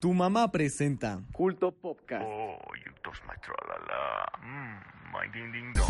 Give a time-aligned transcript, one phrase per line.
[0.00, 2.24] Tu mamá presenta Culto Podcast.
[2.26, 4.32] Oh, you touch my tra-la-la.
[4.42, 5.86] Mm, my ding ding dong.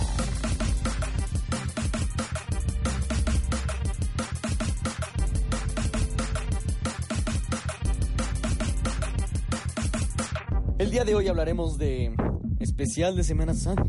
[10.80, 12.12] El día de hoy hablaremos de
[12.58, 13.84] especial de Semana Santa,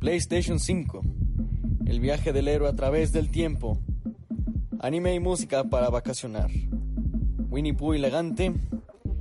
[0.00, 1.02] PlayStation 5,
[1.86, 3.78] el viaje del héroe a través del tiempo,
[4.80, 6.50] anime y música para vacacionar,
[7.48, 8.52] Winnie Pooh elegante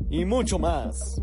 [0.09, 1.21] y mucho más.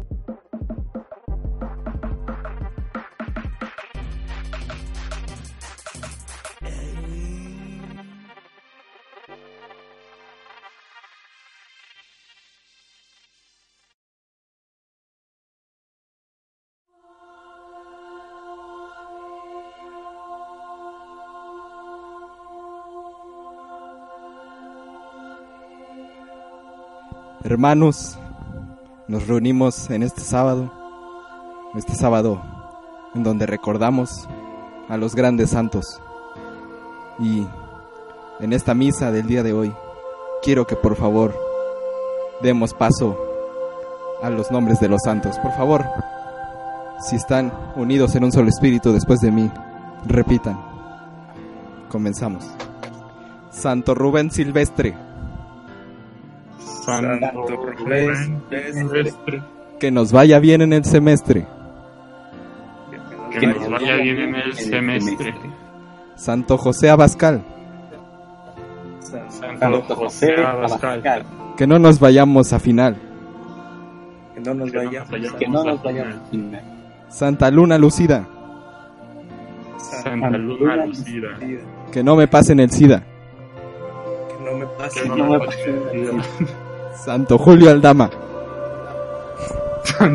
[27.44, 28.18] Hermanos,
[29.08, 30.72] nos reunimos en este sábado,
[31.76, 32.42] este sábado
[33.14, 34.28] en donde recordamos
[34.88, 36.00] a los grandes santos.
[37.18, 37.46] Y
[38.40, 39.72] en esta misa del día de hoy,
[40.42, 41.34] quiero que por favor
[42.42, 43.16] demos paso
[44.22, 45.38] a los nombres de los santos.
[45.38, 45.84] Por favor,
[47.00, 49.50] si están unidos en un solo espíritu después de mí,
[50.04, 50.60] repitan.
[51.88, 52.44] Comenzamos.
[53.50, 55.05] Santo Rubén Silvestre.
[56.86, 58.42] Santo Rubén
[59.80, 61.46] Que nos vaya bien en el semestre.
[63.38, 65.34] que nos vaya bien en el semestre.
[66.14, 67.42] Santo José Abascal.
[69.28, 71.24] Santo José Abascal,
[71.56, 72.96] Que no nos vayamos a final.
[74.34, 75.80] Que no nos que no nos vayamos que no a nos
[76.30, 76.62] final.
[77.08, 78.28] Santa Luna Lucida.
[79.78, 81.28] Santa Luna Lucida,
[81.92, 83.02] Que no me pasen el SIDA.
[84.28, 85.02] Que no me pase.
[85.02, 86.56] que no no me me pase el día.
[87.04, 88.10] Santo Julio Aldama.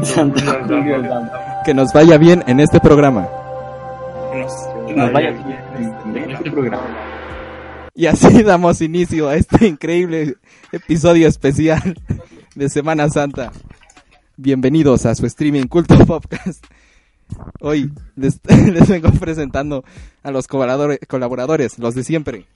[0.04, 1.32] Santo Julio Aldama,
[1.64, 3.28] Que nos vaya bien en este programa.
[4.32, 4.54] Que nos,
[4.88, 6.84] que nos vaya bien en este programa.
[7.94, 10.36] Y así damos inicio a este increíble
[10.72, 12.00] episodio especial
[12.56, 13.52] de Semana Santa.
[14.38, 16.66] Bienvenidos a su streaming Culto Podcast.
[17.60, 18.40] Hoy les,
[18.74, 19.84] les vengo presentando
[20.24, 22.48] a los colaboradores, colaboradores, los de siempre.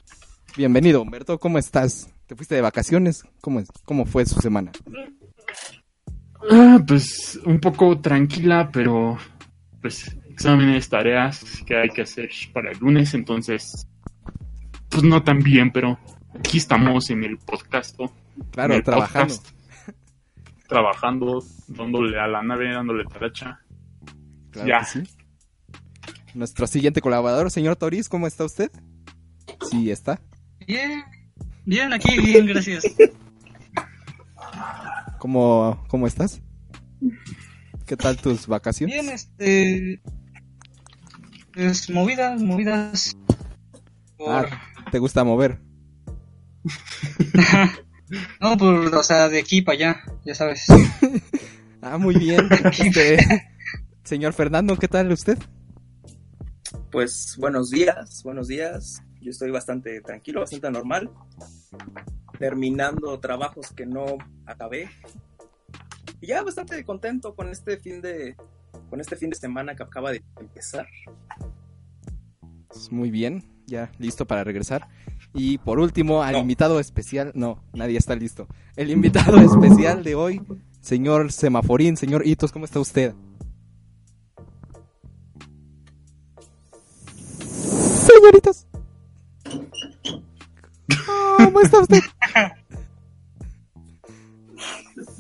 [0.58, 2.10] Bienvenido, Humberto, ¿cómo estás?
[2.28, 3.24] ¿Te fuiste de vacaciones?
[3.42, 3.68] ¿Cómo, es?
[3.84, 4.72] ¿Cómo fue su semana?
[6.50, 9.18] Ah, pues un poco tranquila, pero
[9.82, 13.88] pues exámenes, tareas que hay que hacer para el lunes, entonces
[14.90, 16.00] pues no tan bien, pero
[16.40, 17.98] aquí estamos en el podcast.
[18.52, 19.34] Claro, en el trabajando.
[19.36, 19.48] podcast,
[20.70, 23.60] trabajando, dándole a la nave, dándole taracha.
[24.52, 24.80] Claro Ya.
[24.80, 25.04] que sí.
[26.34, 28.70] Nuestro siguiente colaborador, señor Toriz, ¿cómo está usted?
[29.70, 30.20] Sí, está.
[30.68, 31.04] Bien,
[31.66, 32.84] bien, aquí, bien, gracias.
[35.20, 36.42] ¿Cómo, cómo estás?
[37.86, 38.96] ¿Qué tal tus vacaciones?
[38.96, 40.02] Bien, este.
[41.54, 43.16] Pues movidas, movidas.
[44.18, 44.30] Por...
[44.30, 44.62] Ah,
[44.92, 45.60] ¿te gusta mover?
[48.42, 50.66] no, por, o sea, de aquí para allá, ya sabes.
[51.88, 52.50] Ah, muy bien.
[52.80, 53.20] Este,
[54.04, 55.38] señor Fernando, ¿qué tal usted?
[56.92, 59.04] Pues buenos días, buenos días.
[59.26, 61.10] Yo estoy bastante tranquilo, bastante normal.
[62.38, 64.06] Terminando trabajos que no
[64.46, 64.88] acabé.
[66.22, 68.36] Y ya bastante contento con este fin de
[68.92, 70.86] con este fin de semana que acaba de empezar.
[72.68, 74.88] Pues Muy bien, ya listo para regresar.
[75.34, 76.40] Y por último, al No.
[76.40, 78.48] invitado especial, no, nadie está listo.
[78.76, 80.40] El invitado especial de hoy,
[80.82, 83.16] señor Semaforín, señor Hitos, ¿cómo está usted?
[87.40, 88.68] Señoritas.
[91.56, 92.00] ¿Cómo está usted?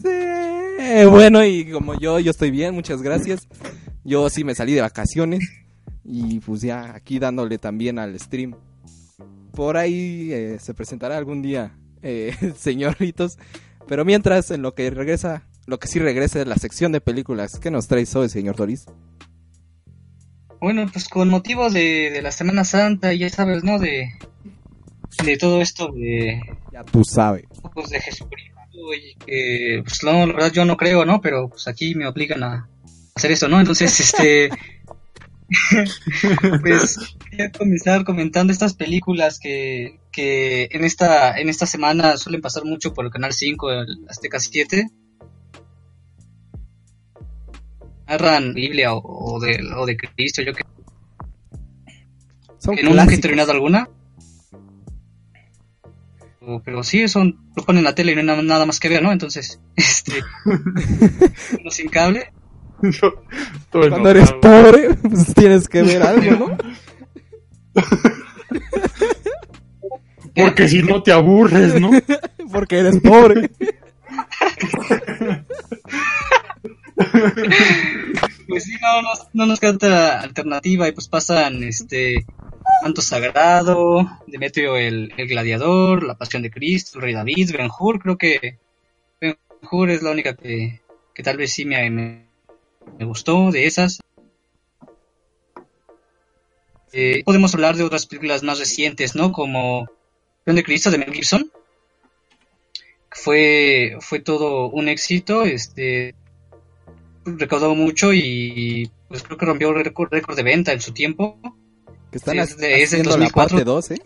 [0.01, 3.47] Sí, bueno, y como yo, yo estoy bien, muchas gracias.
[4.03, 5.49] Yo sí me salí de vacaciones
[6.03, 8.53] y pues ya aquí dándole también al stream.
[9.53, 13.37] Por ahí eh, se presentará algún día, eh, señoritos.
[13.87, 17.59] Pero mientras, en lo que regresa, lo que sí regresa es la sección de películas.
[17.59, 18.87] ¿Qué nos traes hoy, señor Doris?
[20.59, 23.79] Bueno, pues con motivo de, de la Semana Santa, ya sabes, ¿no?
[23.79, 24.09] De,
[25.23, 26.41] de todo esto de,
[26.71, 27.45] Ya tú sabes.
[27.73, 28.55] pues, de Jesucristo.
[28.93, 31.21] Y que, pues no, la verdad yo no creo, ¿no?
[31.21, 32.67] Pero pues aquí me obligan a
[33.15, 33.59] hacer eso, ¿no?
[33.59, 34.49] Entonces, este.
[36.61, 42.65] pues quería comenzar comentando estas películas que, que en esta en esta semana suelen pasar
[42.65, 44.87] mucho por el canal 5 el Azteca 7
[48.07, 50.63] narran Biblia o, o de o de Cristo yo que,
[52.57, 53.87] Son que nunca he terminado alguna
[56.63, 59.03] pero sí, eso lo ponen en la tele y no hay nada, más que ver,
[59.03, 59.11] ¿no?
[59.11, 62.31] Entonces, este, uno sin cable.
[63.71, 66.57] Cuando eres pobre, pues tienes que ver algo, ¿no?
[70.35, 71.91] Porque si no te aburres, ¿no?
[72.51, 73.49] Porque eres pobre.
[78.47, 82.25] Pues sí, no, no, no nos queda otra alternativa y pues pasan, este,
[82.81, 87.99] Manto Sagrado, Demetrio el, el Gladiador, La Pasión de Cristo, el Rey David, Ben Hur,
[87.99, 88.59] creo que
[89.19, 89.37] Ben
[89.71, 90.81] Hur es la única que,
[91.13, 92.25] que tal vez sí me, me,
[92.99, 93.99] me gustó de esas.
[96.93, 99.31] Eh, podemos hablar de otras películas más recientes, ¿no?
[99.31, 99.87] Como
[100.43, 101.51] Pasión de Cristo de Mel Gibson.
[103.09, 106.15] Fue, fue todo un éxito, este,
[107.25, 111.39] recaudó mucho y pues creo que rompió récord, récord de venta en su tiempo.
[112.15, 113.57] Que están Sí, es de- es haciendo la 2004.
[113.57, 114.01] parte 2, ¿eh?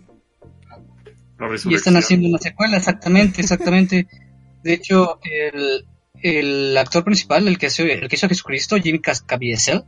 [1.37, 4.07] La Y están haciendo una secuela, exactamente, exactamente.
[4.63, 5.85] De hecho, el,
[6.23, 9.83] el actor principal, el que, hizo, el que hizo Jesucristo, Jimmy Cas- Caviezel,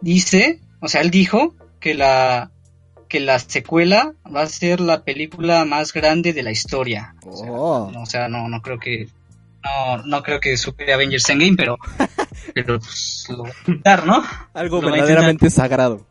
[0.00, 2.52] dice, o sea, él dijo que la
[3.08, 7.14] que la secuela va a ser la película más grande de la historia.
[7.24, 7.90] O sea, Oh.
[7.92, 9.08] no, o sea, no, no creo que
[9.64, 11.76] no, no creo que supere Avengers Endgame, pero
[12.54, 14.22] pero pues lo va a intentar, ¿no?
[14.54, 16.06] Algo Lo verdaderamente sagrado.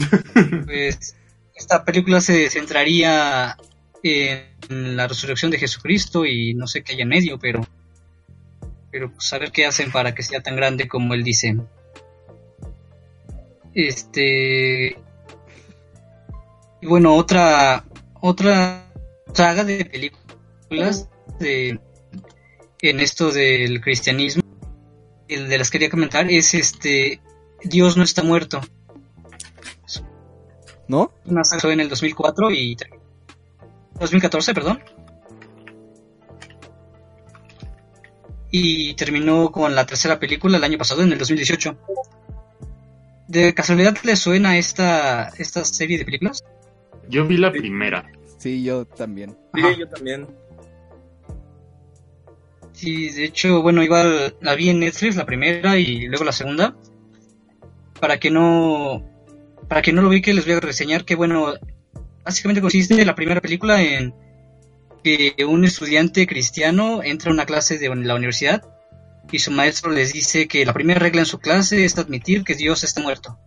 [0.66, 1.16] pues
[1.54, 3.56] esta película se centraría
[4.02, 7.66] en la resurrección de Jesucristo y no sé qué hay en medio, pero
[8.90, 11.56] pero pues qué hacen para que sea tan grande como él dice.
[13.74, 14.96] Este
[16.80, 17.84] y bueno, otra
[18.20, 18.90] otra
[19.32, 21.08] saga de películas
[21.38, 21.78] de
[22.82, 24.42] en esto del cristianismo
[25.28, 27.20] el de las que quería comentar es este
[27.62, 28.60] Dios no está muerto.
[30.90, 31.12] ¿No?
[31.24, 32.76] Una saga en el 2004 y
[34.00, 34.82] 2014, perdón.
[38.50, 41.78] Y terminó con la tercera película el año pasado, en el 2018.
[43.28, 46.42] ¿De casualidad le suena esta, esta serie de películas?
[47.08, 48.10] Yo vi la primera.
[48.38, 49.38] Sí, yo también.
[49.54, 49.72] Sí, Ajá.
[49.78, 50.26] yo también.
[52.72, 56.74] Sí, de hecho, bueno, igual la vi en Netflix, la primera y luego la segunda.
[58.00, 59.09] Para que no,
[59.70, 61.54] para que no lo vi, que les voy a reseñar que, bueno,
[62.24, 64.12] básicamente consiste la primera película en
[65.04, 68.64] que un estudiante cristiano entra a una clase de la universidad
[69.30, 72.56] y su maestro les dice que la primera regla en su clase es admitir que
[72.56, 73.38] Dios está muerto.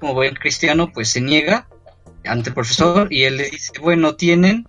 [0.00, 1.68] Como buen cristiano, pues se niega
[2.24, 4.66] ante el profesor y él le dice, bueno, tienen,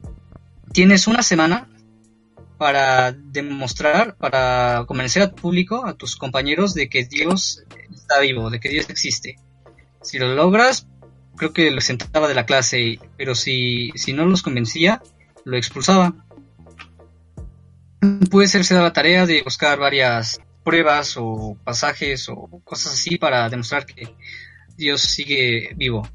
[0.71, 1.67] tienes una semana
[2.59, 8.59] para demostrar, para convencer al público, a tus compañeros, de que Dios está vivo, de
[8.59, 9.37] que Dios existe.
[10.05, 10.87] Si lo logras,
[11.35, 15.01] creo que lo sentaba de la clase, pero si, si no los convencía,
[15.45, 16.13] lo expulsaba.
[18.29, 23.17] Puede ser se da la tarea de buscar varias pruebas o pasajes o cosas así
[23.17, 24.15] para demostrar que
[24.77, 26.07] Dios sigue vivo.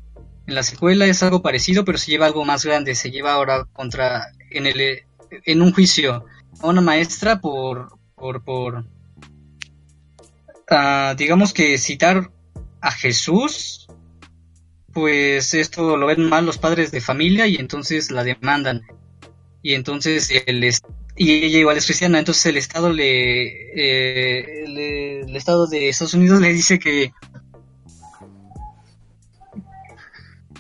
[0.46, 2.94] En la secuela es algo parecido, pero se lleva algo más grande.
[2.94, 6.26] Se lleva ahora contra en el en un juicio
[6.60, 8.84] a una maestra por por por
[10.70, 12.30] ah, digamos que citar
[12.80, 13.86] a Jesús.
[14.92, 18.82] Pues esto lo ven mal los padres de familia y entonces la demandan.
[19.62, 20.64] Y entonces el
[21.16, 23.42] y ella igual es cristiana, entonces el estado le,
[23.74, 27.12] eh, le- el estado de Estados Unidos le dice que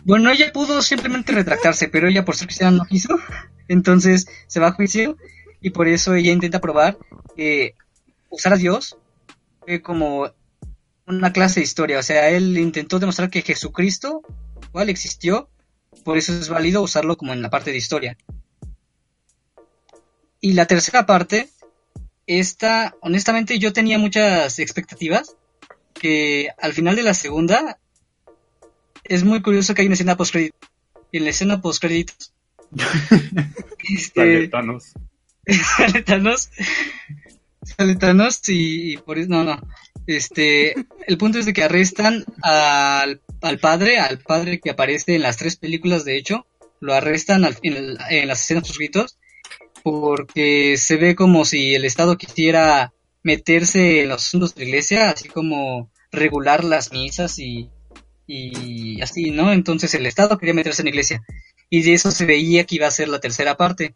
[0.04, 3.18] Bueno, ella pudo simplemente retractarse, pero ella por ser cristiana no quiso.
[3.68, 5.16] Entonces se va a juicio
[5.60, 6.98] y por eso ella intenta probar
[7.36, 7.74] que
[8.30, 8.96] usar a Dios
[9.60, 10.30] fue como
[11.16, 11.98] una clase de historia.
[11.98, 14.22] O sea, él intentó demostrar que Jesucristo
[14.68, 15.48] igual existió,
[16.04, 18.16] por eso es válido usarlo como en la parte de historia.
[20.40, 21.48] Y la tercera parte,
[22.26, 25.36] esta, honestamente yo tenía muchas expectativas,
[25.92, 27.78] que al final de la segunda
[29.04, 30.50] es muy curioso que hay una escena post Y
[31.12, 32.32] en la escena post créditos
[35.76, 36.50] Sale Thanos.
[37.76, 37.96] sale
[38.48, 39.60] y, y por no, no.
[40.06, 40.74] Este,
[41.06, 45.36] el punto es de que arrestan al, al padre, al padre que aparece en las
[45.36, 46.46] tres películas, de hecho,
[46.80, 49.16] lo arrestan al- en, en las escenas post
[49.82, 55.10] porque se ve como si el Estado quisiera meterse en los asuntos de la iglesia,
[55.10, 57.70] así como regular las misas y,
[58.26, 59.52] y así, ¿no?
[59.52, 61.22] Entonces el Estado quería meterse en la iglesia
[61.70, 63.94] y de eso se veía que iba a ser la tercera parte.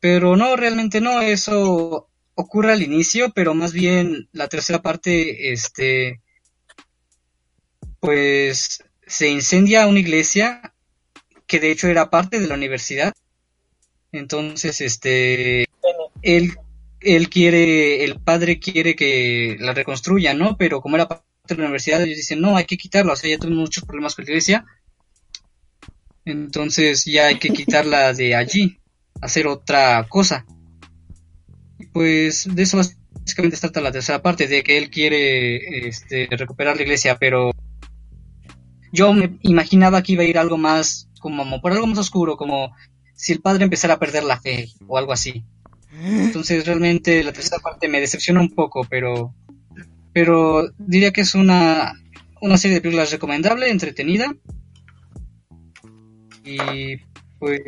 [0.00, 6.20] Pero no, realmente no, eso ocurre al inicio, pero más bien la tercera parte, este,
[7.98, 10.74] pues se incendia una iglesia
[11.46, 13.12] que de hecho era parte de la universidad
[14.12, 15.66] Entonces, este,
[16.22, 16.52] él,
[17.00, 20.56] él quiere, el padre quiere que la reconstruya, ¿no?
[20.56, 23.30] Pero como era parte de la universidad, ellos dicen, no, hay que quitarla, o sea,
[23.30, 24.66] ya tuvimos muchos problemas con la iglesia,
[26.26, 28.80] entonces ya hay que quitarla de allí,
[29.22, 30.44] hacer otra cosa.
[31.96, 36.82] Pues de eso básicamente trata la tercera parte, de que él quiere este, recuperar la
[36.82, 37.52] iglesia, pero
[38.92, 42.74] yo me imaginaba que iba a ir algo más, como por algo más oscuro, como
[43.14, 45.42] si el padre empezara a perder la fe o algo así.
[45.90, 49.34] Entonces realmente la tercera parte me decepciona un poco, pero
[50.12, 51.94] pero diría que es una,
[52.42, 54.36] una serie de películas recomendable, entretenida.
[56.44, 56.98] Y
[57.38, 57.62] pues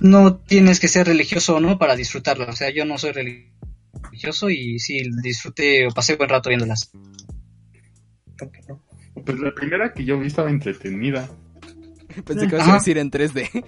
[0.00, 2.46] no tienes que ser religioso o no para disfrutarla.
[2.46, 6.90] O sea, yo no soy religioso y sí disfruté o pasé buen rato viéndolas.
[9.24, 11.28] Pues la primera que yo vi estaba entretenida.
[12.24, 13.64] Pensé que ibas a decir en 3D.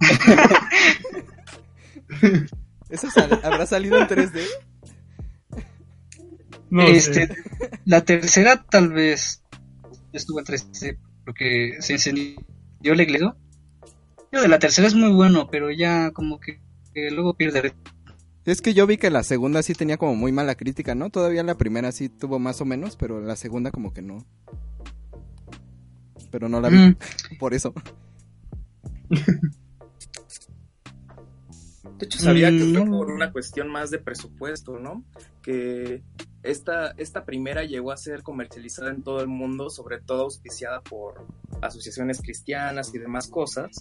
[2.88, 4.42] ¿Eso sal- habrá salido en 3D?
[6.70, 7.36] No este, sé.
[7.84, 9.42] la tercera tal vez
[10.12, 12.36] estuvo en 3D porque se encendió
[12.82, 13.34] el iglesia.
[14.42, 16.60] De la tercera es muy bueno, pero ya como que,
[16.94, 17.74] que luego pierde.
[18.44, 21.10] Es que yo vi que la segunda sí tenía como muy mala crítica, ¿no?
[21.10, 24.18] Todavía la primera sí tuvo más o menos, pero la segunda como que no.
[26.30, 26.96] Pero no la vi, Mm,
[27.40, 27.74] por eso.
[31.98, 32.98] De hecho, sabía que Mm, fue no.
[32.98, 35.04] por una cuestión más de presupuesto, ¿no?
[35.42, 36.02] Que
[36.46, 41.26] esta, esta primera llegó a ser comercializada en todo el mundo, sobre todo auspiciada por
[41.60, 43.76] asociaciones cristianas y demás cosas.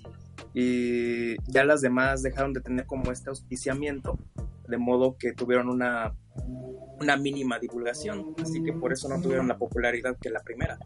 [0.53, 4.17] Y ya las demás dejaron de tener como este auspiciamiento,
[4.67, 6.13] de modo que tuvieron una,
[6.99, 8.35] una mínima divulgación.
[8.41, 10.77] Así que por eso no tuvieron la popularidad que la primera.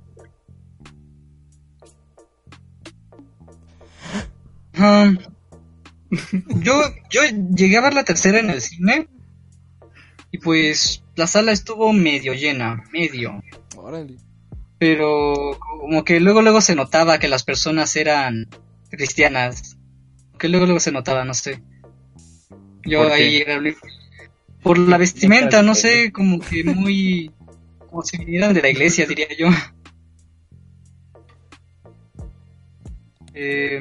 [4.75, 5.11] ah,
[6.63, 6.73] yo,
[7.09, 7.21] yo
[7.55, 9.07] llegué a ver la tercera en el cine
[10.31, 13.41] y pues la sala estuvo medio llena, medio.
[13.75, 14.15] Órale.
[14.77, 18.47] pero como que luego luego se notaba que las personas eran
[18.89, 19.77] cristianas.
[20.37, 21.61] Que luego luego se notaba no sé.
[22.83, 23.75] Yo ahí era el-
[24.63, 27.31] por la vestimenta no sé como que muy
[27.79, 29.47] como si vinieran de la iglesia diría yo.
[33.33, 33.79] Eh,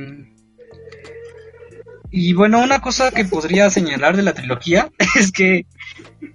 [2.11, 5.67] y bueno una cosa que podría señalar de la trilogía es que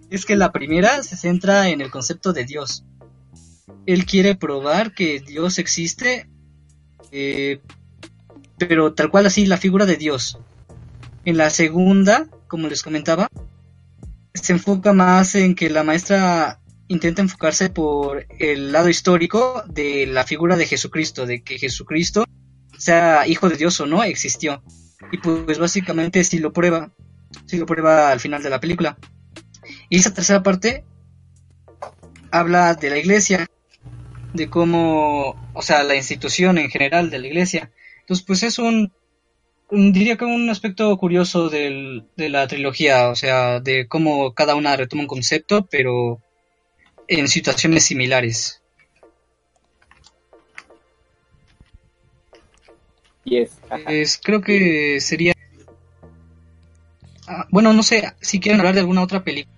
[0.09, 2.85] es que la primera se centra en el concepto de Dios
[3.85, 6.27] él quiere probar que Dios existe,
[7.11, 7.59] eh,
[8.57, 10.39] pero tal cual así la figura de Dios.
[11.25, 13.27] En la segunda, como les comentaba,
[14.33, 20.25] se enfoca más en que la maestra intenta enfocarse por el lado histórico de la
[20.25, 22.25] figura de Jesucristo, de que Jesucristo,
[22.77, 24.63] sea hijo de Dios o no, existió.
[25.11, 26.91] Y pues básicamente si lo prueba,
[27.45, 28.97] si lo prueba al final de la película.
[29.89, 30.83] Y esa tercera parte
[32.31, 33.45] habla de la iglesia,
[34.33, 37.71] de cómo, o sea, la institución en general de la iglesia.
[38.01, 38.91] Entonces, pues es un,
[39.69, 44.75] diría que un aspecto curioso del- de la trilogía, o sea, de cómo cada una
[44.75, 46.19] retoma un concepto, pero
[47.07, 48.62] en situaciones similares.
[53.23, 53.51] Yes.
[53.85, 55.33] Pues creo que sería...
[57.27, 59.55] Ah, bueno, no sé si quieren hablar de alguna otra película,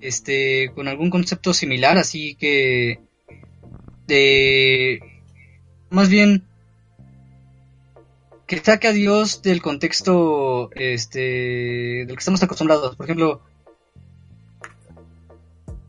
[0.00, 3.00] este, con algún concepto similar, así que
[4.06, 5.00] de,
[5.90, 6.44] más bien,
[8.46, 12.96] que saque a Dios del contexto, este, del que estamos acostumbrados.
[12.96, 13.42] Por ejemplo,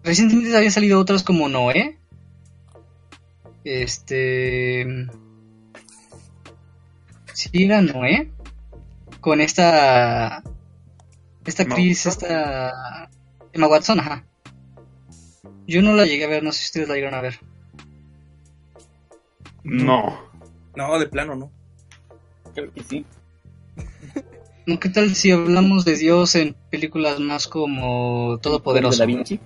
[0.03, 1.97] recientemente habían salido otras como Noé,
[3.63, 4.85] este,
[7.81, 8.31] Noé,
[9.21, 10.43] con esta,
[11.45, 13.09] esta actriz, esta
[13.53, 14.25] Emma Watson, ajá.
[15.67, 17.39] Yo no la llegué a ver, no sé si ustedes la llegaron a ver.
[19.63, 20.29] No.
[20.75, 21.51] No, de plano no.
[22.53, 23.05] Creo que sí.
[24.65, 24.79] ¿No?
[24.79, 28.99] ¿Qué tal si hablamos de Dios en películas más como Todopoderoso?
[28.99, 29.39] Da Vinci.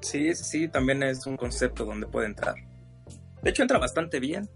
[0.00, 2.54] Sí, sí, sí, también es un concepto donde puede entrar.
[3.42, 4.48] De hecho, entra bastante bien.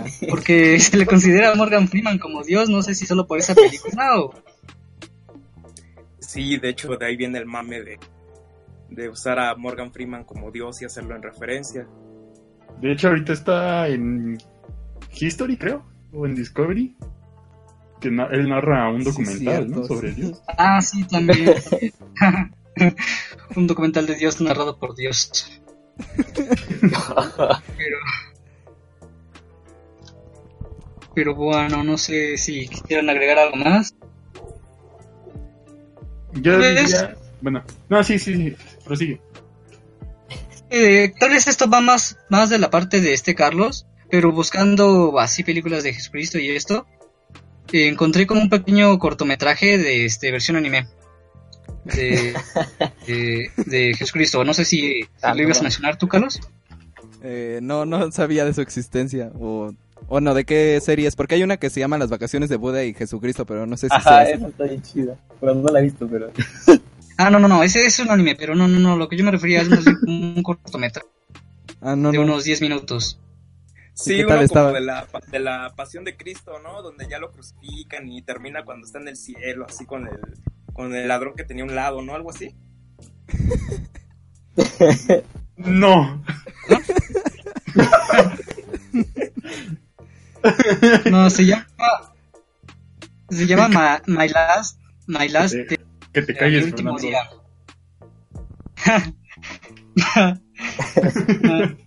[0.28, 3.54] Porque se le considera a Morgan Freeman como Dios, no sé si solo por esa
[3.54, 4.32] película o...
[6.18, 7.98] Sí, de hecho, de ahí viene el mame de,
[8.90, 11.86] de usar a Morgan Freeman como Dios y hacerlo en referencia.
[12.80, 14.38] De hecho, ahorita está en
[15.14, 16.96] History, creo, o en Discovery.
[18.00, 19.84] Que na- él narra un Sí, documental, ¿no?
[19.84, 20.22] Sobre sí.
[20.22, 20.42] Dios.
[20.58, 21.54] Ah, sí, también.
[23.54, 25.60] Un documental de Dios narrado por Dios.
[26.80, 27.96] Pero,
[31.14, 33.94] Pero bueno, no sé si quisieran agregar algo más.
[36.34, 36.86] Yo ¿Ves?
[36.90, 37.16] diría...
[37.40, 39.20] Bueno, no, sí, sí, sí, prosigue.
[40.70, 45.18] Eh, tal vez esto va más, más de la parte de este Carlos, pero buscando
[45.18, 46.86] así películas de Jesucristo y esto,
[47.72, 50.86] eh, encontré como un pequeño cortometraje de este versión anime
[51.84, 52.32] de,
[53.06, 54.44] de, de Jesucristo.
[54.44, 55.64] No sé si, si Ah, lo ibas a no.
[55.64, 56.40] mencionar tú, Carlos.
[57.22, 59.30] Eh, no, no sabía de su existencia.
[59.38, 59.74] O,
[60.08, 61.16] o no, ¿de qué series?
[61.16, 63.88] Porque hay una que se llama Las vacaciones de Buda y Jesucristo, pero no sé
[63.88, 64.34] si Ajá, sea esa.
[64.34, 65.16] esa está bien chida.
[65.40, 66.30] Pero no la he visto, pero.
[67.18, 69.24] Ah, no, no, no, ese es un anime, pero no, no, no, lo que yo
[69.24, 71.06] me refería es más un cortometraje
[71.80, 72.24] Ah, no, de no.
[72.24, 73.20] unos 10 minutos.
[73.94, 74.72] Sí, qué uno tal como estaba?
[74.72, 76.80] de la, de la pasión de Cristo, ¿no?
[76.82, 80.18] Donde ya lo crucifican y termina cuando está en el cielo, así con el,
[80.72, 82.14] con el ladrón que tenía un lado, ¿no?
[82.14, 82.54] Algo así.
[85.56, 86.22] No.
[91.10, 91.66] No, se llama.
[93.30, 94.78] Se llama Ma- My Last.
[95.06, 95.54] My Last.
[95.54, 95.64] Sí.
[95.64, 95.78] Day,
[96.12, 97.40] Que te calles, último Fernando.
[98.84, 100.38] día.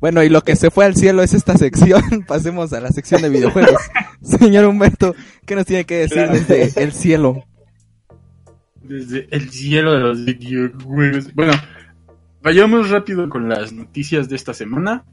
[0.00, 2.02] Bueno, y lo que se fue al cielo es esta sección.
[2.26, 3.82] Pasemos a la sección de videojuegos.
[4.22, 6.32] Señor Humberto, ¿qué nos tiene que decir Claro.
[6.32, 7.44] desde el cielo?
[8.82, 11.34] Desde el cielo de los videojuegos.
[11.34, 11.52] Bueno,
[12.42, 15.04] vayamos rápido con las noticias de esta semana.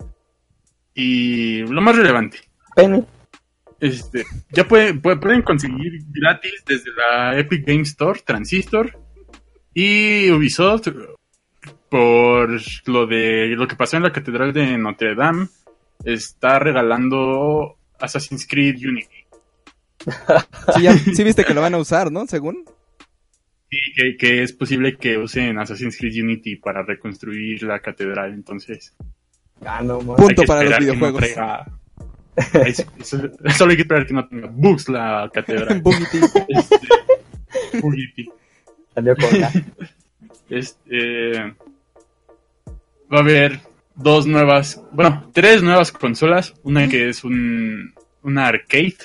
[0.99, 2.39] Y lo más relevante.
[2.75, 3.05] Penny.
[3.79, 8.97] Este, ya pueden, pu- pueden conseguir gratis desde la Epic Game Store, Transistor
[9.75, 10.87] y Ubisoft
[11.87, 15.47] por lo de lo que pasó en la Catedral de Notre Dame.
[16.03, 19.15] Está regalando Assassin's Creed Unity.
[20.75, 22.25] Sí, ya- sí viste que lo van a usar, ¿no?
[22.27, 22.65] Según.
[23.69, 28.33] Que, que es posible que usen Assassin's Creed Unity para reconstruir la catedral.
[28.33, 28.95] Entonces,
[29.65, 29.99] Ah, no.
[29.99, 31.21] Punto para los no videojuegos.
[31.21, 31.65] traiga-
[33.03, 35.81] solo hay que esperar que no tenga bugs la catedral.
[35.83, 36.19] Bugity.
[36.47, 36.77] Este,
[37.81, 38.29] Bugity.
[38.93, 39.51] Salió con la.
[40.49, 41.31] Este,
[43.13, 43.59] va a haber
[43.95, 46.53] dos nuevas, bueno, tres nuevas consolas.
[46.63, 47.93] Una que es un,
[48.23, 48.95] una arcade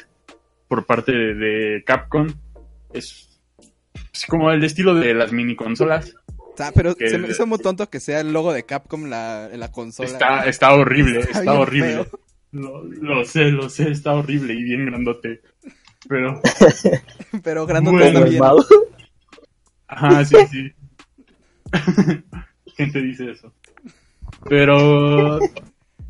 [0.69, 2.29] por parte de, de Capcom.
[2.93, 3.41] Es,
[4.13, 6.15] es como el estilo de las mini consolas.
[6.53, 9.05] O sea, pero Que- se me hizo muy tonto que sea el logo de Capcom
[9.07, 10.09] la, en la consola.
[10.09, 12.07] Está, está horrible, Está está, bien horrible.
[12.53, 15.41] Lo, lo sé, lo sé, está horrible y bien grandote.
[16.09, 16.41] Pero,
[17.43, 18.41] Pero grandote Bueno, también.
[18.41, 18.67] Malvado.
[19.87, 20.73] ajá, sí, sí.
[22.77, 23.53] Gente dice eso.
[24.49, 25.39] Pero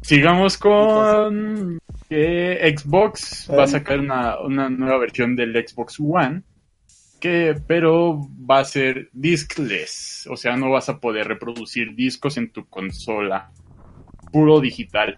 [0.01, 1.79] sigamos con
[2.09, 6.43] que Xbox va a sacar una, una nueva versión del Xbox One.
[7.23, 10.27] Que, pero va a ser diskless.
[10.29, 13.53] O sea, no vas a poder reproducir discos en tu consola.
[14.33, 15.17] Puro digital.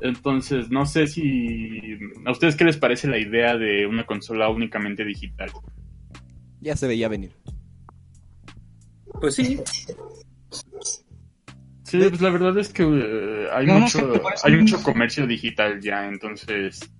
[0.00, 1.98] Entonces, no sé si.
[2.26, 5.50] ¿A ustedes qué les parece la idea de una consola únicamente digital?
[6.60, 7.30] Ya se veía venir.
[9.20, 9.60] Pues sí,
[11.84, 15.28] Sí, pues la verdad es que eh, hay, No, no mucho, sé, hay mucho comercio
[15.28, 16.90] digital ya, entonces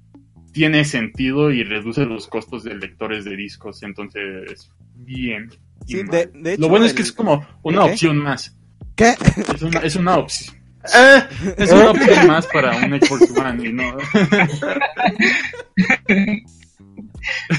[0.55, 5.51] tiene sentido y reduce los costos de lectores de discos, entonces bien.
[5.87, 6.11] y Sí, mal.
[6.13, 6.63] de, de hecho.
[6.63, 7.91] Lo bueno es que es como una ¿Qué?
[7.91, 8.57] opción más.
[8.97, 9.15] ¿Qué?
[9.55, 10.57] Es una, es una opción.
[10.95, 11.23] ¡Eh!
[11.59, 13.97] Es una opción más para un Xbox One y no.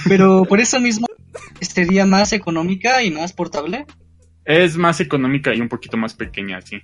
[0.08, 1.08] Pero por eso mismo
[1.60, 3.86] sería más económica y más portable.
[4.46, 6.78] Es más económica y un poquito más pequeña, sí.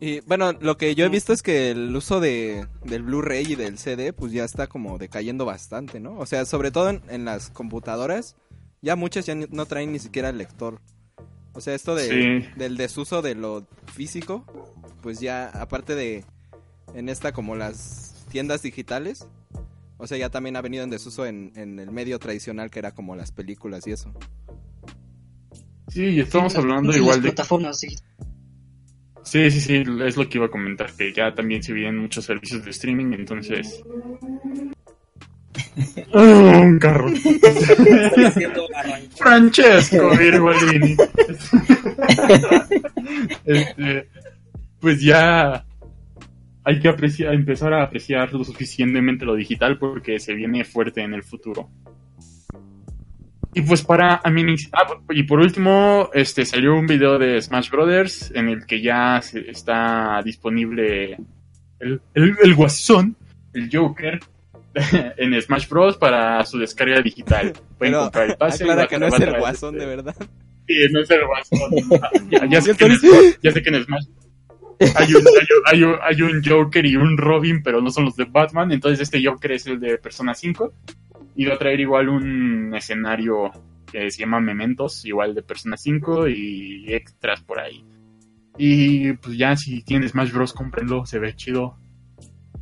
[0.00, 3.54] Y bueno, lo que yo he visto es que el uso de, del Blu-ray y
[3.54, 6.18] del CD, pues ya está como decayendo bastante, ¿no?
[6.18, 8.36] O sea, sobre todo en, en las computadoras,
[8.82, 10.80] ya muchas ya no traen ni siquiera el lector.
[11.54, 12.48] O sea, esto de, Sí.
[12.56, 14.44] del desuso de lo físico,
[15.00, 16.24] pues ya, aparte de
[16.94, 19.26] en esta como las tiendas digitales,
[19.96, 22.92] o sea, ya también ha venido en desuso en, en el medio tradicional que era
[22.92, 24.12] como las películas y eso.
[25.88, 27.96] Sí, y estamos Sí, las- hablando las igual de plataformas sí.
[29.24, 32.24] Sí, sí, sí, es lo que iba a comentar, que ya también se vienen muchos
[32.24, 33.82] servicios de streaming, entonces...
[36.12, 37.10] ¡Ah, un carro!
[39.16, 40.96] Francesco Virgolini.
[43.44, 44.08] Este,
[44.80, 45.64] pues ya
[46.64, 51.14] hay que apreciar, empezar a apreciar lo suficientemente lo digital porque se viene fuerte en
[51.14, 51.70] el futuro.
[53.54, 58.32] Y pues para ameniz- ah, y por último, este salió un video de Smash Brothers
[58.34, 61.16] en el que ya se- está disponible
[61.78, 63.16] el, el, el guasón,
[63.52, 64.18] el Joker,
[65.16, 65.96] en Smash Bros.
[65.96, 67.52] para su descarga digital.
[67.78, 68.64] Pueden Pero comprar el pase.
[68.64, 70.16] va- que no es el guasón de verdad.
[70.66, 71.70] Sí, no es el guasón.
[72.30, 72.98] ya, ya sé que en,
[73.42, 74.04] ya sé que en Smash
[74.96, 75.22] hay, un,
[75.66, 78.72] hay, un, hay un Joker y un Robin, pero no son los de Batman.
[78.72, 80.72] Entonces este Joker es el de Persona 5.
[81.36, 83.50] Va a traer igual un escenario
[83.90, 87.84] que se llama Mementos, igual de Persona 5 y extras por ahí.
[88.56, 91.76] Y pues ya si tienes Smash Bros, cómprenlo, se ve chido.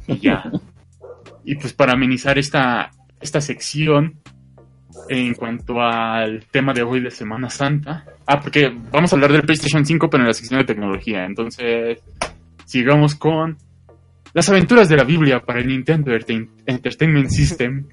[0.06, 0.50] Y ya.
[1.44, 4.18] y pues para amenizar esta, esta sección,
[5.08, 8.04] en cuanto al tema de hoy de Semana Santa.
[8.26, 11.24] Ah, porque vamos a hablar del PlayStation 5, pero en la sección de tecnología.
[11.24, 11.98] Entonces,
[12.66, 13.56] sigamos con
[14.34, 17.86] las aventuras de la Biblia para el Nintendo Enter- Entertainment System.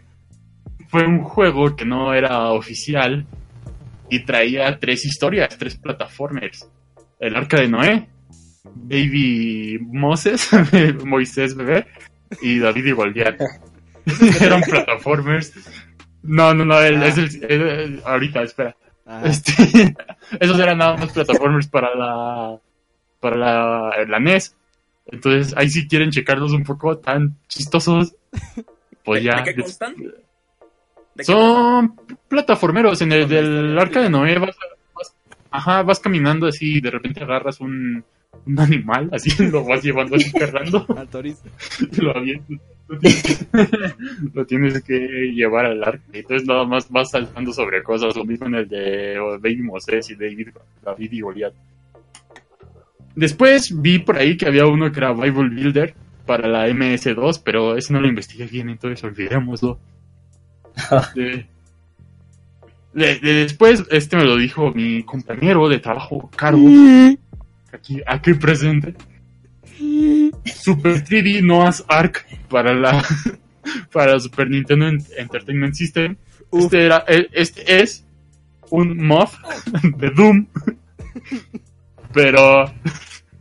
[0.90, 3.26] Fue un juego que no era oficial
[4.10, 6.68] y traía tres historias, tres plataformers.
[7.20, 8.10] El Arca de Noé,
[8.64, 10.50] Baby Moses,
[11.06, 11.86] Moisés bebé
[12.42, 13.40] y David y Goliat.
[14.42, 15.54] Eran plataformers.
[16.24, 17.08] No, no, no, el- Ah.
[17.08, 18.76] es el, el- ahorita, espera.
[19.06, 19.54] Ah, Este,
[20.40, 22.58] esos eran nada más plataformers para la
[23.20, 24.56] para la, la NES.
[25.12, 28.16] Entonces, ahí si quieren checarlos un poco tan chistosos,
[29.04, 29.38] pues ¿De- ya.
[29.38, 29.96] de qué des- constan?
[31.20, 31.96] ¿De qué Son
[32.28, 33.02] plataformeros.
[33.02, 34.56] En el del Arca de Noé vas,
[34.96, 35.16] vas-
[35.52, 38.04] ajá, vas caminando así y de repente agarras un,
[38.46, 41.36] un animal, así lo vas llevando así cargando al y
[44.34, 44.98] lo tienes, que
[45.34, 46.04] llevar al arca.
[46.14, 48.16] Entonces nada más vas saltando sobre cosas.
[48.16, 50.50] Lo mismo en el de Baby Moses y David,
[50.84, 51.54] David y Goliat.
[53.16, 55.94] Después vi por ahí que había uno que era Bible Builder
[56.26, 59.78] para la MS2, pero ese no lo investigué bien, entonces olvidémoslo.
[61.16, 61.46] De-
[62.94, 66.68] de- de- después, este me lo dijo mi compañero de trabajo, Cargo,
[67.72, 68.96] aquí, aquí presente.
[70.46, 73.04] Super 3D Noah's Ark para la
[73.94, 76.16] para Super Nintendo En- Entertainment System.
[76.50, 76.64] Uf.
[76.66, 78.06] Este, era, e- este es
[78.72, 79.30] un mod
[79.98, 80.48] de Doom.
[82.12, 82.74] Pero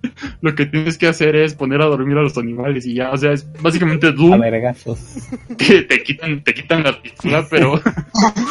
[0.40, 3.16] lo que tienes que hacer es poner a dormir a los animales y ya, o
[3.16, 4.40] sea, es básicamente A Doom
[5.58, 7.80] que te quitan, te quitan la pistola, pero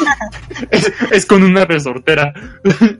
[0.70, 2.32] es, es con una resortera.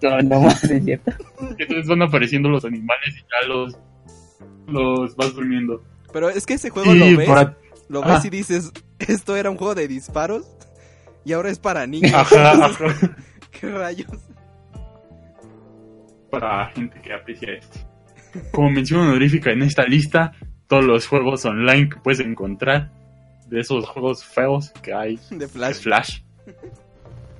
[0.03, 1.13] No, no más, es cierto.
[1.59, 3.77] Entonces van apareciendo los animales y ya los,
[4.67, 5.83] los vas durmiendo.
[6.13, 7.57] Pero es que ese juego Y lo ves, para,
[7.89, 8.15] lo Ah.
[8.15, 10.47] ves y dices, esto era un juego de disparos
[11.25, 12.15] y ahora es para niños.
[12.15, 12.85] ajá, ajá.
[13.51, 14.07] ¿Qué rayos?
[16.31, 17.79] para gente que aprecia esto.
[18.53, 20.33] Como mención honorífica en esta lista,
[20.67, 22.91] todos los juegos online que puedes encontrar,
[23.49, 25.81] de esos juegos feos que hay De de Flash.
[25.81, 26.21] Flash.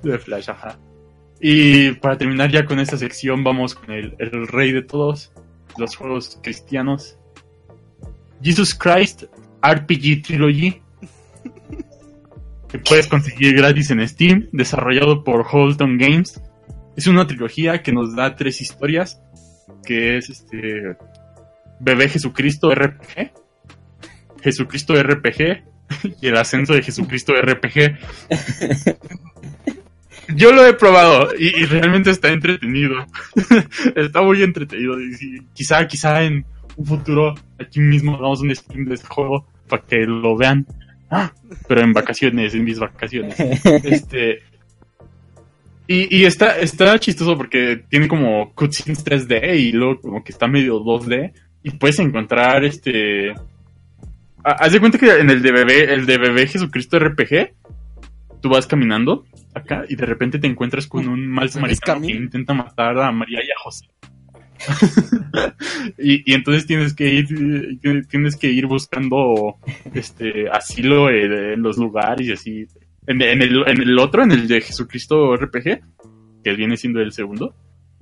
[0.01, 0.77] De Flash, ajá.
[1.39, 5.31] Y para terminar ya con esta sección, vamos con el, el rey de todos,
[5.77, 7.17] los juegos cristianos.
[8.41, 9.23] Jesus Christ
[9.61, 10.81] RPG Trilogy.
[12.67, 16.39] Que puedes conseguir gratis en Steam, desarrollado por Holton Games.
[16.95, 19.21] Es una trilogía que nos da tres historias,
[19.83, 20.95] que es este
[21.79, 23.31] Bebé Jesucristo RPG,
[24.41, 25.63] Jesucristo RPG
[26.21, 27.97] y el ascenso de Jesucristo RPG.
[30.35, 33.05] Yo lo he probado y, y realmente está entretenido.
[33.95, 34.99] está muy entretenido.
[35.01, 39.83] Y quizá, quizá en un futuro aquí mismo hagamos un stream de este juego para
[39.83, 40.65] que lo vean.
[41.09, 41.33] Ah,
[41.67, 43.35] pero en vacaciones, en mis vacaciones.
[43.83, 44.43] Este.
[45.91, 50.47] Y, y está, está chistoso porque tiene como cutscenes 3D y luego como que está
[50.47, 51.33] medio 2D.
[51.63, 53.33] Y puedes encontrar este.
[54.43, 57.55] Haz de cuenta que en el de bebé, el de bebé Jesucristo RPG,
[58.39, 59.25] tú vas caminando
[59.55, 63.39] acá y de repente te encuentras con un mal samaritano que intenta matar a María
[63.43, 63.87] y a José.
[65.97, 69.55] y, y entonces tienes que ir tienes que ir buscando
[69.95, 72.67] este asilo en, en los lugares y así
[73.09, 75.81] en, el, otro en el de Jesucristo RPG
[76.43, 77.55] que viene siendo el segundo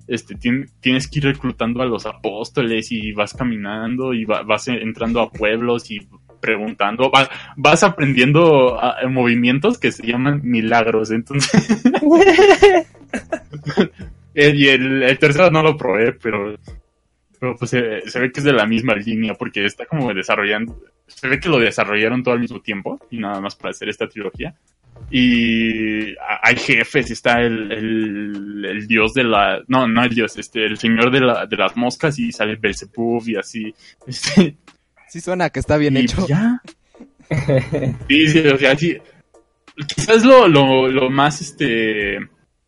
[0.07, 4.67] este tien- tienes que ir reclutando a los apóstoles y vas caminando y va- vas
[4.67, 6.07] entrando a pueblos y
[6.39, 11.81] preguntando va- vas aprendiendo movimientos que se llaman milagros entonces
[14.35, 16.55] y el, tercero no lo probé, pero,
[17.57, 21.39] pues se ve que es de la misma línea, porque está como desarrollando, se ve
[21.39, 24.55] que lo desarrollaron todo al mismo tiempo, y nada más para hacer esta trilogía.
[25.09, 30.65] Y hay jefes, está el, el, el dios de la, no, no el dios, este,
[30.65, 33.73] el señor de, la, de las moscas, y sale Belzebub y así.
[34.07, 34.57] Este,
[35.09, 36.27] Sí suena que está bien y hecho.
[36.27, 36.61] ya.
[38.09, 38.97] Sí, sí, o sea, sí.
[39.95, 42.19] Quizás lo, lo, lo más este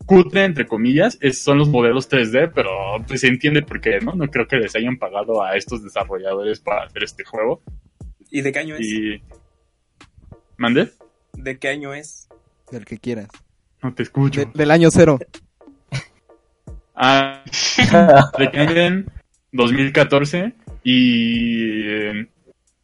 [0.06, 2.70] cutre, entre comillas, es, son los modelos 3D, pero
[3.06, 4.12] pues se entiende por qué, ¿no?
[4.14, 7.62] No creo que les hayan pagado a estos desarrolladores para hacer este juego.
[8.30, 8.86] ¿Y de qué año es?
[8.86, 9.22] Y.
[10.56, 10.90] ¿Mande?
[11.34, 12.28] ¿De qué año es?
[12.70, 13.28] Del que quieras.
[13.82, 14.40] No te escucho.
[14.40, 15.18] De- del año cero.
[16.94, 17.42] Ah,
[18.38, 19.06] de que en
[19.52, 20.52] 2014
[20.84, 22.26] Y eh,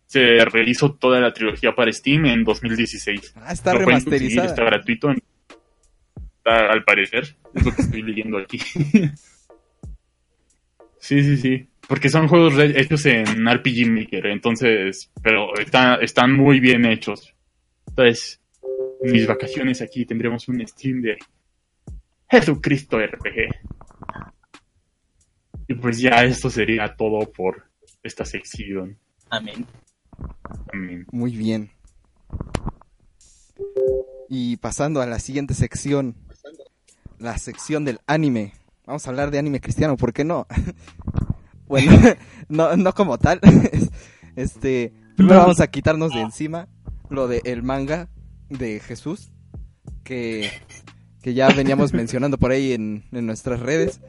[0.06, 3.34] se rehizo toda la trilogía para Steam en 2016.
[3.36, 4.46] Ah, está Lo remasterizada.
[4.48, 5.10] Está gratuito.
[5.10, 7.36] Está, al parecer.
[7.54, 8.58] Es lo que estoy leyendo aquí.
[10.98, 11.68] sí, sí, sí.
[11.88, 14.26] Porque son juegos hechos en RPG Maker.
[14.26, 17.32] Entonces, pero está- están muy bien hechos.
[17.88, 18.45] Entonces, en
[19.02, 21.18] mis vacaciones aquí tendremos un Steam de
[22.28, 23.54] Jesucristo RPG.
[25.68, 27.64] Y pues ya esto sería todo por
[28.02, 28.98] esta sección.
[29.30, 29.66] Amén.
[30.72, 31.06] Amén.
[31.10, 31.70] Muy bien.
[34.28, 36.14] Y pasando a la siguiente sección,
[37.18, 38.52] la sección del anime.
[38.86, 40.46] Vamos a hablar de anime cristiano, ¿por qué no?
[41.66, 41.92] bueno,
[42.48, 43.40] no, no como tal.
[44.36, 46.68] este, primero vamos a quitarnos de encima
[47.08, 48.08] lo de el manga
[48.48, 49.30] de Jesús,
[50.04, 50.50] que,
[51.22, 54.00] que ya veníamos mencionando por ahí en, en nuestras redes,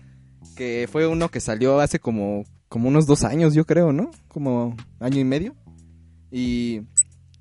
[0.56, 4.12] que fue uno que salió hace como, como unos dos años, yo creo, ¿no?
[4.28, 5.56] Como año y medio.
[6.32, 6.82] Y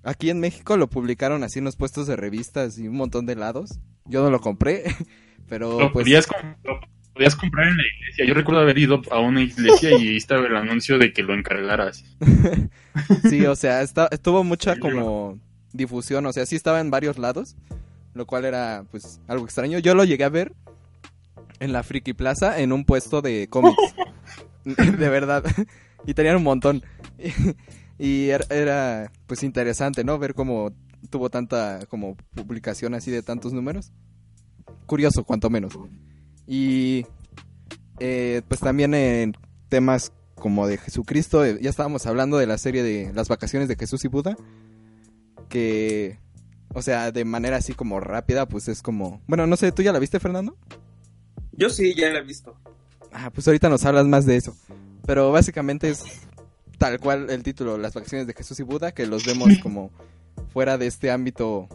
[0.02, 3.36] aquí en México lo publicaron así en los puestos de revistas y un montón de
[3.36, 3.80] lados.
[4.04, 4.84] Yo no lo compré,
[5.48, 6.28] pero Lo, pues podías,
[6.62, 6.80] lo
[7.12, 8.24] podías comprar en la iglesia.
[8.26, 12.04] Yo recuerdo haber ido a una iglesia y estaba el anuncio de que lo encargaras.
[13.28, 15.40] sí, o sea, está, tuvo mucha como
[15.76, 17.56] difusión, o sea, sí estaba en varios lados,
[18.14, 19.78] lo cual era pues algo extraño.
[19.78, 20.52] Yo lo llegué a ver
[21.60, 23.76] en la Friki Plaza en un puesto de cómics.
[24.64, 25.44] de verdad.
[26.06, 26.82] y tenían un montón.
[27.98, 30.18] y era, era, pues interesante, ¿no?
[30.18, 30.72] Ver cómo
[31.10, 33.92] tuvo tanta como publicación así de tantos números.
[34.86, 35.78] Curioso, cuanto menos.
[36.46, 37.06] Y
[37.98, 39.36] eh, pues también en
[39.68, 43.76] temas como de Jesucristo, eh, ya estábamos hablando de la serie de las vacaciones de
[43.76, 44.36] Jesús y Buda,
[45.48, 46.18] que,
[46.74, 49.92] o sea, de manera así como rápida, pues es como, bueno, no sé, ¿tú ya
[49.92, 50.56] la viste, Fernando?
[51.52, 52.56] Yo sí, ya la he visto.
[53.12, 54.56] Ah, pues ahorita nos hablas más de eso.
[55.06, 56.04] Pero básicamente es
[56.78, 59.90] tal cual el título, las vacaciones de Jesús y Buda, que los vemos como
[60.52, 61.68] fuera de este ámbito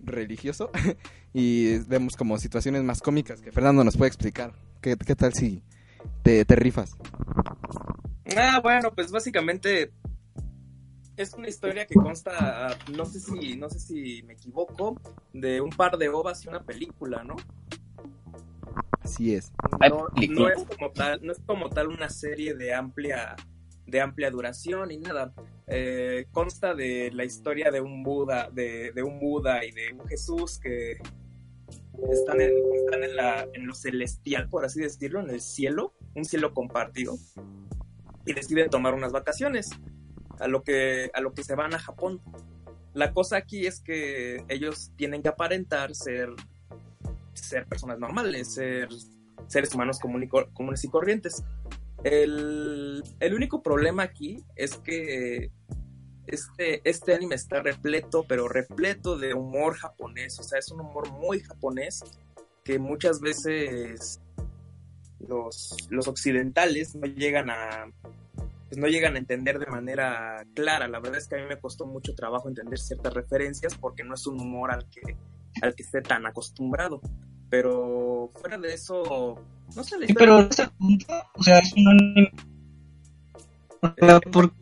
[0.00, 0.70] religioso
[1.34, 4.52] y vemos como situaciones más cómicas que Fernando nos puede explicar.
[4.80, 5.62] ¿Qué, qué tal si
[6.22, 6.96] te, te rifas?
[8.36, 9.92] Ah, bueno, pues básicamente
[11.22, 15.00] es una historia que consta, no sé si, no sé si me equivoco,
[15.32, 17.36] de un par de ovas y una película, ¿no?
[19.00, 19.52] Así es.
[19.88, 23.36] No, es como tal, no es como tal una serie de amplia,
[23.86, 25.32] de amplia duración ni nada.
[25.66, 30.06] Eh, consta de la historia de un Buda, de, de un Buda y de un
[30.08, 30.98] Jesús que
[32.12, 36.24] están en, están en la, en lo celestial, por así decirlo, en el cielo, un
[36.24, 37.16] cielo compartido,
[38.26, 39.70] y deciden tomar unas vacaciones,
[40.40, 42.20] a lo que, a lo que se van a Japón.
[42.94, 46.30] La cosa aquí es que ellos tienen que aparentar ser,
[47.34, 48.88] ser personas normales, ser
[49.46, 51.44] seres humanos comunes y corrientes.
[52.02, 55.50] El, el único problema aquí es que
[56.26, 60.38] este, este anime está repleto, pero repleto de humor japonés.
[60.38, 62.02] O sea, es un humor muy japonés
[62.64, 64.20] que muchas veces
[65.18, 67.90] los, los occidentales no llegan a
[68.70, 70.86] pues no llegan a entender de manera clara.
[70.86, 74.14] La verdad es que a mí me costó mucho trabajo entender ciertas referencias porque no
[74.14, 75.00] es un humor al que,
[75.60, 77.00] al que esté tan acostumbrado.
[77.50, 79.42] Pero fuera de eso,
[79.74, 82.28] no sé, Sí, pero ese punto, o sea, es un
[84.30, 84.52] por-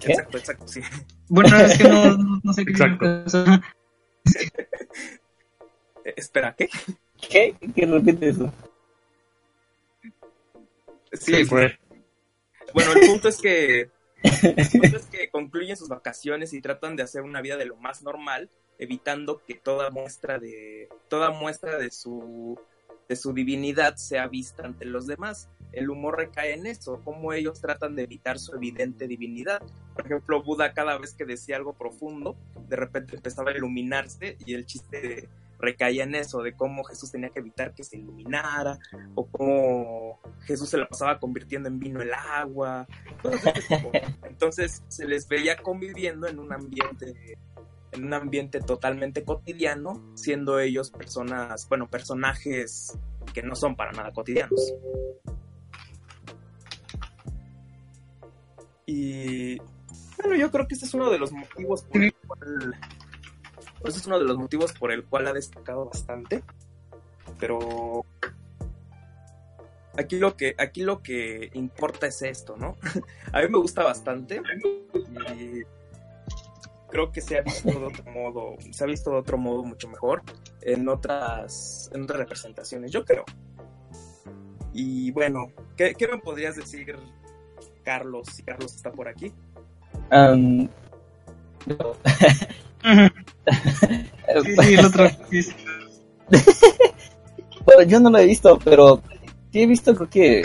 [0.00, 0.10] ¿Qué?
[0.12, 0.80] Exacto, exacto, sí.
[1.28, 3.06] Bueno, es que no, no- no sé qué Exacto.
[6.04, 6.68] Eh, Espera, ¿qué?
[7.20, 7.54] ¿Qué?
[7.72, 8.52] ¿Qué repite eso?
[11.12, 11.78] Sí, fue.
[12.76, 13.90] Bueno, el punto es que
[15.10, 19.42] que concluyen sus vacaciones y tratan de hacer una vida de lo más normal, evitando
[19.46, 22.60] que toda muestra de toda muestra de su
[23.08, 25.48] de su divinidad sea vista ante los demás.
[25.72, 29.62] El humor recae en eso, cómo ellos tratan de evitar su evidente divinidad.
[29.94, 32.36] Por ejemplo, Buda cada vez que decía algo profundo,
[32.68, 37.30] de repente empezaba a iluminarse y el chiste recaía en eso, de cómo Jesús tenía
[37.30, 38.78] que evitar que se iluminara,
[39.14, 42.86] o cómo Jesús se la pasaba convirtiendo en vino el agua.
[44.24, 47.38] Entonces se les veía conviviendo en un ambiente
[47.92, 52.98] en un ambiente totalmente cotidiano, siendo ellos personas, bueno, personajes
[53.32, 54.74] que no son para nada cotidianos.
[58.84, 59.58] Y
[60.18, 62.76] bueno, yo creo que ese es uno de los motivos por el cual
[63.88, 66.42] ese es uno de los motivos por el cual ha destacado bastante.
[67.38, 68.04] Pero
[69.98, 72.76] aquí lo que aquí lo que importa es esto, ¿no?
[73.32, 74.40] A mí me gusta bastante
[75.34, 75.62] y
[76.88, 79.88] creo que se ha visto de otro modo, se ha visto de otro modo mucho
[79.88, 80.22] mejor
[80.62, 83.24] en otras en otras representaciones, yo creo.
[84.72, 86.96] Y bueno, ¿qué, qué me podrías decir
[87.86, 89.32] Carlos, si Carlos está por aquí.
[92.82, 95.08] Sí, sí, el otro.
[97.64, 99.00] bueno, yo no lo he visto, pero
[99.52, 100.42] sí he visto, creo que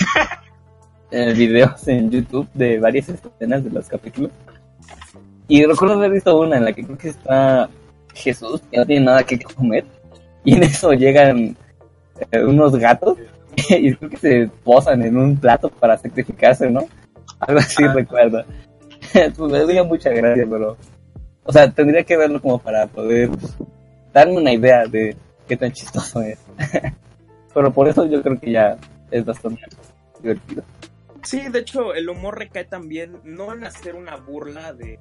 [1.12, 4.32] eh, videos en YouTube de varias escenas de los capítulos.
[5.48, 7.70] Y recuerdo haber visto una en la que creo que está
[8.13, 9.86] Jesús, que no tiene nada que comer.
[10.44, 11.56] Y en eso llegan
[12.32, 13.17] eh, unos gatos
[13.70, 16.86] y creo que se posan en un plato para sacrificarse, ¿no?
[17.39, 17.94] Algo así Ah.
[17.94, 18.44] recuerdo.
[19.13, 20.78] pues me dio mucha gracia, pero...
[21.43, 23.30] O sea, tendría que verlo como para poder
[24.13, 25.15] darme una idea de
[25.47, 26.39] qué tan chistoso es.
[27.54, 28.77] pero por eso yo creo que ya
[29.10, 29.62] es bastante
[30.21, 30.63] divertido.
[31.23, 34.99] Sí, de hecho, el humor recae también no en hacer una burla de.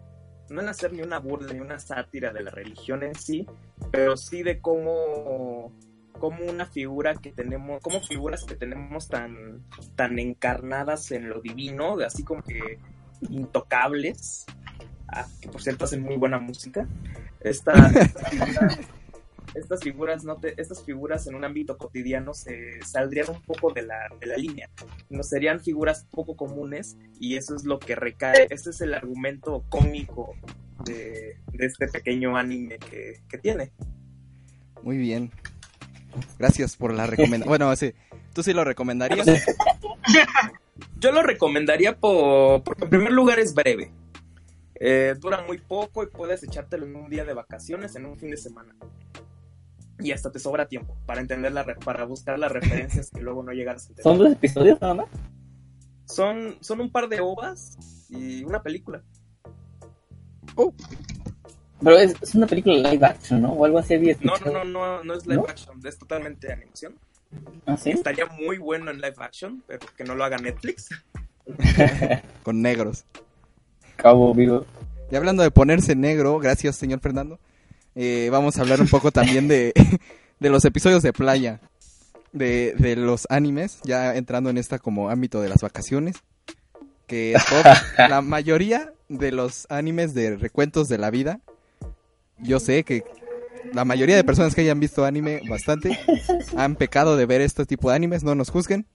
[0.50, 3.46] No en hacer ni una burla ni una sátira de la religión en sí,
[3.90, 5.72] pero sí de cómo.
[6.18, 9.64] Como una figura que tenemos, como figuras que tenemos tan,
[9.96, 12.79] tan encarnadas en lo divino, así como que
[13.31, 14.44] intocables,
[15.12, 16.87] ah, que por cierto hacen muy buena música.
[17.40, 18.79] Esta, estas figuras,
[19.55, 23.83] estas figuras no te- estas figuras en un ámbito cotidiano se saldrían un poco de
[23.83, 24.70] la, de la línea
[25.09, 29.64] no serían figuras poco comunes y eso es lo que recae, este es el argumento
[29.68, 30.35] cómico
[30.85, 33.73] de, de este pequeño anime que, que tiene.
[34.83, 35.31] Muy bien.
[36.38, 37.49] Gracias por la recomendación.
[37.49, 37.92] Bueno, sí.
[38.33, 39.27] ¿Tú sí lo recomendarías?
[41.01, 43.90] Yo lo recomendaría por, porque en primer lugar es breve.
[44.83, 48.31] Eh, dura muy poco y puedes echártelo en un día de vacaciones, en un fin
[48.31, 48.75] de semana.
[49.99, 53.43] Y hasta te sobra tiempo para entender la re- para buscar las referencias que luego
[53.43, 54.03] no llegarás a entender.
[54.05, 55.07] ¿Son dos episodios nada más?
[56.07, 57.77] Son, son un par de ovas
[58.09, 59.03] y una película.
[61.83, 63.53] Pero es, es una película live action, ¿no?
[63.53, 65.49] O algo así había No, no, no, no, no es live ¿No?
[65.49, 66.95] action, es totalmente animación.
[67.66, 67.90] ¿Ah, sí?
[67.90, 70.88] Estaría muy bueno en live action, pero que no lo haga Netflix.
[72.43, 73.05] Con negros.
[74.01, 74.65] Cabo Vivo.
[75.11, 77.39] Y hablando de ponerse negro, gracias señor Fernando,
[77.95, 79.73] eh, vamos a hablar un poco también de,
[80.41, 81.61] de los episodios de playa,
[82.33, 86.17] de, de los animes, ya entrando en esta como ámbito de las vacaciones,
[87.07, 87.35] que
[87.99, 91.41] la mayoría de los animes de recuentos de la vida,
[92.39, 93.05] yo sé que
[93.75, 95.99] la mayoría de personas que hayan visto anime bastante
[96.57, 98.87] han pecado de ver este tipo de animes, no nos juzguen.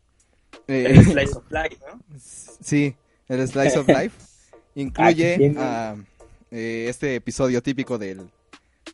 [0.68, 2.00] Eh, El Slice of Life, ¿no?
[2.62, 2.96] Sí,
[3.28, 4.35] el Slice of Life
[4.76, 5.96] incluye Ah, a,
[6.52, 8.30] eh, este episodio típico del,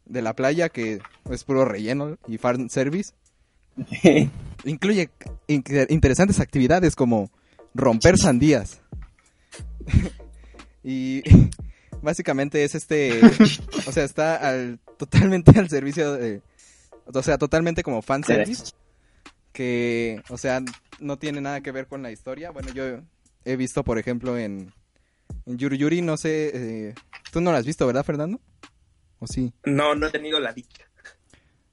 [0.05, 3.13] de la playa que es puro relleno y fan service.
[4.65, 5.09] Incluye
[5.47, 7.29] in- interesantes actividades como
[7.73, 8.81] romper sandías.
[10.83, 11.23] y
[12.01, 13.19] básicamente es este,
[13.87, 16.41] o sea, está al, totalmente al servicio de,
[17.05, 18.71] o sea, totalmente como fan service
[19.53, 20.61] que, o sea,
[20.99, 22.51] no tiene nada que ver con la historia.
[22.51, 23.01] Bueno, yo
[23.45, 24.71] he visto, por ejemplo, en,
[25.45, 26.95] en Yuri Yuri, no sé, eh,
[27.31, 28.39] tú no lo has visto, ¿verdad, Fernando?
[29.19, 29.53] ¿O sí?
[29.63, 30.85] No, no he tenido la dicha.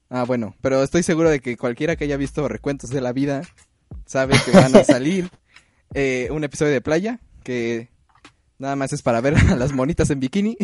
[0.09, 3.43] Ah, bueno, pero estoy seguro de que cualquiera que haya visto recuentos de la vida
[4.05, 5.29] sabe que van a salir
[5.93, 7.89] eh, un episodio de playa que
[8.57, 10.57] nada más es para ver a las monitas en bikini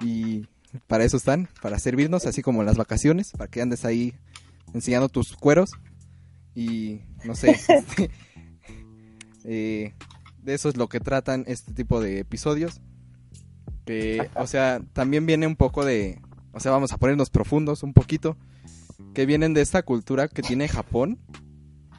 [0.00, 0.46] y
[0.86, 4.14] para eso están, para servirnos, así como las vacaciones, para que andes ahí
[4.72, 5.72] enseñando tus cueros
[6.54, 7.58] y no sé,
[9.44, 9.94] eh,
[10.42, 12.80] de eso es lo que tratan este tipo de episodios.
[13.84, 16.20] Que, o sea, también viene un poco de,
[16.52, 18.36] o sea, vamos a ponernos profundos un poquito,
[19.14, 21.18] que vienen de esta cultura que tiene Japón,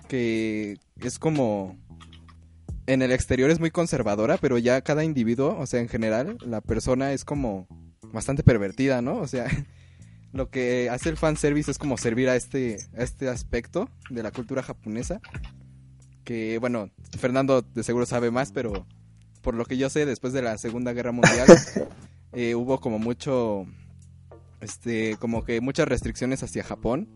[0.08, 1.78] que es como,
[2.88, 6.62] en el exterior es muy conservadora, pero ya cada individuo, o sea, en general, la
[6.62, 7.68] persona es como
[8.12, 9.18] bastante pervertida, ¿no?
[9.18, 9.48] O sea,
[10.34, 14.32] lo que hace el fanservice es como servir a este, a este aspecto de la
[14.32, 15.22] cultura japonesa.
[16.24, 18.86] Que bueno, Fernando de seguro sabe más, pero
[19.42, 21.48] por lo que yo sé, después de la Segunda Guerra Mundial
[22.32, 23.66] eh, hubo como mucho,
[24.62, 27.10] este, como que muchas restricciones hacia Japón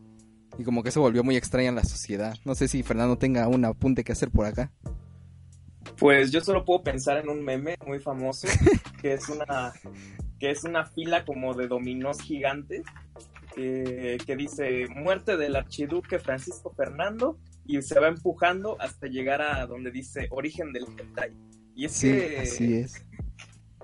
[0.57, 2.37] y como que eso volvió muy extraña en la sociedad.
[2.43, 4.71] No sé si Fernando tenga un apunte que hacer por acá.
[5.97, 8.47] Pues yo solo puedo pensar en un meme muy famoso,
[9.01, 9.73] que es una,
[10.39, 12.83] que es una fila como de dominós gigantes,
[13.55, 19.65] que, que dice muerte del archiduque Francisco Fernando, y se va empujando hasta llegar a
[19.67, 21.31] donde dice origen del hentai.
[21.75, 23.05] Y es Sí, que, así es.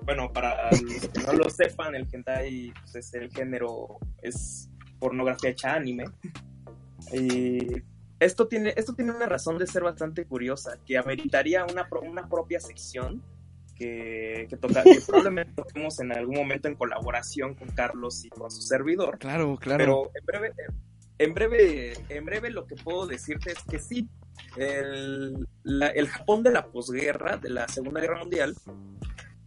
[0.04, 4.70] bueno, para los que no lo sepan, el hentai pues, es el género, es
[5.00, 6.06] pornografía hecha anime.
[7.12, 7.84] Y
[8.20, 12.28] esto tiene, esto tiene una razón de ser bastante curiosa, que ameritaría una, pro- una
[12.30, 13.22] propia sección
[13.76, 18.50] que, que, toca, que probablemente toquemos en algún momento en colaboración con Carlos y con
[18.50, 19.18] su servidor.
[19.20, 19.78] Claro, claro.
[19.78, 20.54] Pero en breve,
[21.18, 24.10] en breve, en breve lo que puedo decirte es que sí,
[24.58, 25.48] el,
[26.10, 28.56] Japón de la posguerra, de la Segunda Guerra Mundial,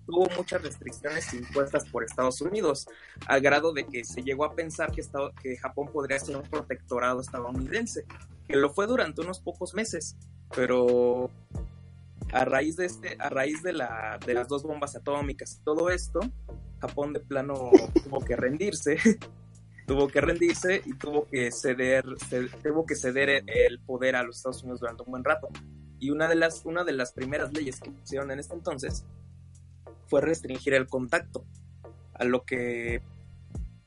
[0.06, 2.86] tuvo muchas restricciones impuestas por Estados Unidos,
[3.26, 8.04] al grado de que se llegó a pensar que Japón podría ser un protectorado estadounidense,
[8.46, 10.16] que lo fue durante unos pocos meses,
[10.54, 11.30] pero
[12.32, 15.90] a raíz de este, a raíz de la, de las dos bombas atómicas y todo
[15.90, 16.20] esto,
[16.80, 17.70] Japón de plano
[18.04, 18.98] tuvo que rendirse,
[19.86, 24.36] tuvo que rendirse y tuvo que ceder, ce- tuvo que ceder el poder a los
[24.38, 25.48] Estados Unidos durante un buen rato.
[25.98, 29.04] Y una de las, una de las primeras leyes que pusieron en este entonces
[30.08, 31.44] fue restringir el contacto,
[32.14, 33.02] a lo que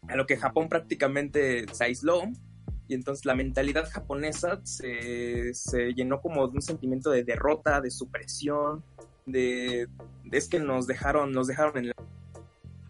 [0.08, 2.24] a lo que Japón prácticamente se aisló
[2.88, 7.92] y entonces la mentalidad japonesa se, se llenó como de un sentimiento de derrota, de
[7.92, 8.84] supresión,
[9.28, 9.88] de,
[10.26, 11.94] de es que nos dejaron, nos dejaron en la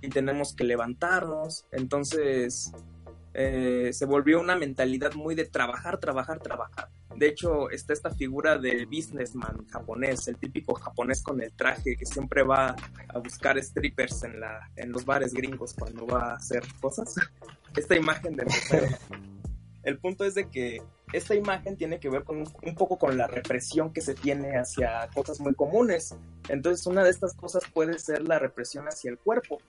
[0.01, 1.65] y tenemos que levantarnos.
[1.73, 2.71] Entonces
[3.41, 6.89] eh, se volvió una mentalidad muy de trabajar, trabajar, trabajar.
[7.15, 12.05] De hecho, está esta figura del businessman japonés, el típico japonés con el traje que
[12.05, 12.75] siempre va
[13.07, 14.25] a buscar strippers
[14.75, 17.15] en, los bares gringos cuando va a hacer cosas.
[17.77, 18.97] Esta imagen de mujer.
[19.83, 20.81] El punto es de que
[21.13, 25.07] esta imagen tiene que ver con un poco con la represión que se tiene hacia
[25.13, 26.13] cosas muy comunes.
[26.49, 29.59] Entonces, una de estas cosas puede ser la represión hacia el cuerpo,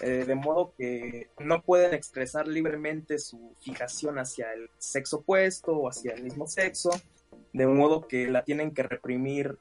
[0.00, 5.88] eh, de modo que no pueden expresar libremente su fijación hacia el sexo opuesto o
[5.88, 6.90] hacia el mismo sexo,
[7.52, 9.58] de modo que la tienen que reprimir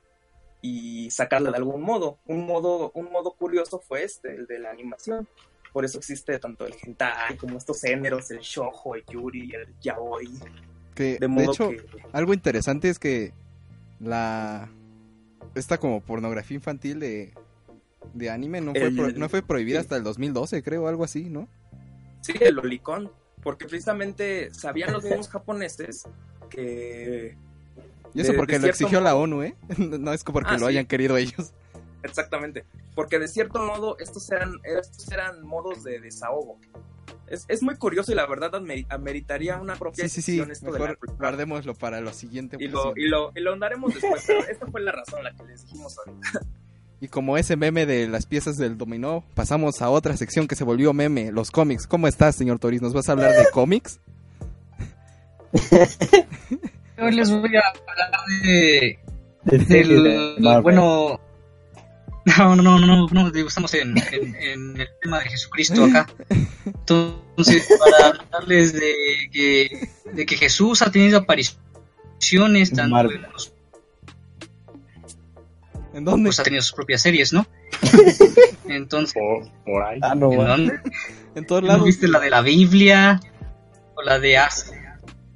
[0.61, 2.19] y sacarla de algún modo.
[2.25, 5.27] Un modo, un modo curioso fue este, el de la animación.
[5.73, 10.39] Por eso existe tanto el hentai como estos géneros, el shoujo, el yuri, el yaoi.
[10.95, 13.33] Que, De hecho, que algo interesante es que
[13.99, 14.69] la
[15.55, 17.33] esta como pornografía infantil de,
[18.13, 19.83] de anime no fue, El- pro- no fue prohibida sí.
[19.85, 21.47] hasta el 2012, creo, algo así, ¿no?
[22.21, 23.11] Sí, el lolicón.
[23.43, 26.03] Porque precisamente sabían los mismos japoneses
[26.49, 27.37] que.
[28.13, 29.55] Y eso de- porque de lo exigió la ONU, ¿eh?
[29.77, 30.65] No es porque Ah, lo sí.
[30.65, 31.53] hayan querido ellos.
[32.03, 32.65] Exactamente.
[32.95, 36.59] Porque de cierto modo, estos eran, estos eran modos de desahogo.
[37.27, 38.51] Es, es muy curioso y la verdad
[38.89, 40.39] ameritaría una propia Sí, sí, sí.
[40.51, 42.57] esto de la guardémoslo para lo siguiente.
[42.59, 45.43] y lo, y, lo, y lo andaremos después, pero esta fue la razón la que
[45.45, 46.41] les dijimos ahorita.
[47.01, 50.65] Y como ese meme de las piezas del dominó, pasamos a otra sección que se
[50.65, 51.87] volvió meme, los cómics.
[51.87, 52.81] ¿Cómo estás, señor Toris?
[52.81, 53.99] ¿Nos vas a hablar de cómics?
[57.01, 58.11] Hoy les voy a hablar
[58.43, 58.99] de,
[59.45, 61.19] De series de del, bueno,
[62.37, 66.07] no, no, no, no, no, estamos en, en, en el tema de Jesucristo acá.
[66.65, 68.93] Entonces, para hablarles de
[69.31, 73.23] que, de que Jesús ha tenido apariciones, tanto Marvel.
[73.23, 73.53] en los-
[75.93, 76.27] ¿En dónde?
[76.27, 77.47] pues ha tenido sus propias series, ¿no?
[78.67, 79.99] Entonces, Por, por ahí.
[80.01, 80.79] Ah, no, ¿en dónde?
[81.35, 81.85] En todos ¿No lados.
[81.85, 83.19] viste la de la Biblia?
[83.95, 84.37] ¿O la de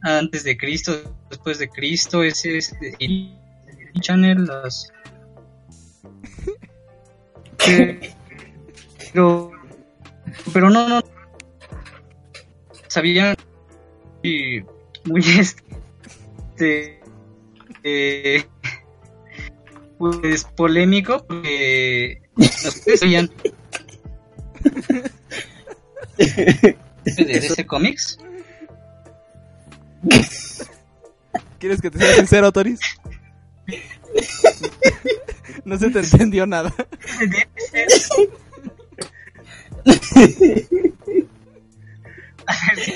[0.01, 2.24] antes de Cristo, después de Cristo?
[2.24, 3.38] Ese es de Disney
[3.99, 4.91] Channel, las...
[9.14, 9.51] Pero,
[10.51, 11.01] pero no, no.
[12.88, 13.36] Sabía
[14.24, 14.62] y
[15.06, 16.99] muy este
[17.84, 18.45] eh,
[19.98, 23.30] pues polémico porque ustedes sabían
[26.18, 26.76] de
[27.06, 28.18] DC Comics
[31.60, 32.80] ¿Quieres que te sea sincero, Toris?
[35.64, 36.74] No se te entendió nada.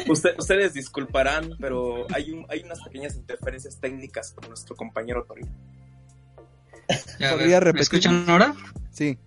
[0.09, 5.51] Usted- ustedes disculparán, pero hay, un, hay unas pequeñas interferencias técnicas con nuestro compañero Torino.
[7.19, 8.53] Ya, ¿Podría ¿Me escuchan ahora?
[8.91, 9.17] Sí.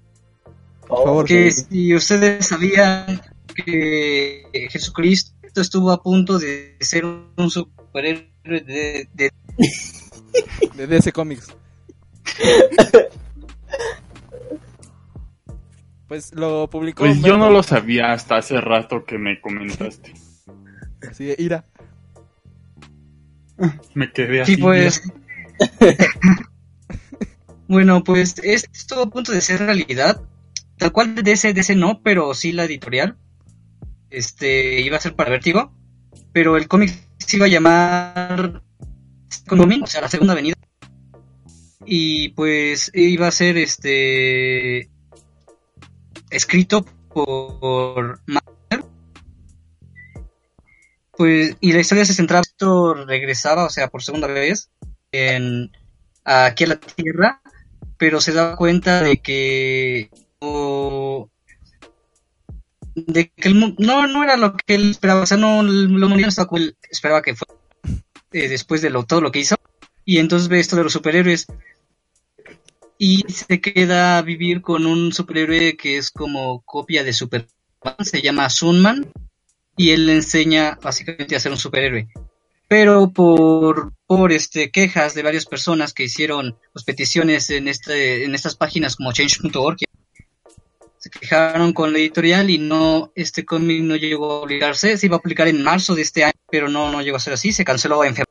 [0.88, 1.26] Oh, favor.
[1.26, 1.66] que sí.
[1.70, 3.20] si ustedes sabían
[3.54, 9.32] que Jesucristo estuvo a punto de ser un superhéroe de, de-
[10.76, 11.54] De DC Comics.
[16.08, 17.04] Pues lo publicó.
[17.04, 20.12] Pues yo no lo sabía hasta hace rato que me comentaste.
[21.08, 21.64] Así de ira.
[23.94, 24.56] Me quedé así.
[24.56, 25.02] Sí, pues.
[27.70, 30.20] bueno, pues esto estuvo a punto de ser realidad.
[30.76, 33.16] Tal cual de de ese no, pero sí la editorial.
[34.10, 35.72] Este iba a ser para Vértigo.
[36.32, 38.60] Pero el cómic se iba a llamar
[39.46, 40.56] Coming, o sea, la segunda avenida.
[41.86, 44.90] Y pues iba a ser este
[46.28, 48.84] escrito por Marvel.
[51.16, 54.72] Pues, y la historia se centraba, esto regresaba, o sea, por segunda vez,
[55.12, 55.70] en
[56.24, 57.39] aquí a la Tierra,
[58.00, 60.10] pero se daba cuenta de que
[62.94, 66.32] de que el no, no era lo que él esperaba, o sea, no, lo mundial
[66.34, 67.54] no él esperaba que fuera
[68.32, 69.56] eh, después de lo, todo lo que hizo,
[70.06, 71.46] y entonces ve esto de los superhéroes
[72.96, 77.50] y se queda a vivir con un superhéroe que es como copia de Superman,
[78.00, 79.12] se llama Sunman
[79.76, 82.08] y él le enseña básicamente a ser un superhéroe.
[82.70, 88.32] Pero por, por este, quejas de varias personas que hicieron pues, peticiones en, este, en
[88.32, 89.78] estas páginas como change.org,
[90.96, 95.16] se quejaron con la editorial y no, este cómic no llegó a publicarse, se iba
[95.16, 97.64] a publicar en marzo de este año, pero no, no llegó a ser así, se
[97.64, 98.30] canceló en febrero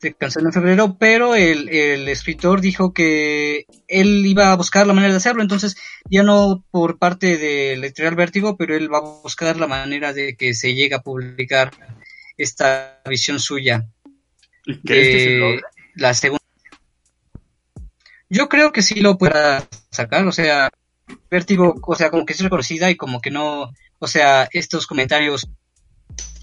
[0.00, 4.94] se canceló en febrero, pero el, el, escritor dijo que él iba a buscar la
[4.94, 5.76] manera de hacerlo, entonces
[6.08, 10.34] ya no por parte del editorial Vértigo, pero él va a buscar la manera de
[10.34, 11.72] que se llegue a publicar
[12.42, 13.86] esta visión suya.
[14.66, 15.62] ¿Y crees que se logra?
[15.94, 16.40] La segunda.
[18.28, 20.70] Yo creo que sí lo pueda sacar, o sea,
[21.30, 25.48] Vértigo, o sea, como que es reconocida y como que no, o sea, estos comentarios,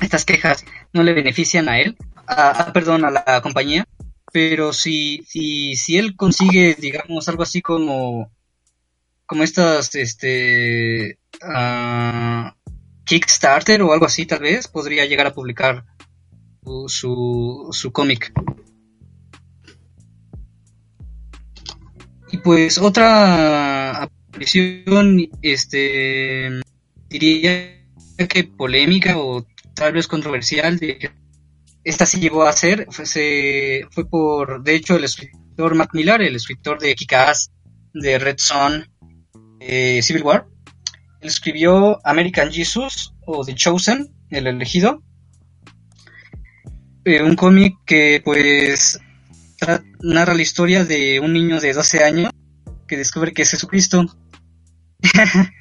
[0.02, 1.96] estas quejas no le benefician a él,
[2.26, 3.86] a, a- perdón, a la compañía,
[4.34, 8.30] pero si, si, si él consigue, digamos, algo así como,
[9.26, 12.57] como estas, este, ah,
[13.08, 15.86] Kickstarter o algo así, tal vez, podría llegar a publicar
[16.64, 18.32] su, su, su cómic.
[22.32, 26.50] Y pues otra aparición, este,
[27.08, 27.86] diría
[28.28, 31.10] que polémica o tal vez controversial, de,
[31.86, 36.22] esta sí llegó a ser, fue, se- fue por, de hecho, el escritor Mac Millar,
[36.22, 37.52] el escritor de Kick-Ass,
[37.94, 38.86] de Red Son,
[39.62, 40.48] eh, Civil War.
[41.28, 45.04] Escribió American Jesus o The Chosen, el elegido.
[47.06, 49.00] Eh, un cómic que pues
[50.02, 52.32] narra la historia de un niño de 12 años
[52.88, 54.06] que descubre que es Jesucristo.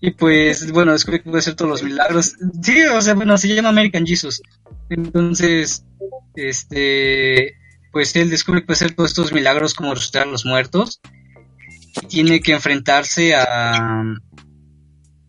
[0.00, 2.34] y pues, bueno, descubre que puede hacer todos los milagros.
[2.62, 4.42] Sí, o sea, bueno, se llama American Jesus.
[4.90, 5.84] Entonces,
[6.34, 7.54] este,
[7.92, 11.00] pues él descubre que puede hacer todos estos milagros como resucitar a los muertos.
[12.02, 14.02] Y tiene que enfrentarse a,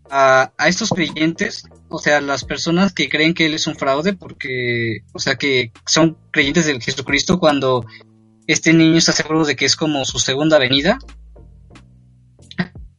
[0.10, 5.00] a, estos creyentes, o sea, las personas que creen que él es un fraude porque,
[5.14, 7.86] o sea, que son creyentes del Jesucristo cuando
[8.48, 10.98] este niño está seguro de que es como su segunda venida.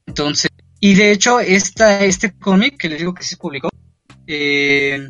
[0.06, 0.50] Entonces,
[0.80, 3.68] y de hecho, esta, este cómic que les digo que se publicó,
[4.26, 5.08] eh,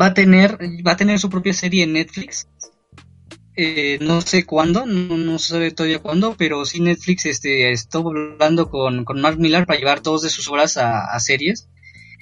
[0.00, 2.48] va a tener, va a tener su propia serie en Netflix.
[3.60, 8.10] Eh, no sé cuándo, no, no se sabe todavía cuándo, pero sí Netflix este, estuvo
[8.10, 11.68] hablando con, con Mark Millar para llevar dos de sus obras a, a series.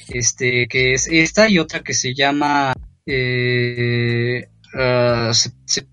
[0.09, 2.72] Este, que es esta y otra que se llama
[3.05, 5.87] eh, ah, se- se-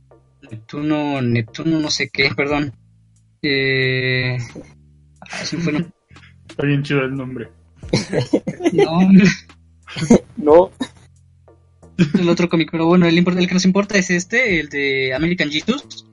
[0.49, 2.71] Neptuno, Neptuno no sé qué, perdón.
[3.41, 4.37] Eh,
[5.29, 5.87] ah, fue el
[6.49, 7.49] Está bien chido el nombre.
[8.71, 9.25] nombre.
[10.37, 10.71] No,
[11.97, 16.05] el otro cómic, pero bueno, el, que nos importa es este, el de American Jesus.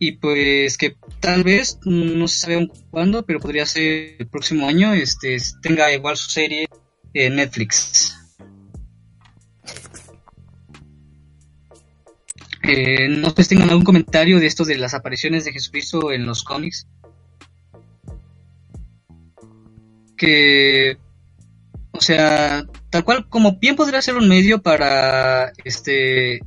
[0.00, 4.92] Y pues que tal vez, no se sabe cuándo, pero podría ser el próximo año,
[4.92, 6.68] este, tenga igual su serie
[7.14, 8.14] en Netflix.
[12.62, 16.26] Eh, no sé si tengan algún comentario de esto de las apariciones de Jesucristo en
[16.26, 16.86] los cómics.
[20.16, 20.98] Que,
[21.92, 26.40] o sea, tal cual como bien podría ser un medio para este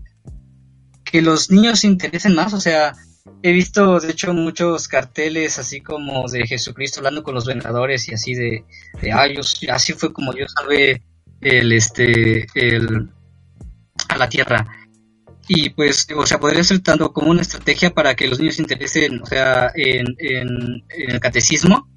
[1.04, 2.94] que los niños se interesen más, o sea,
[3.44, 8.14] he visto de hecho muchos carteles así como de Jesucristo hablando con los vendedores y
[8.14, 8.64] así de,
[9.02, 9.28] de "Ah,
[9.70, 11.02] así fue como yo salvé
[11.42, 13.10] el este el
[14.10, 14.68] a la tierra
[15.48, 18.62] y pues o sea podría ser tanto como una estrategia para que los niños se
[18.62, 21.88] interesen o sea en, en el catecismo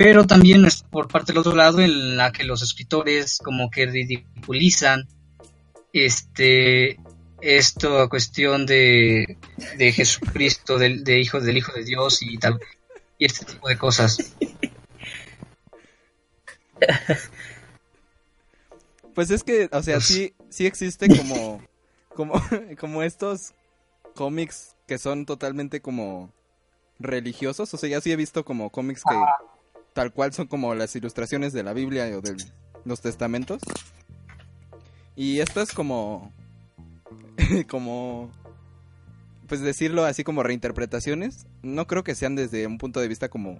[0.00, 3.84] pero también es por parte del otro lado en la que los escritores como que
[3.84, 5.06] ridiculizan
[5.92, 6.98] este
[7.42, 9.36] esto cuestión de,
[9.76, 12.58] de Jesucristo del de hijo del hijo de Dios y tal
[13.18, 14.16] y este tipo de cosas
[19.14, 21.62] Pues es que, o sea, Pues- sí, sí existe como,
[22.14, 22.32] como,
[22.80, 23.52] como estos
[24.14, 26.32] cómics que son totalmente como
[26.98, 27.74] religiosos.
[27.74, 29.16] O sea, ya sí he visto como cómics que
[29.92, 32.36] tal cual son como las ilustraciones de la Biblia o de
[32.84, 33.62] los testamentos.
[35.16, 36.32] Y esto es como,
[37.68, 38.30] como,
[39.46, 41.46] pues decirlo así como reinterpretaciones.
[41.62, 43.58] No creo que sean desde un punto de vista como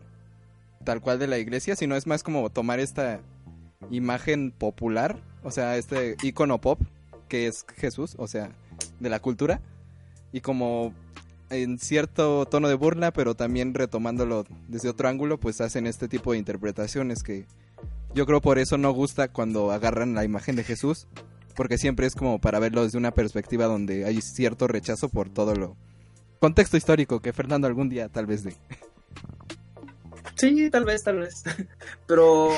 [0.85, 3.21] tal cual de la iglesia, sino es más como tomar esta
[3.91, 6.81] imagen popular, o sea, este icono pop
[7.29, 8.51] que es Jesús, o sea,
[8.99, 9.61] de la cultura,
[10.33, 10.93] y como
[11.51, 16.33] en cierto tono de burla, pero también retomándolo desde otro ángulo, pues hacen este tipo
[16.33, 17.47] de interpretaciones que
[18.15, 21.07] yo creo por eso no gusta cuando agarran la imagen de Jesús
[21.55, 25.55] porque siempre es como para verlo desde una perspectiva donde hay cierto rechazo por todo
[25.55, 25.77] lo
[26.39, 28.57] contexto histórico que Fernando algún día tal vez de.
[30.37, 31.43] Sí, tal vez, tal vez.
[32.07, 32.49] Pero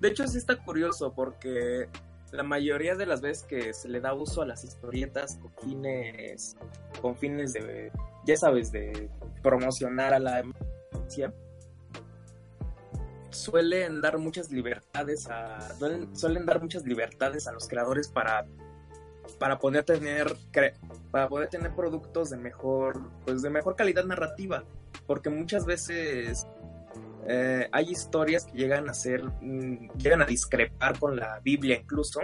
[0.00, 1.88] de hecho sí está curioso porque
[2.32, 6.56] la mayoría de las veces que se le da uso a las historietas con fines,
[7.00, 7.90] con fines de,
[8.24, 9.08] ya sabes, de
[9.42, 11.32] promocionar a la democracia,
[13.30, 18.46] suelen dar muchas libertades a, suelen, suelen dar muchas libertades a los creadores para
[19.38, 20.34] para poder tener
[21.10, 24.64] para poder tener productos de mejor pues de mejor calidad narrativa.
[25.06, 26.46] Porque muchas veces
[27.28, 32.20] eh, hay historias que llegan a ser mm, llegan a discrepar con la Biblia incluso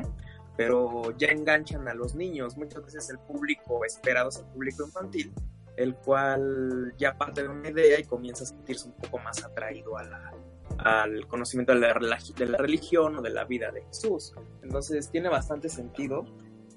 [0.56, 5.32] pero ya enganchan a los niños muchas veces el público esperado es el público infantil
[5.76, 9.96] el cual ya parte de una idea y comienza a sentirse un poco más atraído
[9.96, 10.32] a la,
[10.78, 14.34] al conocimiento de la, de la religión o de la vida de Jesús.
[14.62, 16.24] Entonces tiene bastante sentido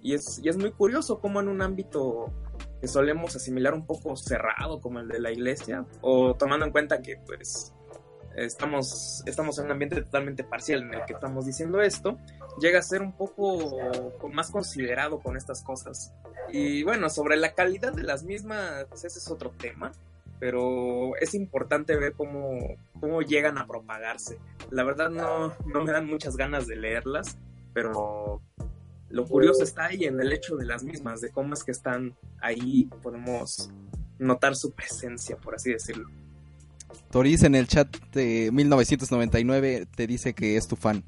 [0.02, 2.32] y es, y es muy curioso cómo en un ámbito
[2.82, 7.02] que solemos asimilar un poco cerrado como el de la iglesia o tomando en cuenta
[7.02, 7.74] que pues
[8.38, 12.18] estamos, estamos en un ambiente totalmente parcial en el que estamos diciendo esto,
[12.62, 13.78] llega a ser un poco
[14.32, 16.14] más considerado con estas cosas.
[16.50, 19.92] Y bueno, sobre la calidad de las mismas, ese es otro tema,
[20.40, 22.60] pero es importante ver cómo,
[23.00, 24.38] cómo llegan a propagarse.
[24.70, 27.38] La verdad no, no me dan muchas ganas de leerlas,
[27.74, 28.42] pero
[29.10, 32.16] lo curioso está ahí en el hecho de las mismas, de cómo es que están
[32.40, 33.72] ahí, podemos
[34.20, 36.08] notar su presencia, por así decirlo.
[37.12, 41.04] Toris en el chat de 1999 te dice que es tu fan.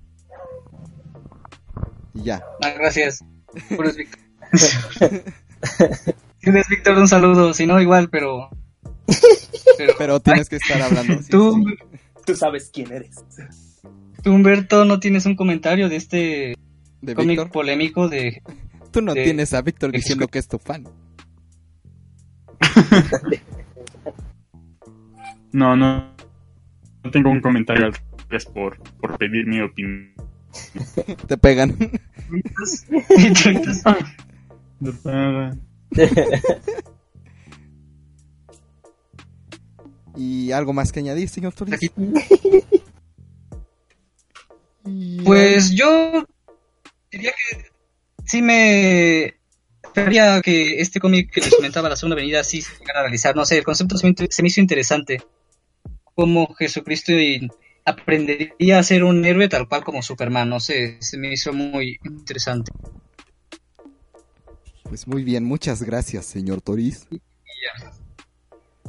[2.13, 2.41] Y ya.
[2.63, 3.23] Ah, gracias.
[3.75, 4.19] Puro es Víctor.
[6.41, 7.53] Si no es Víctor, un saludo.
[7.53, 8.49] Si no, igual, pero.
[9.77, 11.21] Pero, Pero tienes que estar hablando.
[11.21, 11.75] sí, tú, sí.
[12.25, 13.17] Tú sabes quién eres.
[14.23, 16.55] tú, Humberto, no tienes un comentario de este
[17.01, 17.51] De cómic Víctor.
[17.51, 18.41] polémico de.
[18.91, 20.85] Tú no de- tienes a Víctor diciendo que es tu fan.
[25.51, 26.15] No, no.
[27.03, 30.13] No tengo un comentario al respecto por, por pedir mi opinión.
[31.27, 31.77] Te pegan.
[32.31, 33.83] Y tú- entonces,
[40.15, 41.53] ¿Y algo más que añadir, señor?
[41.71, 41.89] Aquí.
[45.23, 46.25] Pues yo
[47.11, 47.65] diría que
[48.25, 49.35] sí me
[49.83, 53.35] esperaría que este cómic que les comentaba, La Segunda Avenida, sí se llegara a realizar.
[53.35, 55.21] No sé, el concepto se me, se me hizo interesante.
[56.19, 57.49] Cómo Jesucristo y-
[57.85, 60.49] aprendería a ser un héroe tal cual como Superman.
[60.49, 62.73] No sé, se me hizo muy interesante.
[64.83, 67.07] Pues muy bien, muchas gracias, señor Toris.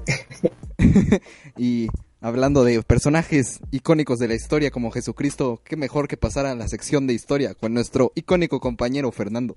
[1.57, 1.87] y
[2.21, 6.67] hablando de personajes icónicos de la historia como Jesucristo, qué mejor que pasar a la
[6.67, 9.55] sección de historia con nuestro icónico compañero Fernando.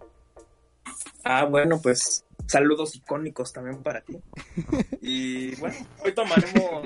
[1.23, 4.19] Ah, bueno, pues saludos icónicos también para ti.
[5.01, 6.85] Y bueno, hoy tomaremos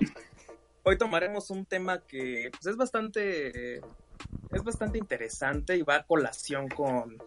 [0.87, 6.69] hoy tomaremos un tema que pues, es bastante es bastante interesante y va a colación
[6.69, 7.17] con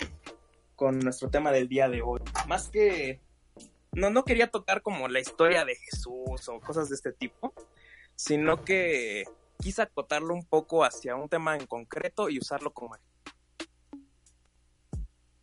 [0.76, 2.20] con nuestro tema del día de hoy.
[2.48, 3.20] Más que
[3.92, 7.52] no no quería tocar como la historia de Jesús o cosas de este tipo,
[8.16, 9.24] sino que
[9.58, 12.96] quise acotarlo un poco hacia un tema en concreto y usarlo como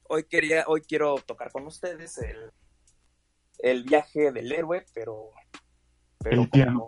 [0.10, 2.52] hoy quería, hoy quiero tocar con ustedes el,
[3.60, 5.30] el viaje del héroe, pero,
[6.18, 6.88] pero El como-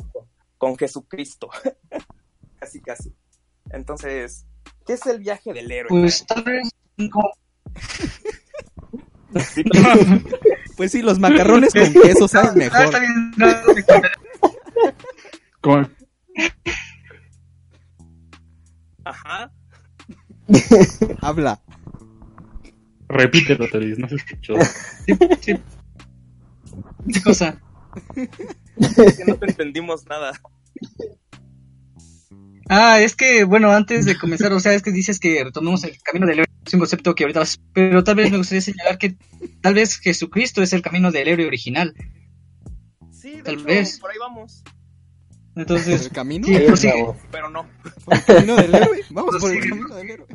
[0.59, 1.49] con, Jesucristo.
[2.59, 3.11] casi, casi.
[3.71, 4.45] Entonces,
[4.85, 5.89] ¿qué es el viaje del héroe?
[5.89, 6.69] Pues tal vez
[10.77, 12.91] Pues sí, los macarrones con queso saben Ah, mejor.
[15.61, 15.95] Con-
[19.03, 19.51] Ajá.
[21.21, 21.61] Habla.
[23.07, 24.53] Repítelo, Toris, no se escuchó.
[25.05, 25.59] Sí, sí.
[27.11, 27.59] ¿Qué cosa?
[28.79, 30.31] Es que no te entendimos nada.
[32.71, 35.97] Ah, es que, bueno, antes de comenzar, o sea, es que dices que retomemos el
[36.03, 38.99] camino del héroe, es un concepto que ahorita vas- pero tal vez me gustaría señalar
[38.99, 39.17] que
[39.61, 41.95] tal vez Jesucristo es el camino del héroe original.
[43.11, 43.99] Sí, de Tal hecho, vez.
[43.99, 44.63] por ahí vamos.
[45.55, 46.45] Entonces, ¿El camino?
[46.47, 46.91] Sí, Ahí prosigue.
[46.93, 47.17] andamos.
[47.31, 47.65] Pero no.
[48.05, 48.99] ¿Por el camino del héroe?
[49.09, 50.27] Vamos por el camino del héroe.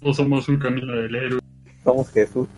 [0.00, 1.40] Todos somos un camino del héroe.
[1.82, 2.48] Somos Jesús.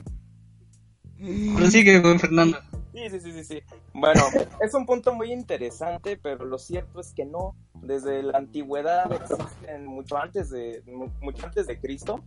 [1.57, 2.59] prosigue, buen Fernando.
[2.97, 3.63] Sí, sí, sí, sí, sí.
[3.93, 4.23] Bueno,
[4.59, 7.55] es un punto muy interesante, pero lo cierto es que no.
[7.83, 9.11] Desde la antigüedad
[9.81, 12.19] mucho antes de mu- mucho antes de Cristo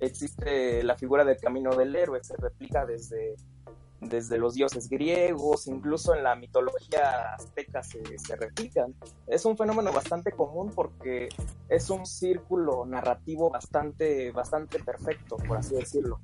[0.00, 3.36] existe la figura del camino del héroe, se replica desde
[4.00, 8.94] desde los dioses griegos, incluso en la mitología azteca se, se replican.
[9.26, 11.30] Es un fenómeno bastante común porque
[11.68, 16.20] es un círculo narrativo bastante, bastante perfecto, por así decirlo.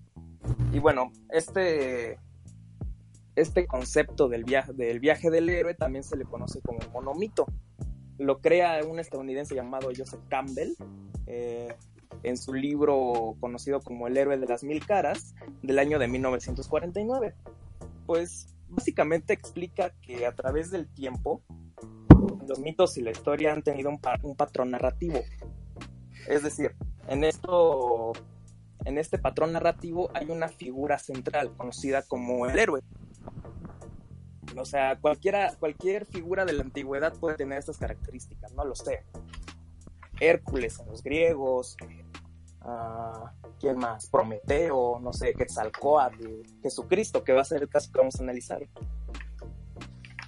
[0.73, 2.19] Y bueno, este,
[3.37, 4.73] este concepto del viaje,
[5.31, 7.47] del héroe también se le conoce como monomito.
[8.19, 10.75] Lo crea un estadounidense llamado Joseph Campbell
[11.27, 11.75] eh,
[12.23, 17.35] en su libro conocido como El héroe de las mil caras del año de 1949.
[18.07, 21.43] Pues básicamente explica que a través del tiempo
[22.47, 25.21] los mitos y la historia han tenido un, un patrón narrativo.
[26.29, 26.75] Es decir,
[27.09, 28.13] en esto,
[28.85, 32.81] en este patrón narrativo hay una figura central conocida como el héroe.
[34.57, 39.05] O sea, cualquiera, cualquier figura de la antigüedad puede tener estas características, no lo sé.
[40.21, 41.77] Hércules en los griegos,
[42.61, 44.09] ah, ¿quién más?
[44.09, 48.63] Prometeo, no sé, Quetzalcóatl, Jesucristo, que va a ser el caso que vamos a analizar.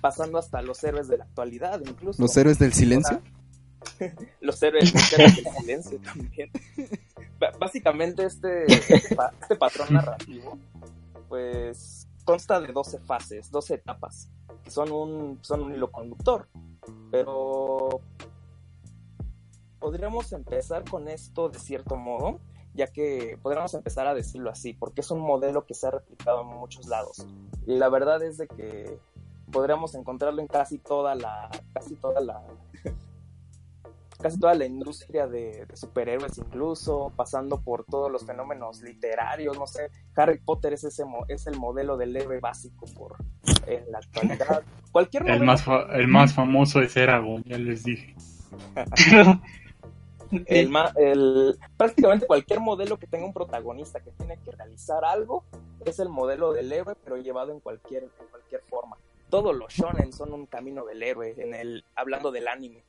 [0.01, 2.20] Pasando hasta los héroes de la actualidad, incluso.
[2.20, 3.20] Los héroes del silencio.
[4.41, 6.51] los héroes, los héroes del silencio también.
[7.59, 10.59] Básicamente este, este, pa- este patrón narrativo,
[11.29, 11.95] pues
[12.27, 14.29] consta de 12 fases, 12 etapas,
[14.62, 16.49] que son un, son un hilo conductor.
[17.11, 18.01] Pero
[19.79, 22.41] podríamos empezar con esto de cierto modo,
[22.74, 26.43] ya que podríamos empezar a decirlo así, porque es un modelo que se ha replicado
[26.43, 27.27] en muchos lados.
[27.66, 28.99] Y la verdad es de que
[29.51, 32.43] podríamos encontrarlo en casi toda la, casi toda la,
[34.19, 39.67] casi toda la industria de, de superhéroes incluso, pasando por todos los fenómenos literarios, no
[39.67, 43.17] sé, Harry Potter es ese mo- es el modelo del héroe básico por
[43.67, 44.62] en la actualidad.
[44.93, 48.14] Cualquier El más, fa- el más famoso es Eragon, ya les dije.
[50.47, 55.45] el, el- prácticamente cualquier modelo que tenga un protagonista que tiene que realizar algo
[55.85, 58.97] es el modelo del héroe, pero llevado en cualquier, en cualquier forma.
[59.29, 62.85] Todos los shonen son un camino del héroe, en el, hablando del anime.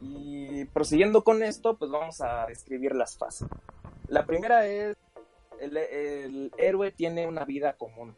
[0.00, 3.48] Y prosiguiendo con esto, pues vamos a describir las fases.
[4.08, 4.96] La primera es,
[5.60, 8.14] el, héroe tiene una vida común.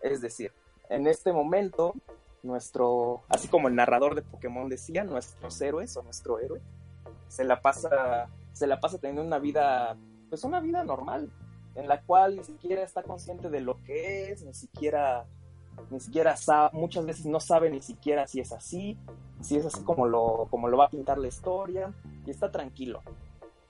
[0.00, 0.52] Es decir,
[0.88, 1.94] en este momento
[2.42, 6.60] nuestro, así como el narrador de Pokémon decía, nuestros héroes o nuestro héroe,
[7.28, 9.96] se la pasa, se la pasa teniendo una vida,
[10.28, 11.32] pues una vida normal,
[11.74, 15.26] en la cual ni siquiera está consciente de lo que es, ni siquiera,
[15.90, 18.96] ni siquiera sabe, muchas veces no sabe ni siquiera si es así,
[19.40, 21.92] si es así como lo, como lo va a pintar la historia,
[22.26, 23.02] y está tranquilo.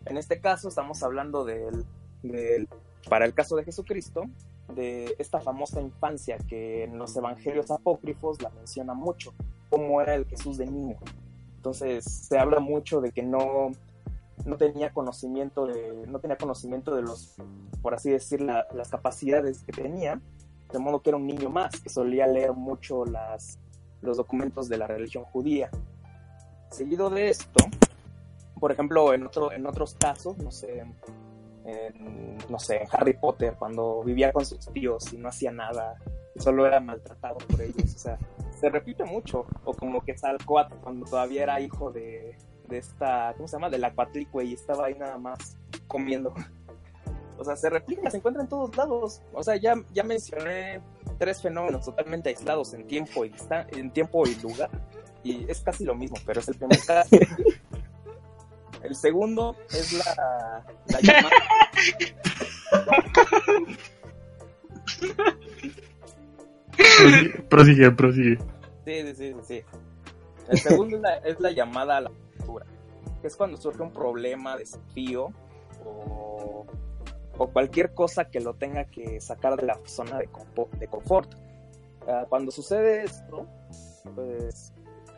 [0.07, 1.85] En este caso estamos hablando del,
[3.09, 4.25] para el caso de Jesucristo,
[4.75, 9.33] de esta famosa infancia que en los evangelios apócrifos la menciona mucho,
[9.71, 10.97] cómo era el Jesús de niño.
[11.57, 13.73] Entonces se habla mucho de que no,
[14.45, 17.35] no tenía conocimiento de, no tenía conocimiento de los,
[17.83, 20.21] por así decir, la- las capacidades que tenía,
[20.73, 23.59] de modo que era un niño más, que solía leer mucho las,
[24.03, 25.71] los documentos de la religión judía.
[26.71, 27.65] Seguido de esto,
[28.59, 30.85] por ejemplo, en, otro, en otros casos, no sé,
[31.65, 35.97] en, no sé, en Harry Potter, cuando vivía con sus tíos y no hacía nada,
[36.37, 38.19] solo era maltratado por ellos, o sea,
[38.59, 42.37] se repite mucho, o como que Quetzalcóatl cuando todavía era hijo de,
[42.69, 43.71] de esta, ¿cómo se llama?
[43.71, 45.57] De la Cuatlicue y estaba ahí nada más
[45.87, 46.35] comiendo.
[47.39, 49.23] O sea, se replica, se encuentra en todos lados.
[49.33, 50.81] O sea, ya, ya mencioné
[51.19, 53.33] tres fenómenos totalmente aislados en tiempo y
[53.73, 54.71] en tiempo y lugar.
[55.23, 57.17] Y es casi lo mismo, pero es el primer caso.
[58.83, 61.37] El segundo es la, la llamada.
[67.49, 68.39] Prosigue, prosigue.
[68.85, 69.63] Sí, sí, sí, sí.
[70.49, 72.67] El segundo es la, es la llamada a la aventura,
[73.21, 75.33] que es cuando surge un problema, desafío
[75.85, 76.67] o,
[77.39, 80.29] o cualquier cosa que lo tenga que sacar de la zona de,
[80.79, 81.35] de confort.
[82.09, 83.47] Ah, cuando sucede esto,
[84.15, 84.73] pues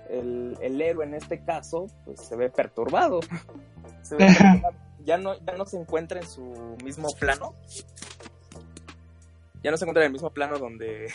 [0.08, 3.20] el, el héroe en este caso pues, se ve perturbado.
[4.02, 4.76] Se ve perturbado.
[5.04, 7.54] Ya, no, ya no se encuentra en su mismo plano.
[9.62, 11.10] Ya no se encuentra en el mismo plano donde,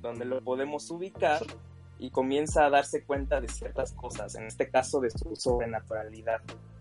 [0.00, 1.40] donde lo podemos ubicar
[1.98, 6.40] y comienza a darse cuenta de ciertas cosas, en este caso de su sobrenaturalidad.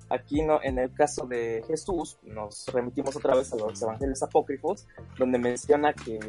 [0.09, 4.87] Aquí no, en el caso de Jesús, nos remitimos otra vez a los evangelios apócrifos,
[5.17, 6.19] donde menciona que,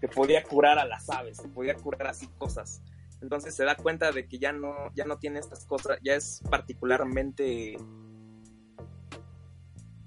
[0.00, 2.80] que podía curar a las aves, que podía curar así cosas.
[3.20, 6.42] Entonces se da cuenta de que ya no, ya no tiene estas cosas, ya es
[6.48, 7.76] particularmente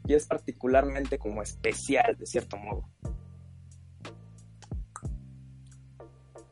[0.05, 2.89] ya es particularmente como especial de cierto modo.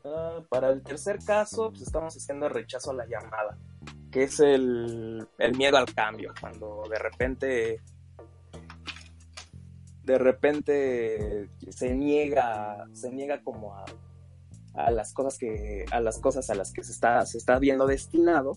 [0.04, 3.58] Ah, para el tercer caso, pues estamos haciendo el rechazo a la llamada,
[4.10, 7.80] que es el, el miedo al cambio, cuando de repente
[10.04, 13.84] de repente se niega, se niega como a,
[14.74, 17.86] a las cosas que, a las cosas a las que se está, se está viendo
[17.86, 18.56] destinado,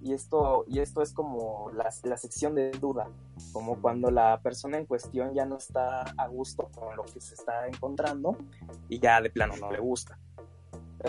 [0.00, 3.08] Y esto, y esto es como la, la sección de duda,
[3.52, 7.34] como cuando la persona en cuestión ya no está a gusto con lo que se
[7.34, 8.36] está encontrando
[8.88, 10.18] y ya de plano no le gusta.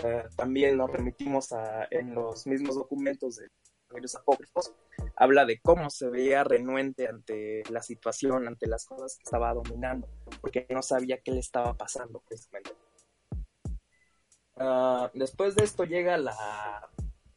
[0.02, 3.40] Eh, también nos remitimos a, en los mismos documentos
[3.96, 4.74] los apócrifos,
[5.16, 10.08] habla de cómo se veía renuente ante la situación, ante las cosas que estaba dominando,
[10.40, 12.72] porque no sabía qué le estaba pasando precisamente.
[14.56, 16.88] Ah, después de esto llega la,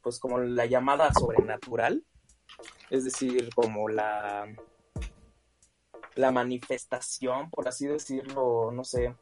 [0.02, 2.04] pues como la llamada sobrenatural,
[2.90, 4.46] es decir, como la,
[6.16, 9.14] la manifestación, por así decirlo, no sé,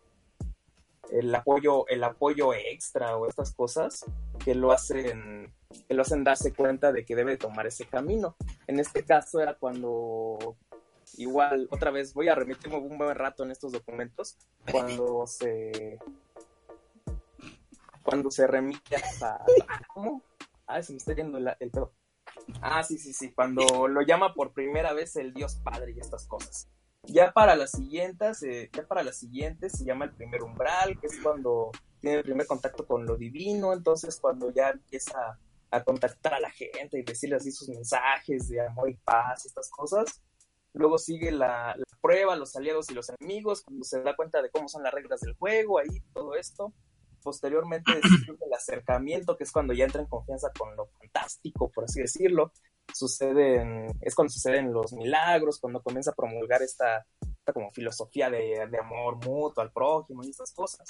[1.12, 4.04] el apoyo, el apoyo extra o estas cosas
[4.44, 5.52] que lo hacen,
[5.88, 8.36] que lo hacen darse cuenta de que debe tomar ese camino.
[8.66, 10.56] En este caso era cuando
[11.16, 14.38] igual, otra vez voy a remitirme un buen rato en estos documentos,
[14.70, 15.98] cuando se
[18.02, 19.44] cuando se remite a
[19.92, 20.22] ¿cómo?
[20.66, 21.92] Ah, se me está yendo el pedo.
[22.62, 26.26] Ah, sí, sí, sí, cuando lo llama por primera vez el Dios Padre y estas
[26.26, 26.68] cosas.
[27.04, 31.06] Ya para las siguientes, eh, ya para las siguientes se llama el primer umbral, que
[31.06, 31.70] es cuando
[32.00, 35.38] tiene el primer contacto con lo divino, entonces cuando ya empieza
[35.70, 39.70] a contactar a la gente y decirle así sus mensajes de amor y paz, estas
[39.70, 40.22] cosas.
[40.72, 44.50] Luego sigue la, la prueba, los aliados y los enemigos, cuando se da cuenta de
[44.50, 46.72] cómo son las reglas del juego, ahí todo esto.
[47.22, 47.92] Posteriormente
[48.46, 52.52] el acercamiento, que es cuando ya entra en confianza con lo fantástico, por así decirlo
[52.94, 58.66] suceden, es cuando suceden los milagros, cuando comienza a promulgar esta, esta como filosofía de,
[58.70, 60.86] de, amor mutuo al prójimo y estas cosas.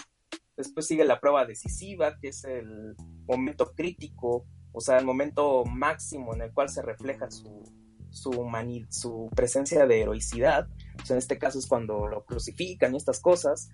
[0.56, 2.94] Después sigue la prueba decisiva, que es el
[3.26, 7.62] momento crítico, o sea, el momento máximo en el cual se refleja su,
[8.10, 10.68] su, mani, su presencia de heroicidad.
[11.02, 13.70] O sea, en este caso es cuando lo crucifican y estas cosas,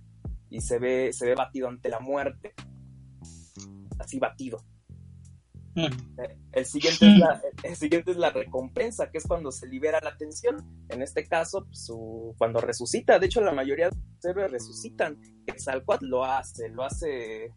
[0.48, 2.54] y se ve, se ve batido ante la muerte.
[3.98, 4.58] Así batido.
[6.52, 10.16] El siguiente, es la, el siguiente es la recompensa, que es cuando se libera la
[10.16, 10.56] tensión.
[10.88, 13.18] En este caso, su, cuando resucita.
[13.18, 15.20] De hecho, la mayoría de los héroes resucitan.
[15.46, 17.52] Exalcoat lo hace, lo hace,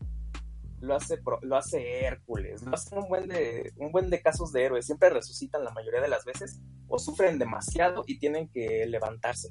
[0.82, 4.66] lo hace, lo hace Hércules, lo hacen un buen de, un buen de casos de
[4.66, 4.86] héroes.
[4.86, 6.60] Siempre resucitan la mayoría de las veces
[6.90, 9.50] o sufren demasiado y tienen que levantarse.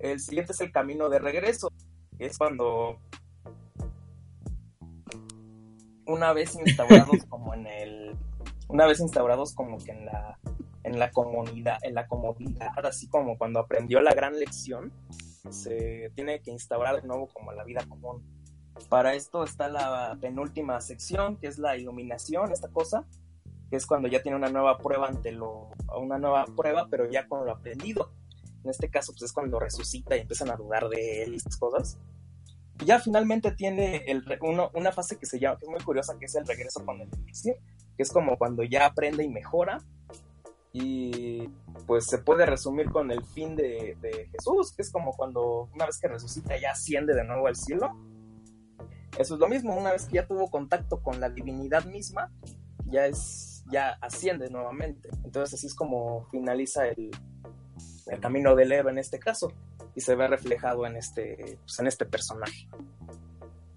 [0.00, 1.70] El siguiente es el camino de regreso,
[2.18, 3.00] que es cuando
[6.06, 8.16] una vez instaurados como en el
[8.68, 10.38] una vez instaurados como que en la
[10.82, 14.92] en la comunidad en la comodidad así como cuando aprendió la gran lección
[15.50, 18.22] se tiene que instaurar de nuevo como la vida común.
[18.88, 23.04] Para esto está la penúltima sección que es la iluminación esta cosa
[23.70, 27.28] que es cuando ya tiene una nueva prueba ante lo una nueva prueba pero ya
[27.28, 28.12] con lo aprendido.
[28.62, 31.56] En este caso pues es cuando resucita y empiezan a dudar de él y estas
[31.56, 31.98] cosas
[32.78, 36.26] ya finalmente tiene el, uno, una fase que se llama, que es muy curiosa, que
[36.26, 37.56] es el regreso con el elixir,
[37.96, 39.78] que es como cuando ya aprende y mejora.
[40.72, 41.48] Y
[41.86, 43.96] pues se puede resumir con el fin de,
[44.32, 47.96] Jesús, que es como cuando una vez que resucita ya asciende de nuevo al cielo.
[49.16, 52.32] Eso es lo mismo, una vez que ya tuvo contacto con la divinidad misma,
[52.86, 55.10] ya es, ya asciende nuevamente.
[55.22, 57.12] Entonces así es como finaliza el,
[58.08, 59.52] el camino del héroe en este caso
[59.94, 62.68] y se ve reflejado en este, pues, en este personaje.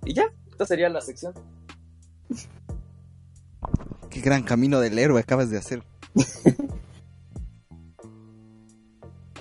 [0.05, 1.33] Y ya, esta sería la sección.
[4.09, 5.83] Qué gran camino del héroe acabas de hacer.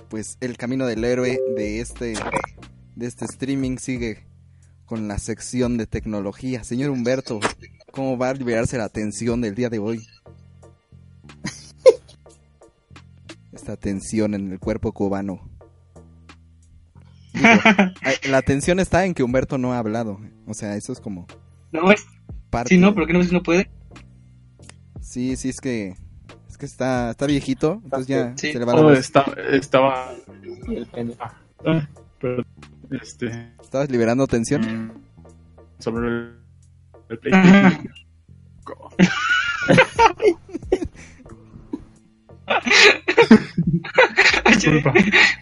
[0.09, 2.13] pues el camino del héroe de este
[2.95, 4.25] de este streaming sigue
[4.85, 6.63] con la sección de tecnología.
[6.63, 7.39] Señor Humberto,
[7.91, 10.07] ¿cómo va a liberarse la atención del día de hoy?
[13.51, 15.56] Esta tensión en el cuerpo cubano.
[17.37, 17.49] Digo,
[18.29, 20.19] la tensión está en que Humberto no ha hablado.
[20.47, 21.27] O sea, eso es como.
[21.71, 22.05] No, es.
[22.49, 22.69] Parte...
[22.75, 23.69] Sí, no, ¿por qué no, no puede?
[25.01, 25.95] Sí, sí, es que.
[26.49, 27.81] Es que está, está viejito.
[27.83, 28.51] Entonces ya Sí.
[28.51, 30.11] se le va la Oh, está- estaba.
[31.65, 31.87] Ah,
[32.19, 32.43] pero,
[33.01, 33.51] este.
[33.61, 34.61] ¿Estabas liberando tensión?
[34.61, 34.91] mm,
[35.79, 36.37] Sobre el,
[37.09, 37.89] el PlayStation.
[44.47, 44.93] Disculpa.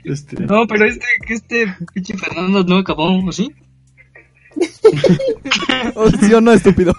[0.04, 3.54] Este, No, pero este, que este pinche Fernando no acabó, ¿o sí?
[5.96, 6.94] Oh, ¿Sí o no, estúpido?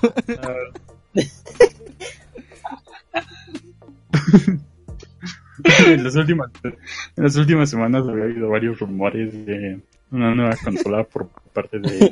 [5.87, 9.81] en, las últimas, en las últimas semanas había habido varios rumores de
[10.11, 12.11] una nueva consola por parte de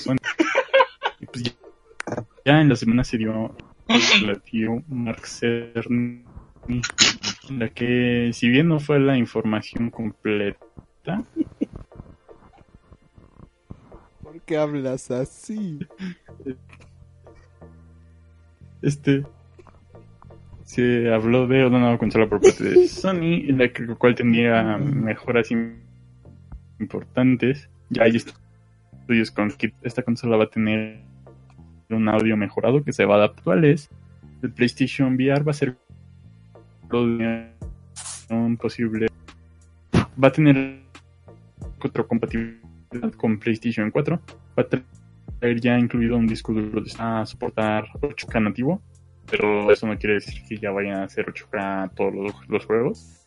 [0.00, 0.16] Sony.
[1.20, 1.52] Y pues ya,
[2.44, 3.54] ya en la semana se dio
[4.22, 6.24] la dio Mark Cerny,
[7.50, 10.58] la que si bien no fue la información completa,
[14.22, 15.78] ¿Por qué hablas así?
[18.82, 19.24] este
[20.64, 24.76] se habló de una nueva consola por parte de Sony, en la que- cual tendría
[24.78, 25.78] mejoras im-
[26.80, 27.70] importantes.
[27.88, 31.02] Ya hay estudios con que esta consola va a tener
[31.88, 33.64] un audio mejorado que se va a adaptar.
[33.64, 35.76] El PlayStation VR va a ser
[36.90, 39.06] un posible
[40.22, 40.80] va a tener
[41.80, 44.20] retrocompatibilidad con PlayStation 4
[44.58, 48.80] va a traer ya incluido un disco duro de a soportar 8K nativo
[49.30, 52.14] pero eso no quiere decir que ya vayan a ser 8K todos
[52.48, 53.24] los, juegos.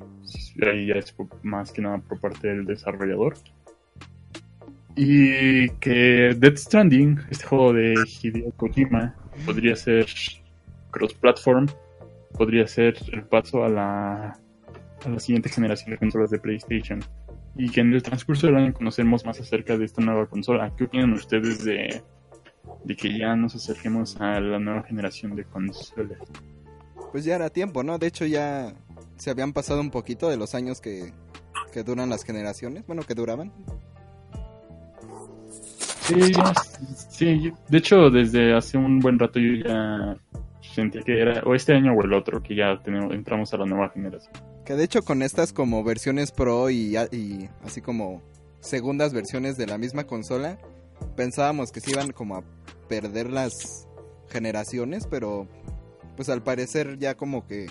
[0.66, 3.36] Ahí ya es más que nada por parte del desarrollador.
[4.95, 10.05] Y que Death Stranding este juego de Hideo Kojima podría ser
[10.91, 11.68] cross-platform
[12.39, 14.39] podría ser el paso a la,
[15.05, 17.03] a la siguiente generación de consolas de PlayStation.
[17.57, 20.73] Y que en el transcurso del año conocemos más acerca de esta nueva consola.
[20.77, 22.01] ¿Qué opinan ustedes de,
[22.85, 26.19] de que ya nos acerquemos a la nueva generación de consolas?
[27.11, 27.97] Pues ya era tiempo, ¿no?
[27.97, 28.73] De hecho ya
[29.17, 31.11] se habían pasado un poquito de los años que,
[31.73, 33.51] que duran las generaciones, bueno, que duraban.
[36.01, 36.53] Sí, ya-
[37.09, 40.15] sí, de hecho desde hace un buen rato yo ya
[40.74, 42.80] sentía que era o este año o el otro que ya
[43.11, 44.32] entramos a la nueva generación.
[44.65, 48.22] Que de hecho con estas como versiones pro y, y así como
[48.59, 50.57] segundas versiones de la misma consola,
[51.15, 52.43] pensábamos que se iban como a
[52.88, 53.88] perder las
[54.30, 55.47] generaciones, pero
[56.15, 57.67] pues al parecer ya como que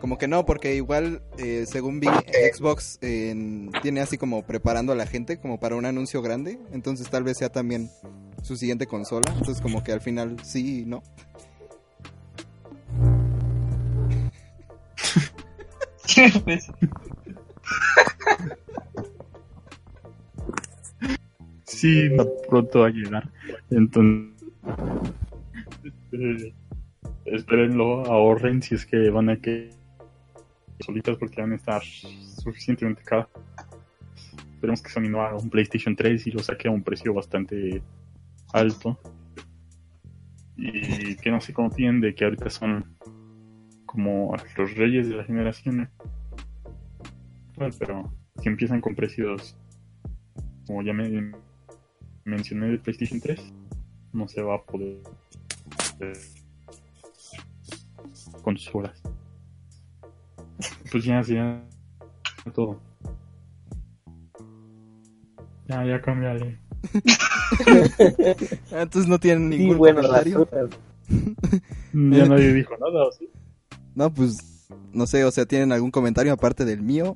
[0.00, 2.08] como que no, porque igual eh, según vi
[2.54, 7.08] Xbox en- tiene así como preparando a la gente como para un anuncio grande, entonces
[7.08, 7.90] tal vez sea también
[8.42, 11.02] su siguiente consola, entonces como que al final sí, ¿no?
[16.44, 16.70] Pues,
[21.64, 22.08] Sí,
[22.48, 23.30] pronto a llegar.
[23.70, 24.32] Entonces,
[26.12, 26.54] eh,
[27.26, 29.70] espérenlo, ahorren si es que van a que
[30.80, 33.28] solitas porque van a estar suficientemente caras.
[34.54, 37.82] Esperemos que Sony no haga un PlayStation 3 y lo saque a un precio bastante
[38.52, 38.98] alto.
[40.56, 42.95] Y que no se confíen de que ahorita son
[43.96, 45.88] como los reyes de la generación
[47.48, 49.56] actual, pero si empiezan con precios
[50.66, 51.32] como ya me
[52.26, 53.40] mencioné de PlayStation 3,
[54.12, 54.98] no se va a poder
[55.78, 56.12] hacer
[58.42, 59.00] consolas.
[60.92, 61.62] Pues ya, ya,
[62.54, 62.78] todo.
[65.68, 66.58] Ya, ya cámbiale.
[68.72, 70.46] Ah, Entonces no tienen Sí, ningún bueno, comentario.
[70.46, 70.70] frutas.
[71.92, 73.28] Ya nadie dijo nada, ¿o sí?
[73.96, 74.36] No, pues
[74.92, 77.14] no sé, o sea, ¿tienen algún comentario aparte del mío?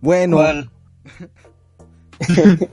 [0.00, 0.70] Bueno, ¿cuál?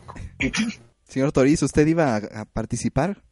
[1.08, 3.24] señor Toriz, ¿usted iba a, a participar?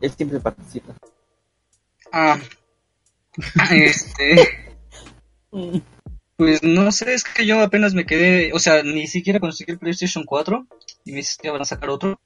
[0.00, 0.94] Él siempre participa.
[2.10, 2.38] Ah,
[3.70, 4.74] este.
[6.36, 9.78] Pues no sé, es que yo apenas me quedé, o sea, ni siquiera conseguí el
[9.78, 10.66] PlayStation 4
[11.04, 12.18] y me dices que van a sacar otro.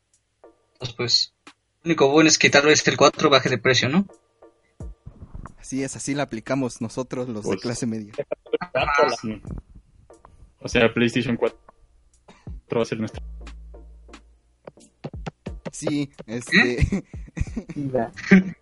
[0.74, 1.34] Entonces, pues,
[1.82, 4.07] lo único bueno es que tal vez el 4 baje de precio, ¿no?
[5.59, 8.12] Así es, así la aplicamos nosotros los de Pues- clase media.
[9.20, 9.40] Sí.
[10.61, 11.59] O sea, PlayStation 4
[12.76, 13.22] va a ser nuestra.
[15.72, 17.04] Sí, este...
[17.74, 18.11] Mira,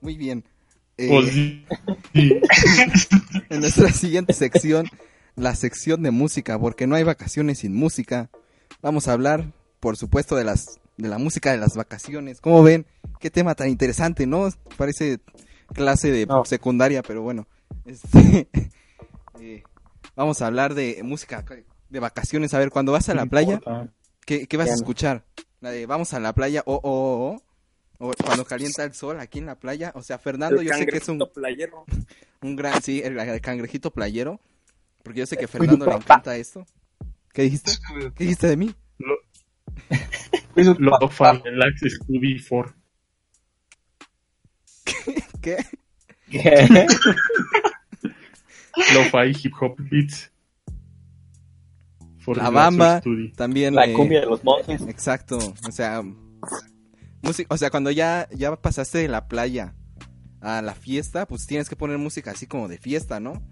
[0.00, 0.44] Muy bien.
[0.98, 1.32] Eh, Pues.
[1.32, 1.64] Sí.
[3.50, 4.86] en nuestra siguiente sección,
[5.36, 8.30] la sección de música, porque no hay vacaciones sin música.
[8.82, 12.40] Vamos a hablar, por supuesto, de las de la música de las vacaciones.
[12.40, 12.86] ¿Cómo ven?
[13.20, 14.48] Qué tema tan interesante, ¿no?
[14.76, 15.20] Parece
[15.74, 16.44] clase de No.
[16.44, 17.46] secundaria, pero bueno.
[17.84, 18.48] Este,
[19.40, 19.62] eh,
[20.14, 21.44] vamos a hablar de música
[21.88, 22.54] de vacaciones.
[22.54, 23.60] A ver, cuando vas a la playa.
[24.24, 25.24] ¿qué, qué vas a escuchar?
[25.60, 27.36] La de vamos a la playa, o, o,
[27.98, 29.92] o, o cuando calienta el sol aquí en la playa.
[29.94, 31.84] O sea, Fernando, El yo sé que es un, cangrejito playero.
[32.42, 34.40] un gran, sí, el, el cangrejito playero.
[35.02, 36.66] Porque yo sé que a Fernando le encanta esto.
[37.32, 37.72] ¿Qué dijiste?
[38.16, 38.74] ¿Qué dijiste de mí?
[38.98, 39.16] Lo,
[40.54, 42.74] pues, lo papá, fan, relax, Scooby 4.
[45.40, 45.56] ¿Qué?
[46.30, 46.86] ¿qué?
[48.94, 50.30] Lo-fi hip hop beats.
[52.18, 53.02] For La bamba.
[53.36, 53.74] También.
[53.74, 54.82] La eh, cumbia de los monjes.
[54.82, 55.38] Exacto.
[55.68, 56.02] O sea,
[57.22, 59.74] música, o sea, cuando ya, ya pasaste de la playa
[60.40, 63.42] a la fiesta, pues tienes que poner música así como de fiesta, ¿no?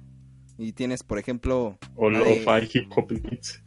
[0.56, 3.62] Y tienes, por ejemplo, O lo-fi hip hop beats.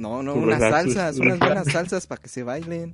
[0.00, 2.92] No, no, unas salsas, unas buenas salsas para que se bailen.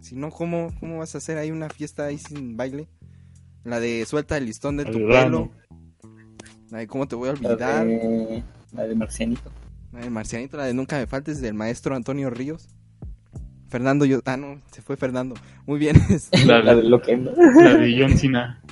[0.00, 2.88] Si no, ¿cómo, ¿cómo vas a hacer ahí una fiesta ahí sin baile?
[3.64, 5.50] La de suelta el listón de tu pelo.
[6.70, 7.86] La de cómo te voy a La olvidar.
[7.86, 9.50] de, la de Marcianito.
[9.92, 12.68] La de Marcianito, la de Nunca me faltes del maestro Antonio Ríos.
[13.68, 14.20] Fernando, yo...
[14.24, 15.34] Ah, no, se fue Fernando.
[15.66, 17.32] Muy bien, este, La, La de Loquendo.
[17.36, 18.62] la de John Cena,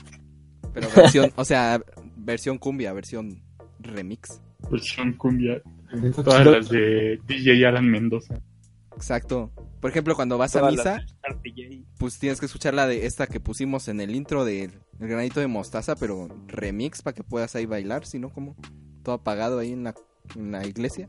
[0.73, 1.81] pero versión, o sea,
[2.17, 3.43] versión cumbia, versión
[3.81, 4.41] remix.
[4.71, 5.61] versión cumbia.
[6.25, 8.41] Todas las de DJ Alan Mendoza.
[8.95, 9.51] Exacto.
[9.81, 11.01] Por ejemplo, cuando vas a misa,
[11.99, 15.39] pues tienes que escuchar la de esta que pusimos en el intro del el granito
[15.39, 18.57] de mostaza, pero remix para que puedas ahí bailar, si no, como
[19.05, 19.95] todo apagado ahí en la,
[20.35, 21.09] en la iglesia.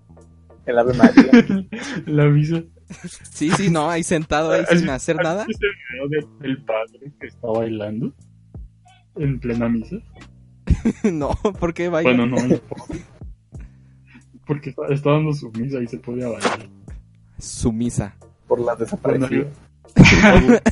[0.67, 1.67] El Ave María.
[2.05, 2.61] La visa.
[3.31, 5.45] Sí, sí, no, ahí sentado ahí sin hacer nada.
[5.47, 8.13] ¿Viste el video de- del padre que está bailando
[9.15, 9.95] en plena misa?
[11.11, 12.11] no, ¿por qué baila?
[12.11, 12.55] Bueno, no.
[14.49, 16.67] Porque está, está dando su misa y se puede bailar.
[17.37, 18.15] Su misa.
[18.47, 18.59] Por.
[19.03, 19.47] Ahí,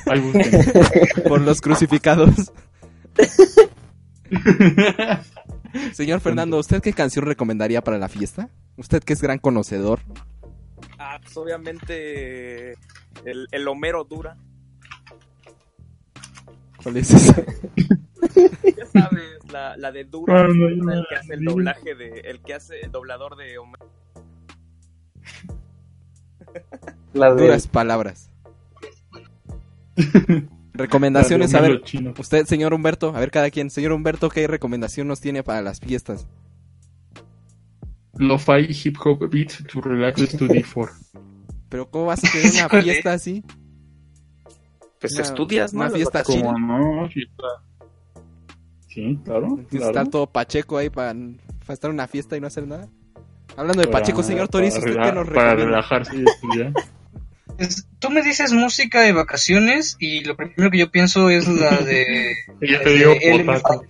[0.08, 0.62] ahí busquen.
[1.28, 2.52] Por los crucificados.
[5.94, 8.50] Señor Fernando, ¿usted qué canción recomendaría para la fiesta?
[8.78, 10.00] Usted que es gran conocedor.
[10.98, 12.72] Ah, pues obviamente
[13.26, 14.38] el, el Homero dura.
[16.82, 17.36] ¿Cuál es esa?
[18.36, 22.42] Ya sabes, la, la de Dura, no, no, el que hace el doblaje de, el
[22.42, 23.90] que hace el doblador de Homero.
[27.14, 28.30] La de Duras palabras.
[30.74, 32.14] Recomendaciones, a ver, chino.
[32.18, 33.72] usted, señor Humberto, a ver cada quien.
[33.72, 36.28] Señor Humberto, ¿qué recomendación nos tiene para las fiestas?
[38.18, 40.92] Lo-fi hip hop beat to relax study for.
[41.70, 43.44] Pero ¿cómo vas a tener una fiesta así?
[45.00, 45.80] Pues Una- estudias, ¿no?
[45.80, 46.24] una Las fiesta.
[46.24, 47.48] Fiesta.
[48.98, 49.60] Sí, claro.
[49.70, 49.86] Claro.
[49.86, 52.88] estar todo pacheco ahí para, para estar en una fiesta y no hacer nada.
[53.56, 56.74] Hablando de Para- Pacheco, señor Toriz, para ¿usted qué nos Para relajarse y estudiar.
[57.60, 61.78] Es- Tú me dices música de vacaciones y lo primero que yo pienso es la
[61.78, 63.84] de Ella te Él me potato.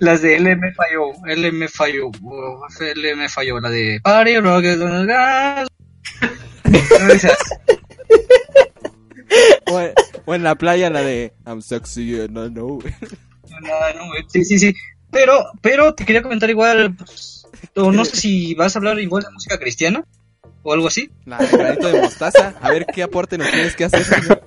[0.00, 2.12] las de LMFAO, uh, LMFAO,
[3.60, 5.68] la de Party Rock is gas.
[7.14, 7.38] Esas.
[9.70, 9.92] O, en-
[10.24, 12.78] o en la playa la de I'm sexy and I know.
[13.60, 14.24] No, no, güey.
[14.28, 14.74] sí, sí, sí.
[15.10, 17.46] Pero, pero te quería comentar igual, pues,
[17.76, 20.04] o no sé si vas a hablar igual de música cristiana
[20.62, 21.10] o algo así.
[21.24, 22.54] La de granito de mostaza.
[22.60, 24.04] A ver qué aporte nos tienes que hacer.
[24.04, 24.42] señor.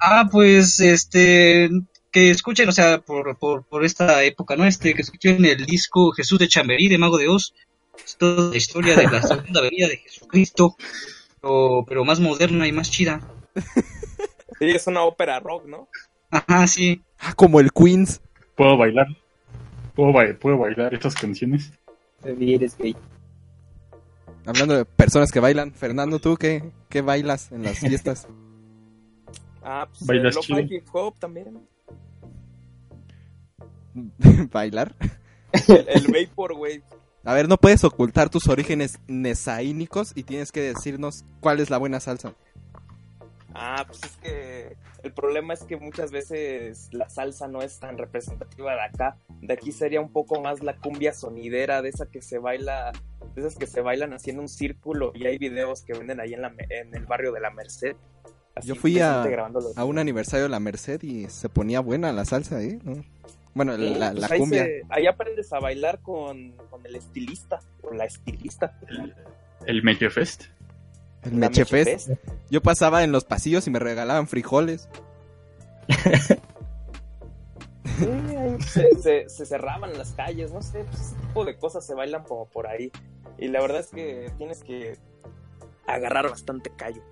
[0.00, 1.70] Ah, pues, este,
[2.10, 4.66] que escuchen, o sea, por, por, por esta época, ¿no?
[4.66, 7.54] Este, que escuchen el disco Jesús de Chamberí, de Mago de Oz.
[8.04, 10.76] Es toda la historia de la segunda venida de Jesucristo,
[11.40, 13.20] pero, pero más moderna y más chida.
[14.58, 15.88] Sí, es una ópera rock, ¿no?
[16.32, 17.02] Ajá, sí.
[17.20, 18.20] Ah, como el Queens.
[18.56, 19.06] ¿Puedo bailar?
[19.94, 21.72] ¿Puedo, ba- ¿Puedo bailar estas canciones?
[22.24, 22.96] eres gay.
[24.46, 25.72] Hablando de personas que bailan.
[25.72, 28.26] Fernando, ¿tú qué, qué bailas en las fiestas?
[29.64, 31.60] Ah, pues ¿Bailas el hip hop también.
[34.50, 34.92] ¿Bailar?
[35.68, 36.82] El, el Vaporwave.
[37.24, 41.78] A ver, no puedes ocultar tus orígenes nesaínicos y tienes que decirnos cuál es la
[41.78, 42.34] buena salsa.
[43.54, 47.98] Ah, pues es que el problema es que muchas veces la salsa no es tan
[47.98, 49.16] representativa de acá.
[49.40, 52.92] De aquí sería un poco más la cumbia sonidera, de esa que se baila,
[53.34, 56.42] de esas que se bailan en un círculo y hay videos que venden ahí en,
[56.42, 57.96] la, me- en el barrio de la Merced.
[58.54, 61.48] Así, Yo fui a, gente grabando los a un aniversario de la Merced y se
[61.48, 62.78] ponía buena la salsa, ¿eh?
[62.84, 63.02] ¿No?
[63.54, 64.64] Bueno, Sí, la, pues la ahí cumbia.
[64.64, 68.78] se- ahí aprendes a bailar con, con el estilista, o la estilista.
[69.66, 70.44] El Meche Fest.
[71.22, 71.34] El.
[71.34, 72.10] Mechefest.
[72.50, 74.88] Yo pasaba en los pasillos y me regalaban frijoles.
[77.98, 78.06] Sí,
[78.36, 81.94] ahí se, se- se cerraban las calles, no sé, pues ese tipo de cosas se
[81.94, 82.90] bailan como por ahí.
[83.38, 84.98] Y la verdad es que tienes que
[85.86, 87.02] agarrar bastante callo.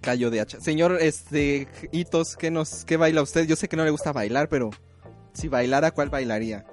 [0.00, 0.60] Callo de hacha.
[0.60, 3.46] Señor, este, Hitos, ¿qué, nos, ¿qué baila usted?
[3.46, 4.70] Yo sé que no le gusta bailar, pero
[5.34, 6.64] si bailara, ¿cuál bailaría?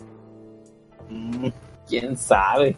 [1.10, 1.48] Mm,
[1.88, 2.78] ¿Quién sabe?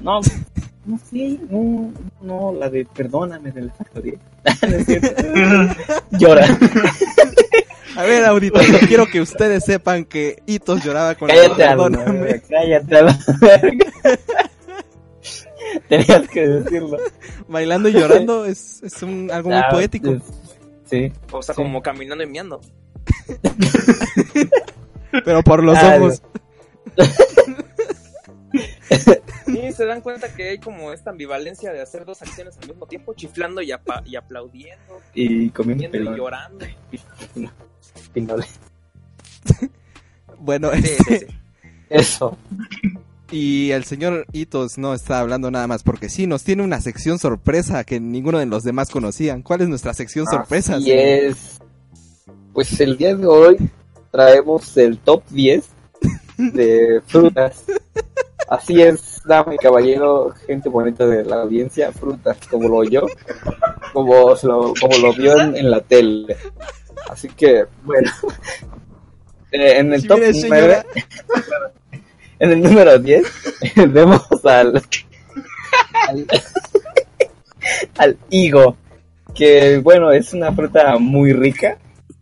[0.00, 0.20] No,
[0.90, 1.92] no sé, no,
[2.22, 4.14] no, la de perdóname de la factoría.
[6.12, 6.46] Llora.
[7.96, 11.84] A ver, auditorio, quiero que ustedes sepan que Hitos lloraba con la Cállate, a la
[11.84, 12.18] Perdóname.
[12.20, 13.86] verga, cállate a la verga.
[15.88, 16.96] Tenías que decirlo.
[17.48, 20.10] Bailando y llorando es, es un, algo muy Ah, poético.
[20.12, 20.22] es-
[20.86, 21.12] Sí.
[21.30, 21.62] O sea, Sí.
[21.62, 22.60] como caminando y miando.
[25.24, 26.22] Pero por los Ah, ojos.
[29.46, 32.86] Sí, se dan cuenta que hay como esta ambivalencia de hacer dos acciones al mismo
[32.86, 36.66] tiempo, chiflando y, apa- y aplaudiendo, Y comiendo y llorando.
[38.12, 38.46] Pinole.
[40.38, 41.26] Bueno, Sí, sí, sí.
[41.90, 42.38] Eso.
[43.32, 47.18] y el señor Hitos no está hablando nada más porque sí, nos tiene una sección
[47.18, 49.42] sorpresa que ninguno de los demás conocían.
[49.42, 50.80] ¿Cuál es nuestra sección sorpresa?
[50.80, 50.96] Señor?
[50.98, 51.58] es.
[52.52, 53.56] Pues el día de hoy
[54.10, 55.64] traemos el top 10
[56.38, 57.64] de frutas.
[58.50, 59.22] Así es.
[59.24, 63.02] dama y caballero, gente bonita de la audiencia, frutas, como lo oyó,
[63.92, 66.36] como, lo, como lo vio en, en la tele.
[67.08, 68.10] Así que, bueno.
[69.52, 70.86] Eh, en el Si top viene, 9, señora.
[72.38, 73.24] en el número 10,
[73.88, 74.80] vemos al,
[76.08, 76.26] al,
[77.98, 78.76] al higo,
[79.34, 81.78] que bueno, es una fruta muy rica.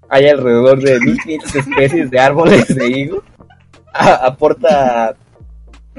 [0.09, 3.22] Hay alrededor de 1500 especies de árboles de higo.
[3.92, 5.14] A- aporta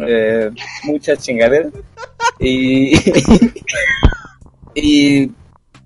[0.07, 0.51] eh,
[0.84, 1.73] muchas chingaderas.
[2.39, 2.93] Y,
[4.76, 5.31] y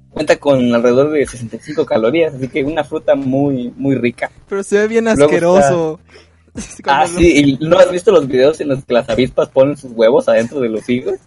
[0.09, 4.31] cuenta con alrededor de 65 calorías, así que una fruta muy, muy rica.
[4.47, 5.99] Pero se ve bien Luego asqueroso.
[6.55, 6.61] Ah,
[7.07, 9.75] Cuando lo- sí, ¿y no has visto los videos en los que las avispas ponen
[9.75, 11.17] sus huevos adentro de los higos?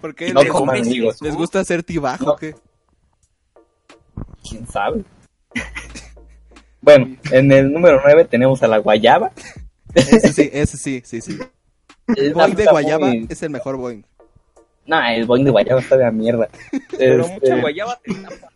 [0.00, 1.20] ¿Por qué No les, coman higos.
[1.22, 2.24] les gusta hacer tibajo?
[2.24, 2.32] No.
[2.34, 2.54] o qué?
[4.48, 5.02] ¿Quién sabe?
[6.80, 9.32] bueno, en el número 9 tenemos a la guayaba.
[9.92, 11.36] Ese sí, ese sí, sí, sí.
[12.08, 14.04] El una boing de guayaba muy- es el mejor boing.
[14.86, 16.48] Nah, el boing de guayaba está de la mierda.
[16.98, 18.50] Pero Este, mucha guayaba te tapa.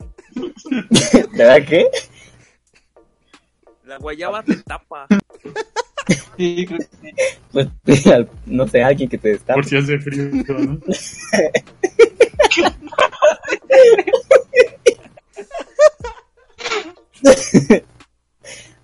[1.37, 1.87] ¿Verdad qué?
[3.87, 5.07] La guayaba te tapa.
[6.37, 7.15] Sí, creo que sí.
[7.53, 7.69] Pues,
[8.47, 9.55] no sé, alguien que te destape.
[9.61, 10.79] Por si hace frío, ¿no?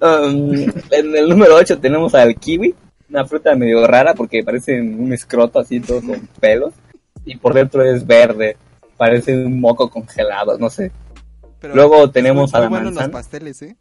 [0.01, 0.53] Um,
[0.91, 2.75] en el número 8 tenemos al kiwi,
[3.15, 6.75] una fruta medio rara porque parece un escroto así todo con pelos
[7.25, 8.57] y por dentro es verde,
[8.97, 10.91] parece un moco congelado, no sé.
[11.61, 13.77] Pero Luego tenemos muy, a la bueno en los pasteles, ¿eh?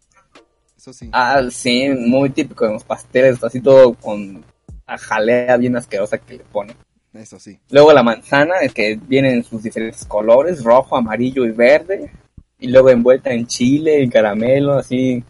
[0.77, 1.09] Eso sí.
[1.11, 4.43] Ah, sí, muy típico en los pasteles, así todo con
[4.87, 6.75] la jalea bien asquerosa que le pone.
[7.13, 7.59] Eso sí.
[7.71, 12.11] Luego la manzana, es que viene en sus diferentes colores, rojo, amarillo y verde.
[12.59, 15.23] Y luego envuelta en chile, en caramelo, así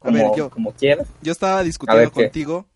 [0.00, 1.08] A como, ver, yo- como quieras.
[1.22, 2.66] Yo estaba A discutiendo contigo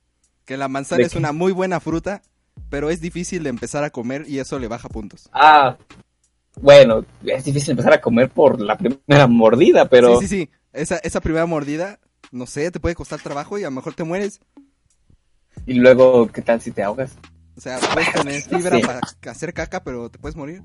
[0.44, 1.18] que la manzana ¿De es qué?
[1.18, 2.22] una muy buena fruta,
[2.70, 5.28] pero es difícil de empezar a comer y eso le baja puntos.
[5.32, 5.76] Ah,
[6.60, 10.50] bueno, es difícil empezar a comer por la primera mordida, pero Sí, sí, sí.
[10.72, 11.98] Esa, esa primera mordida,
[12.32, 14.40] no sé, te puede costar trabajo y a lo mejor te mueres.
[15.66, 17.12] y luego, ¿qué tal si te ahogas?
[17.56, 18.82] O sea, puedes tener fibra Sí.
[18.84, 19.00] para
[19.30, 20.62] hacer caca, pero te puedes morir.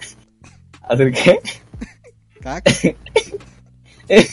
[0.82, 1.38] ¿Hacer qué?
[2.40, 2.70] Caca.
[4.08, 4.26] Eh,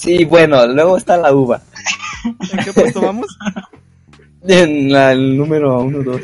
[0.00, 1.62] sí, bueno, luego está la uva.
[2.24, 3.26] ¿En qué puesto vamos?
[4.46, 6.20] En la- el número 1, 2,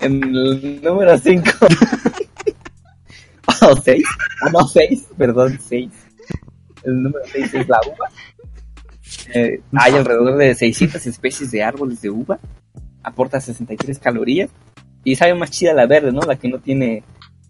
[0.00, 1.42] En el número 5.
[3.62, 4.04] ¿O 6?
[4.42, 5.90] Ah, no, 6, perdón, 6.
[6.84, 8.08] El número 6 es la uva.
[9.34, 12.38] Eh, hay alrededor de 600 especies de árboles de uva.
[13.02, 14.50] Aporta 63 calorías.
[15.04, 16.20] Y sabe más chida la verde, ¿no?
[16.22, 17.02] La que no tiene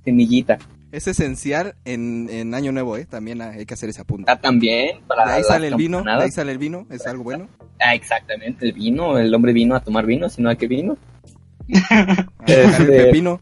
[0.05, 0.59] semillita.
[0.95, 3.05] Es esencial en, en Año Nuevo, ¿eh?
[3.05, 4.31] También hay que hacer ese apunte.
[4.31, 5.01] Ah, también.
[5.09, 7.49] Para De ahí sale el vino, de ahí sale el vino, es algo bueno.
[7.81, 9.19] Ah, exactamente, el vino.
[9.19, 10.97] El hombre vino a tomar vino, si no a qué vino.
[11.91, 13.41] A Este- el pepino.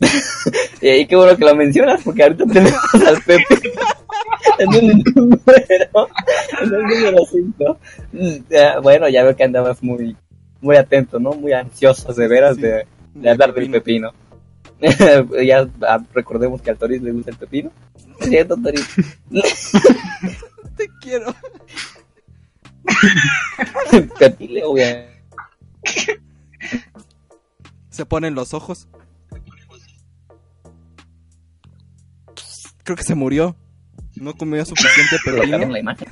[0.80, 3.44] Y ahí qué bueno que lo mencionas, porque ahorita tenemos al Pepe
[4.58, 6.08] en el número,
[6.62, 7.78] en el número 5.
[8.82, 10.16] Bueno, ya veo que andabas muy,
[10.62, 11.32] muy atento, ¿no?
[11.34, 14.12] Muy ansioso de veras Sí, de, de hablar del pepino.
[15.46, 17.70] ya ah, recordemos que al Toris le gusta el pepino.
[18.20, 18.86] Es cierto, Toris.
[20.76, 21.34] Te quiero.
[24.18, 25.22] Pepile, obviamente.
[27.90, 28.88] Se ponen los ojos.
[32.82, 33.56] Creo que se murió.
[34.16, 35.68] No comió suficiente pepino.
[35.68, 36.08] la imagen.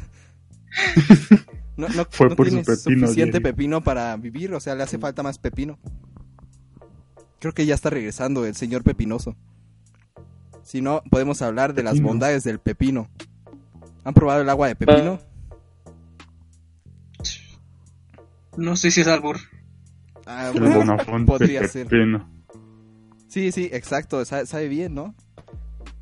[1.77, 4.99] No, no, Fue no por su pepino, suficiente pepino para vivir, o sea, le hace
[4.99, 5.79] falta más pepino.
[7.41, 9.35] Creo que ya está regresando el señor pepinoso.
[10.63, 13.09] Si no, podemos hablar de las bondades del pepino.
[14.05, 15.19] ¿Han probado el agua de pepino?
[18.57, 19.39] No sé si es albur.
[20.27, 20.97] Ah, bueno,
[21.27, 21.89] podría ser.
[23.29, 25.15] Sí, sí, exacto, sabe, sabe bien, ¿no?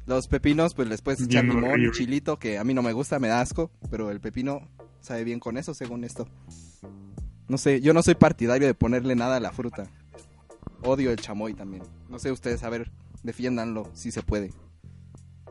[0.07, 1.93] Los pepinos, pues les puedes echar Bien limón, horrible.
[1.93, 4.67] chilito, que a mí no me gusta, me da asco, pero el pepino
[5.01, 6.27] sabe bien con eso, según esto.
[7.47, 9.85] No sé, yo no soy partidario de ponerle nada a la fruta.
[10.83, 11.83] Odio el chamoy también.
[12.09, 12.91] No sé ustedes, a ver,
[13.23, 14.53] defiéndanlo si se puede.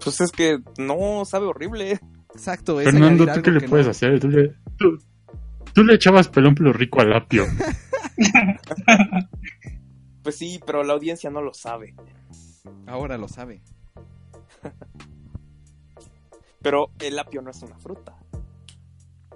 [0.04, 2.00] Pues es que no, sabe horrible.
[2.34, 4.20] Exacto, es Fernando, ¿tú qué le que puedes no- hacer?
[4.20, 5.00] Tú le, tú,
[5.74, 7.46] tú le echabas pelón pelo rico al apio.
[10.24, 11.96] Pues sí, pero la audiencia no lo sabe.
[12.86, 13.62] Ahora lo sabe.
[16.62, 18.18] Pero el apio no es una fruta.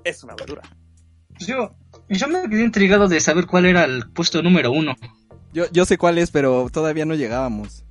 [0.04, 0.64] Es una verdura.
[1.30, 1.74] Pues yo,
[2.10, 4.96] yo me quedé intrigado de saber cuál era el puesto número uno.
[5.54, 7.84] Yo, yo sé cuál es, pero todavía no llegábamos.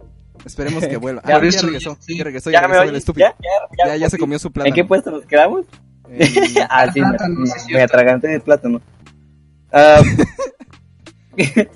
[0.45, 1.23] Esperemos que vuelva.
[1.23, 2.17] Ya Ah, ya regresó, sí.
[2.17, 2.99] ya regresó, ya ¿Ya me regresó el oyes?
[3.03, 3.29] estúpido.
[3.29, 3.37] ¿Ya?
[3.79, 3.87] ¿Ya?
[3.89, 4.75] Ya, ya se comió su ¿En plátano.
[4.75, 5.67] qué puesto nos quedamos?
[6.09, 6.29] En-
[6.71, 8.81] ah, sí, me, sí, me atraganté de plátano.
[9.73, 10.01] Ah,
[11.37, 11.69] ¿Qué?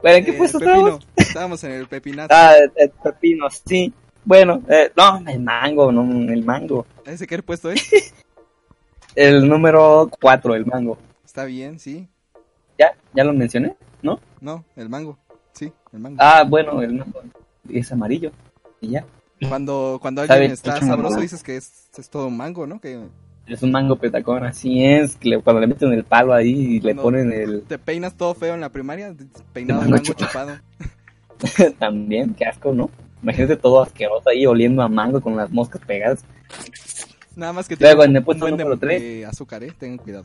[0.00, 1.06] Bueno, ¿En qué Eh, puesto estábamos?
[1.16, 2.28] Estábamos en el pepinazo.
[2.32, 3.92] Ah, el pepino, sí.
[4.24, 6.86] Bueno, eh, no, el mango, no, el mango.
[7.04, 8.14] ¿Ese qué puesto es?
[9.14, 10.98] El número 4, el mango.
[11.24, 12.08] Está bien, sí.
[12.82, 12.94] ¿Ya?
[13.14, 13.76] ¿Ya lo mencioné?
[14.02, 14.18] ¿No?
[14.40, 15.16] No, el mango.
[15.52, 16.16] Sí, el mango.
[16.20, 17.22] Ah, bueno, el mango
[17.70, 18.32] es amarillo.
[18.80, 19.04] Y ya.
[19.48, 22.80] Cuando, cuando Sabe, alguien está sabroso dices que es, es todo un mango, ¿no?
[22.80, 23.00] Que
[23.46, 25.14] Es un mango petacón, así es.
[25.16, 27.62] Que le- cuando le meten el palo ahí y le ponen el.
[27.62, 29.14] te peinas todo feo en la primaria,
[29.52, 30.52] peinado de mango mango chupado.
[31.78, 32.90] También, qué asco, ¿no?
[33.22, 36.24] Imagínate todo asqueroso ahí oliendo a mango con las moscas pegadas.
[37.36, 39.00] Nada más que Luego, en el de, número tres.
[39.00, 39.72] de azúcar, ¿eh?
[39.78, 40.24] Tengan cuidado.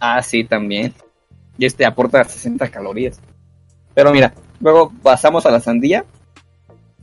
[0.00, 0.94] Ah, sí, también.
[1.60, 3.20] Y este aporta 60 calorías.
[3.92, 6.06] Pero mira, luego pasamos a la sandía.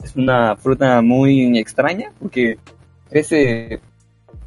[0.03, 2.57] Es una fruta muy extraña porque
[3.07, 3.79] crece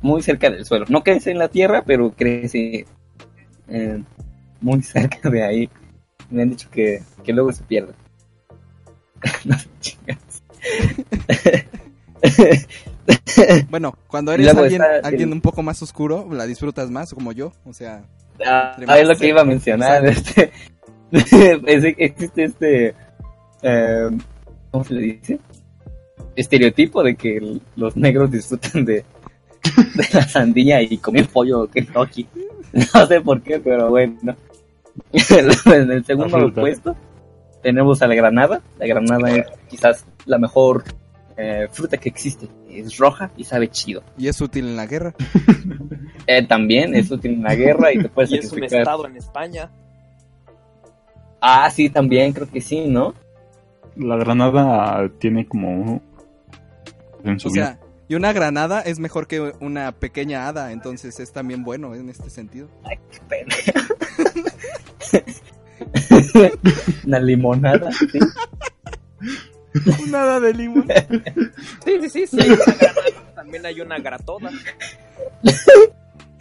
[0.02, 0.84] muy cerca del suelo.
[0.88, 2.86] No crece en la tierra, pero crece
[3.68, 4.02] eh,
[4.60, 5.70] muy cerca de ahí.
[6.28, 7.92] Me han dicho que, que luego se pierde.
[9.44, 9.54] no.
[13.68, 17.30] Bueno, cuando eres alguien, está alguien el- un poco más oscuro, la disfrutas más, como
[17.30, 17.52] yo.
[17.64, 18.02] O sea,
[18.46, 20.04] Ah, es lo que iba a mencionar.
[20.06, 20.50] Este,
[21.12, 22.94] es- existe este.
[23.62, 24.08] eh,
[24.70, 25.38] ¿Cómo se le dice?
[26.36, 28.94] Estereotipo de que el- los negros disfrutan de,
[29.94, 32.26] de la sandía y comer pollo Kentucky.
[32.94, 34.36] No sé por qué, pero bueno.
[35.12, 36.94] en el segundo puesto
[37.62, 38.62] tenemos a la granada.
[38.78, 40.84] La granada es quizás la mejor
[41.40, 42.48] eh, fruta que existe.
[42.68, 44.02] Es roja y sabe chido.
[44.18, 45.14] y es útil en la guerra.
[46.26, 48.80] Eh, también es útil en la guerra y te puedes Y es un sacrificar.
[48.82, 49.70] estado en España.
[51.40, 53.14] Ah, sí, también creo que sí, ¿no?
[53.96, 56.00] La granada tiene como
[57.24, 57.66] en su O vida.
[57.66, 62.10] sea, y una granada es mejor que una pequeña hada, entonces es también bueno en
[62.10, 62.68] este sentido.
[67.06, 68.18] Una limonada, sí.
[70.08, 70.86] Una hada de limón.
[71.84, 72.38] Sí, sí, sí, sí.
[72.40, 74.50] Hay una granada, también hay una gratoda.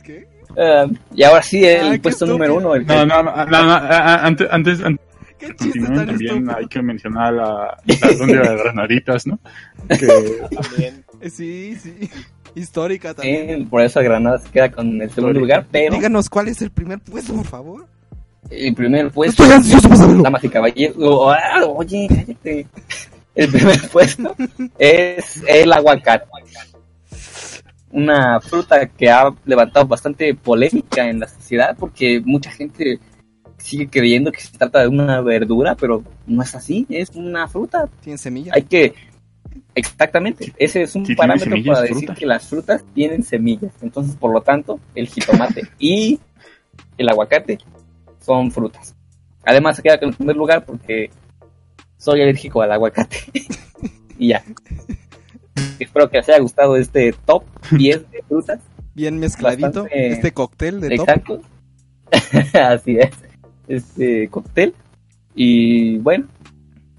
[0.04, 0.28] ¿Qué?
[0.58, 2.76] Ah, y ahora sí, el Ay, puesto número uno.
[2.76, 5.06] El No, no, no, no, no, a- a- antes, antes, antes
[5.38, 6.58] Qué también estúpido.
[6.58, 9.40] hay que mencionar la, la ronda de granaditas, ¿no?
[9.88, 10.08] Que
[10.56, 11.04] También.
[11.22, 12.10] Eh, Sí, sí.
[12.56, 13.60] Histórica también.
[13.60, 16.72] Sí, por eso Granada se queda con el segundo lugar, pero Díganos cuál es el
[16.72, 17.86] primer puesto, por favor.
[18.50, 20.24] el primer puesto, Estoy ansioso por saberlo.
[20.24, 22.68] damas y caballeros, oh, ah, oye, cállate.
[23.40, 24.36] El primer puesto
[24.78, 26.26] es el aguacate.
[27.92, 33.00] Una fruta que ha levantado bastante polémica en la sociedad porque mucha gente
[33.58, 37.90] sigue creyendo que se trata de una verdura, pero no es así, es una fruta.
[38.02, 38.56] Tiene semillas.
[38.56, 38.94] Hay que
[39.74, 42.16] exactamente, ese es un Si parámetro semillas, para decir fruta.
[42.16, 43.72] que las frutas tienen semillas.
[43.82, 46.20] Entonces, por lo tanto, el jitomate y
[46.98, 47.58] el aguacate
[48.20, 48.94] son frutas.
[49.46, 51.10] Además, se queda el primer lugar porque
[52.00, 53.18] soy alérgico al aguacate.
[54.18, 54.44] y ya.
[55.78, 58.60] Espero que les haya gustado este top 10 de frutas.
[58.96, 59.84] Bien mezcladito.
[59.84, 61.10] Bastante- Este cóctel de top.
[61.10, 61.42] Exacto.
[62.60, 63.12] Así es.
[63.68, 64.74] Este cóctel.
[65.36, 66.28] Y bueno,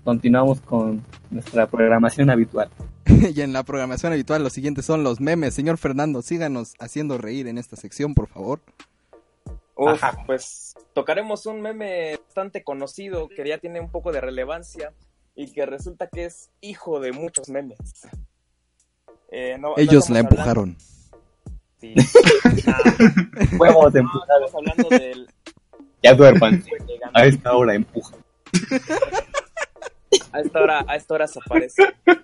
[0.05, 2.71] continuamos con nuestra programación habitual.
[3.35, 5.55] y en la programación habitual, los siguientes son los memes.
[5.55, 8.61] Señor Fernando, síganos haciendo reír en esta sección, por favor.
[9.83, 14.93] Uf, pues tocaremos un meme bastante conocido que ya tiene un poco de relevancia
[15.35, 17.79] y que resulta que es hijo de muchos memes.
[19.31, 20.77] Eh, no- Ellos la hablando- empujaron.
[21.81, 21.95] Sí.
[22.67, 22.79] Ah,
[23.59, 25.29] Huevos estamos hablando del
[26.03, 26.63] Ya duerman.
[27.15, 28.17] A esta hora empuja.
[30.33, 31.83] A esta hora, a esta hora se aparece.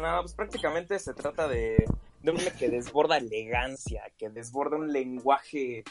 [0.00, 1.84] No, pues prácticamente se trata de,
[2.22, 5.84] de un que desborda elegancia, que desborda un lenguaje,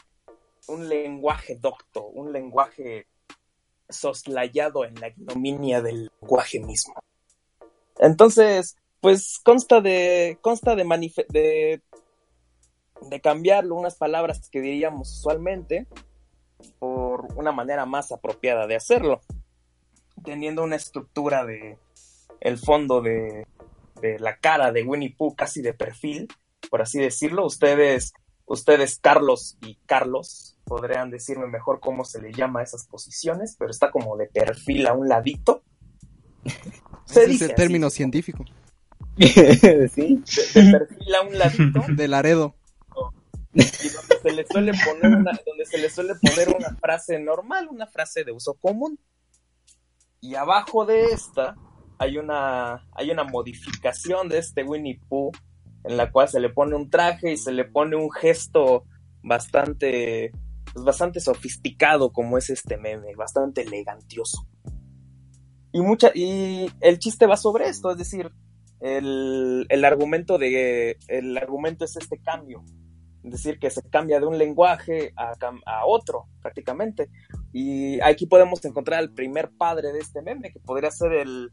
[0.68, 3.06] un lenguaje docto, un lenguaje
[3.88, 6.94] soslayado en la ignominia del lenguaje mismo.
[7.98, 10.84] Entonces, pues consta de, consta de,
[11.28, 11.82] de,
[13.02, 15.86] de cambiarlo unas palabras que diríamos usualmente
[16.78, 19.20] por una manera más apropiada de hacerlo,
[20.22, 21.78] teniendo una estructura de
[22.40, 23.46] el fondo de,
[24.00, 26.28] de la cara de Winnie Pooh casi de perfil,
[26.70, 27.46] por así decirlo.
[27.46, 28.12] Ustedes,
[28.46, 33.70] ustedes Carlos y Carlos podrían decirme mejor cómo se le llama a esas posiciones, pero
[33.70, 35.62] está como de perfil a un ladito.
[37.04, 38.44] Se Ese es el así, término científico.
[39.18, 39.26] sí.
[39.26, 41.84] de, de perfil a un ladito.
[41.94, 42.54] De Laredo.
[43.52, 47.68] y donde se le suele poner una, donde se le suele poner una frase normal,
[47.68, 48.98] una frase de uso común.
[50.20, 51.56] Y abajo de esta
[52.00, 55.32] hay una, hay una modificación de este Winnie Pooh
[55.84, 58.84] en la cual se le pone un traje y se le pone un gesto
[59.22, 60.32] bastante,
[60.72, 64.46] pues, bastante sofisticado como es este meme, bastante elegantioso.
[65.72, 68.30] Y, mucha, y el chiste va sobre esto, es decir,
[68.80, 72.64] el, el argumento de el argumento es este cambio
[73.22, 75.34] es decir que se cambia de un lenguaje a,
[75.66, 77.10] a otro prácticamente
[77.52, 81.52] y aquí podemos encontrar el primer padre de este meme que podría ser el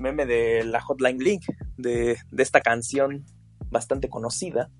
[0.00, 1.42] meme de la Hotline Link
[1.76, 3.24] de, de esta canción
[3.70, 4.70] bastante conocida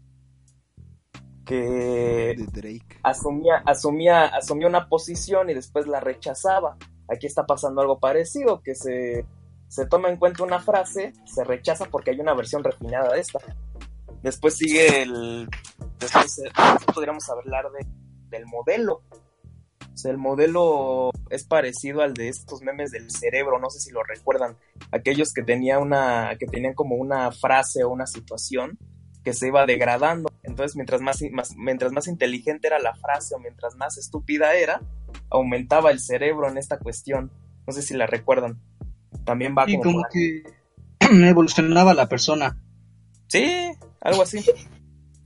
[1.44, 2.98] que De Drake.
[3.02, 6.76] asumía, asumía, asumía una posición y después la rechazaba.
[7.08, 9.26] Aquí está pasando algo parecido, que se,
[9.68, 13.40] se toma en cuenta una frase, se rechaza porque hay una versión refinada de esta.
[14.22, 15.48] Después sigue el...
[16.00, 17.86] Después, eh, después podríamos hablar de,
[18.30, 19.02] del modelo.
[19.94, 23.92] O sea, el modelo es parecido al de estos memes del cerebro, no sé si
[23.92, 24.56] lo recuerdan.
[24.90, 28.76] Aquellos que, tenía una, que tenían como una frase o una situación
[29.22, 30.30] que se iba degradando.
[30.42, 34.82] Entonces, mientras más, más- mientras más inteligente era la frase o mientras más estúpida era,
[35.30, 37.30] aumentaba el cerebro en esta cuestión.
[37.66, 38.60] No sé si la recuerdan.
[39.24, 39.92] También va Y como...
[39.92, 40.42] como que
[41.28, 42.58] evolucionaba la persona.
[43.28, 44.44] Sí, algo así.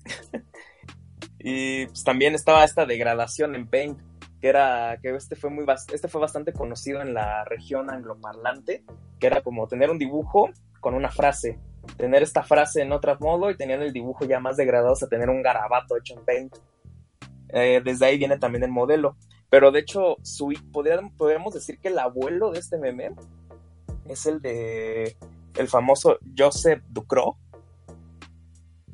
[1.38, 3.98] y pues, también estaba esta degradación en Paint,
[4.40, 8.84] que era que este fue muy este fue bastante conocido en la región angloparlante,
[9.18, 10.50] que era como tener un dibujo
[10.80, 11.58] con una frase,
[11.96, 15.28] tener esta frase en otro modo y tenían el dibujo ya más degradado a tener
[15.28, 16.56] un garabato hecho en Paint.
[17.50, 19.16] Eh, desde ahí viene también el modelo.
[19.50, 23.12] Pero de hecho, su, podríamos, podríamos decir que el abuelo de este meme
[24.06, 25.16] es el de
[25.56, 27.36] el famoso Joseph Ducrot,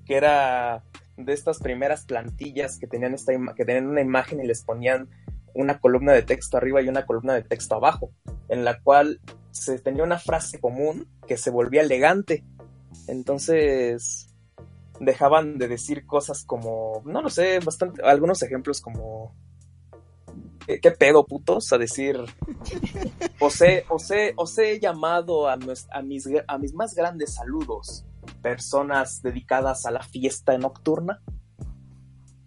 [0.07, 0.83] que era
[1.17, 5.09] de estas primeras plantillas que tenían, esta que tenían una imagen y les ponían
[5.55, 8.11] una columna de texto arriba y una columna de texto abajo,
[8.49, 9.21] en la cual
[9.51, 12.45] se tenía una frase común que se volvía elegante.
[13.09, 14.35] Entonces
[15.01, 19.35] dejaban de decir cosas como, no lo sé, bastante, algunos ejemplos como
[20.67, 21.73] ¿qué, qué pedo putos?
[21.73, 22.19] A decir,
[23.41, 28.05] os he, os he- os he llamado a mis, a mis más grandes saludos,
[28.43, 31.23] personas dedicadas a la fiesta nocturna.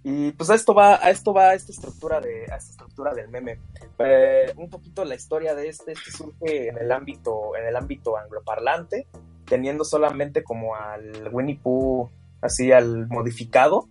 [0.09, 3.27] Y pues a esto va, a esto va esta estructura de, a esta estructura del
[3.27, 3.59] meme.
[3.99, 8.15] Eh, un poquito la historia de este, este surge en el ámbito, en el ámbito
[8.15, 9.05] angloparlante,
[9.43, 12.09] teniendo solamente como al Winnie Pooh,
[12.39, 13.89] así al modificado,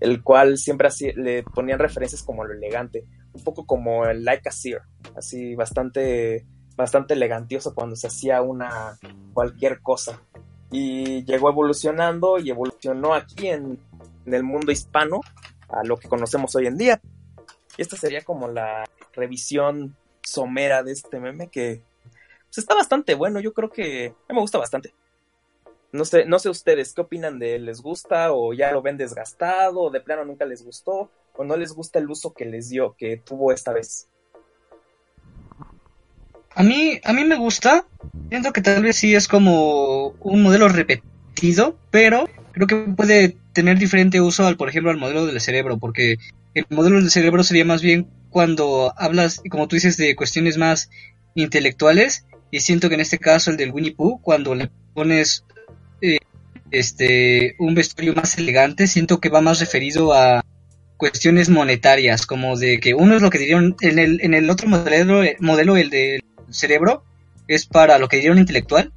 [0.00, 4.50] el cual siempre así le ponían referencias como lo elegante, un poco como el Like
[4.50, 4.82] a Seer,
[5.16, 6.44] así bastante,
[6.76, 8.98] bastante elegantioso cuando se hacía una
[9.32, 10.20] cualquier cosa.
[10.70, 13.78] Y llegó evolucionando y evolucionó aquí en,
[14.26, 15.22] en el mundo hispano
[15.68, 17.00] a lo que conocemos hoy en día.
[17.76, 21.82] Y esta sería como la revisión somera de este meme que
[22.46, 23.40] pues, está bastante bueno.
[23.40, 24.94] Yo creo que a mí me gusta bastante.
[25.92, 27.66] No sé, no sé ustedes qué opinan de él.
[27.66, 31.56] ¿Les gusta o ya lo ven desgastado o de plano nunca les gustó o no
[31.56, 34.08] les gusta el uso que les dio, que tuvo esta vez?
[36.54, 37.84] A mí, a mí me gusta.
[38.28, 43.78] Siento que tal vez sí es como un modelo repetido, pero creo que puede tener
[43.78, 46.16] diferente uso al, por ejemplo, al modelo del cerebro, porque
[46.54, 50.90] el modelo del cerebro sería más bien cuando hablas, como tú dices, de cuestiones más
[51.34, 55.44] intelectuales, y siento que en este caso el del Winnie Pooh, cuando le pones
[56.02, 56.18] eh,
[56.70, 60.44] este un vestuario más elegante, siento que va más referido a
[60.96, 64.68] cuestiones monetarias, como de que uno es lo que dirían en el, en el otro
[64.68, 67.04] modelo, modelo el del cerebro,
[67.48, 68.92] es para lo que diría un intelectual,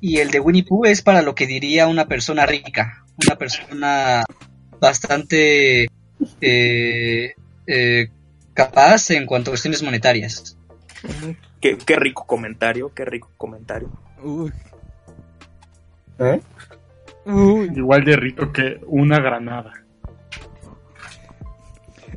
[0.00, 4.24] y el de Winnie Pooh es para lo que diría una persona rica, una persona
[4.80, 5.86] bastante
[6.40, 7.34] eh,
[7.66, 8.08] eh,
[8.52, 10.56] capaz en cuanto a cuestiones monetarias.
[11.60, 13.90] Qué, qué rico comentario, qué rico comentario.
[14.22, 14.52] Uy,
[16.18, 16.40] ¿Eh?
[17.26, 17.70] uy.
[17.74, 19.72] Igual de rico que una granada.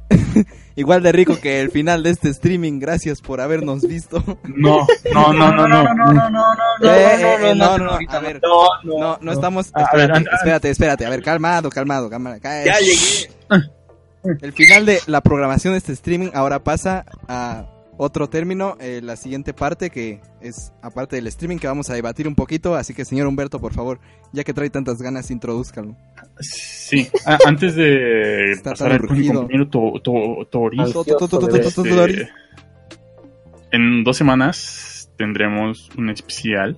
[0.77, 2.79] Igual de rico que el final de este streaming.
[2.79, 4.23] Gracias por habernos visto.
[4.43, 5.83] No, no, no, no, no.
[5.83, 9.31] no, no, no, Eh, eh, eh, no, no, no, ahorita a ver, No, no, no
[9.31, 9.71] estamos.
[9.75, 11.05] Espérate, espérate.
[11.05, 12.37] A ver, calmado, calmado, calmado.
[12.43, 13.31] Ya llegué.
[14.41, 17.65] El final de la programación de este streaming ahora pasa a
[17.97, 22.27] otro término, eh, la siguiente parte que es aparte del streaming que vamos a debatir
[22.27, 23.99] un poquito, así que señor Humberto, por favor,
[24.31, 25.95] ya que trae tantas ganas, introdúzcalo.
[26.39, 27.07] Sí,
[27.45, 29.41] antes de Está pasar al con mi urgido.
[29.41, 30.69] compañero To- To- To-
[31.57, 32.29] este,
[33.71, 36.77] en dos semanas tendremos un especial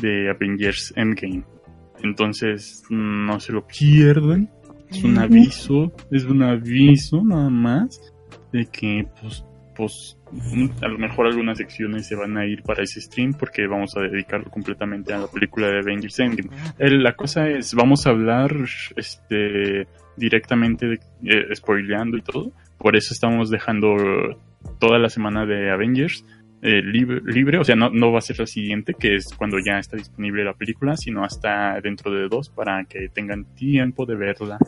[0.00, 1.44] de Avengers Endgame.
[2.02, 4.48] Entonces, no se lo pierdan.
[4.90, 8.00] Es un aviso, es un aviso nada más
[8.52, 9.44] de que, pues,
[9.78, 13.66] pues mm, a lo mejor algunas secciones se van a ir para ese stream porque
[13.66, 16.50] vamos a dedicarlo completamente a la película de Avengers Endgame.
[16.78, 18.54] El- la cosa es, vamos a hablar
[18.96, 19.86] este
[20.16, 22.52] directamente de, eh, spoileando y todo.
[22.76, 23.94] Por eso estamos dejando
[24.80, 26.24] toda la semana de Avengers
[26.60, 29.58] eh, libre, libre, o sea, no, no va a ser la siguiente, que es cuando
[29.64, 34.16] ya está disponible la película, sino hasta dentro de dos para que tengan tiempo de
[34.16, 34.58] verla.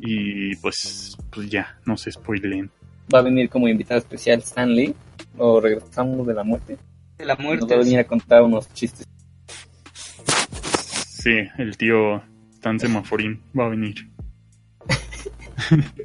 [0.00, 2.70] Y pues, pues ya, no se spoilen.
[3.12, 4.94] Va a venir como invitado especial Stan Lee.
[5.38, 6.76] O regresamos de la muerte.
[7.18, 7.66] De la Nos muerte.
[7.74, 9.06] va a venir a contar unos chistes.
[11.08, 12.22] Sí, el tío
[12.54, 14.10] Stan Semaforín va a venir.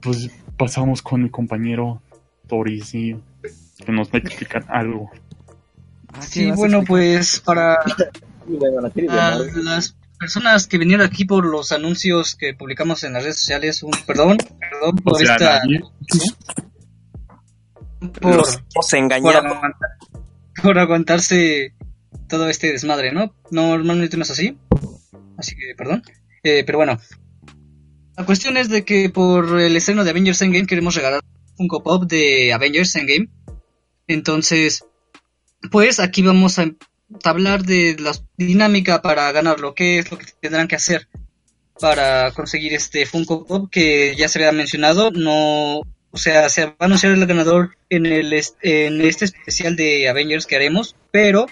[0.00, 2.02] pues pasamos con mi compañero
[2.46, 3.16] Toris y
[3.84, 5.10] que nos va a explicar algo.
[6.12, 6.86] Ah, ¿qué Sí, bueno, explicar?
[6.86, 7.78] pues para
[9.64, 13.90] las personas que vinieron aquí por los anuncios que publicamos en las redes sociales, un
[14.06, 15.60] perdón, perdón O por sea, esta...
[15.60, 15.82] nadie-
[18.20, 18.84] por- Los por,
[19.36, 19.98] aguantar-
[20.62, 21.74] por aguantarse
[22.28, 23.34] todo este desmadre, ¿no?
[23.50, 24.58] Normalmente no es así,
[25.38, 26.02] así que perdón.
[26.42, 26.98] Eh, pero bueno,
[28.16, 31.82] la cuestión es de que por el estreno de Avengers Endgame queremos regalar un Funko
[31.82, 33.28] Pop de Avengers Endgame.
[34.06, 34.84] Entonces,
[35.70, 36.66] pues aquí vamos a
[37.22, 41.08] hablar de la dinámica para ganarlo, qué es lo que tendrán que hacer
[41.80, 46.76] para conseguir este Funko Pop que ya se había mencionado, no, o sea, se va
[46.78, 48.32] a anunciar el ganador en el
[48.62, 51.46] en este especial de Avengers que haremos, pero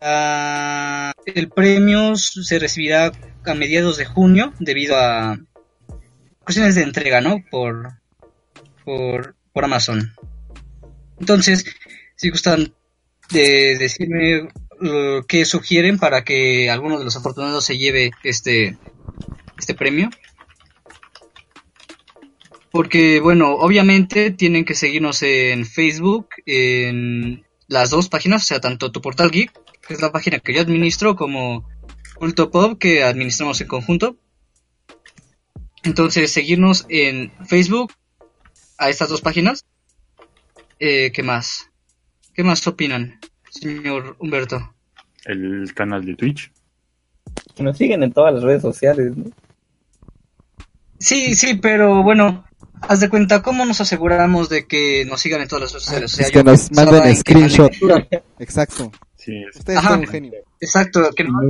[0.00, 3.12] ah, el premio se recibirá
[3.44, 5.38] a mediados de junio debido a
[6.44, 7.44] cuestiones de entrega, ¿no?
[7.50, 8.02] Por
[8.84, 10.14] por, por Amazon.
[11.20, 11.64] Entonces,
[12.16, 12.74] si gustan
[13.32, 14.48] de decirme
[14.80, 18.76] lo que sugieren para que alguno de los afortunados se lleve este
[19.58, 20.10] este premio.
[22.70, 28.90] Porque, bueno, obviamente tienen que seguirnos en Facebook, en las dos páginas, o sea, tanto
[28.92, 29.52] tu portal geek,
[29.86, 31.68] que es la página que yo administro, como
[32.14, 34.16] Culto Pop, que administramos en conjunto.
[35.82, 37.92] Entonces, seguirnos en Facebook,
[38.78, 39.66] a estas dos páginas.
[40.78, 41.71] Eh, ¿Qué más?
[42.34, 43.18] ¿Qué más opinan,
[43.50, 44.74] señor Humberto?
[45.24, 46.50] el canal de Twitch.
[47.54, 49.26] Que nos siguen en todas las redes sociales, ¿no?
[50.98, 52.44] Sí, sí, pero bueno,
[52.80, 56.12] haz de cuenta, ¿cómo nos aseguramos de que nos sigan en todas las redes sociales?
[56.12, 57.72] O sea, es que nos manden que screenshot.
[58.40, 58.90] Exacto.
[59.16, 59.90] Sí, es- Ustedes Ajá.
[59.90, 60.32] son un genio.
[60.60, 61.40] Exacto, que, no-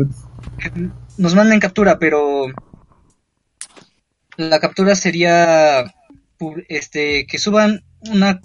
[0.58, 2.46] que nos manden captura, pero
[4.36, 5.84] la captura sería
[6.68, 8.40] este que suban una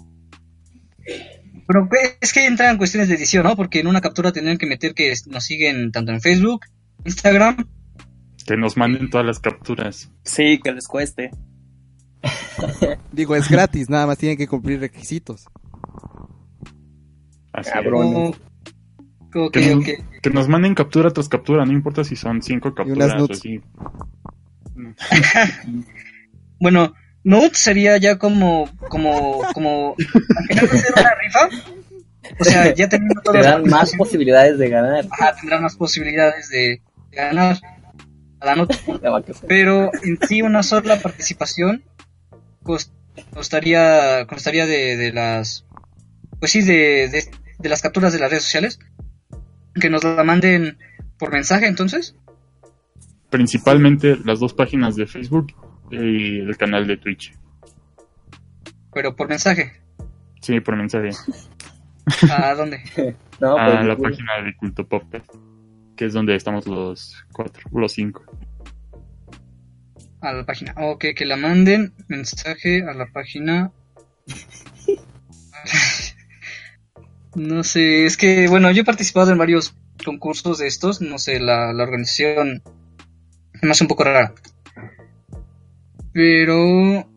[1.68, 1.88] pero
[2.20, 3.54] es que entran cuestiones de edición, ¿no?
[3.54, 6.62] Porque en una captura tendrían que meter que nos siguen tanto en Facebook,
[7.04, 7.68] Instagram,
[8.46, 10.10] que nos manden todas las capturas.
[10.24, 11.30] Sí, que les cueste.
[13.12, 15.44] Digo, es gratis, nada más tienen que cumplir requisitos.
[17.52, 18.14] Así Cabrón.
[18.16, 18.34] o-
[19.46, 23.20] ok, Que nos, que nos manden captura tras captura, no importa si son cinco capturas
[23.20, 23.60] o así.
[26.60, 26.92] Bueno,
[27.24, 31.48] Note sería ya como, como, como, al final de ser una rifa,
[32.38, 35.06] o sea, ya teniendo Te todas las más posibilidades de ganar.
[35.10, 36.80] Ajá, tendrán más posibilidades de,
[37.10, 37.58] de ganar
[38.40, 38.76] a la nota.
[39.48, 41.82] Pero en sí una sola participación
[42.62, 42.90] cos-
[43.34, 45.66] costaría, costaría de, de las,
[46.38, 47.28] pues sí, de, de,
[47.58, 48.78] de las capturas de las redes sociales,
[49.74, 50.78] que nos la manden
[51.18, 52.14] por mensaje entonces.
[53.30, 55.52] Principalmente las dos páginas de Facebook
[55.90, 57.32] y el canal de Twitch.
[58.92, 59.72] Pero por mensaje.
[60.40, 61.10] Sí, por mensaje.
[62.30, 62.82] ¿A dónde?
[63.40, 65.32] No, a pues, la página de Culto Podcast,
[65.96, 68.24] que es donde estamos los cuatro, los cinco.
[70.20, 70.74] A la página.
[70.76, 73.70] Ok, que la manden mensaje a la página.
[77.34, 81.00] No sé, es que, bueno, yo he participado en varios concursos de estos.
[81.00, 82.62] No sé, la, la organización
[83.62, 84.34] me hace un poco rara.
[86.18, 87.08] Pero.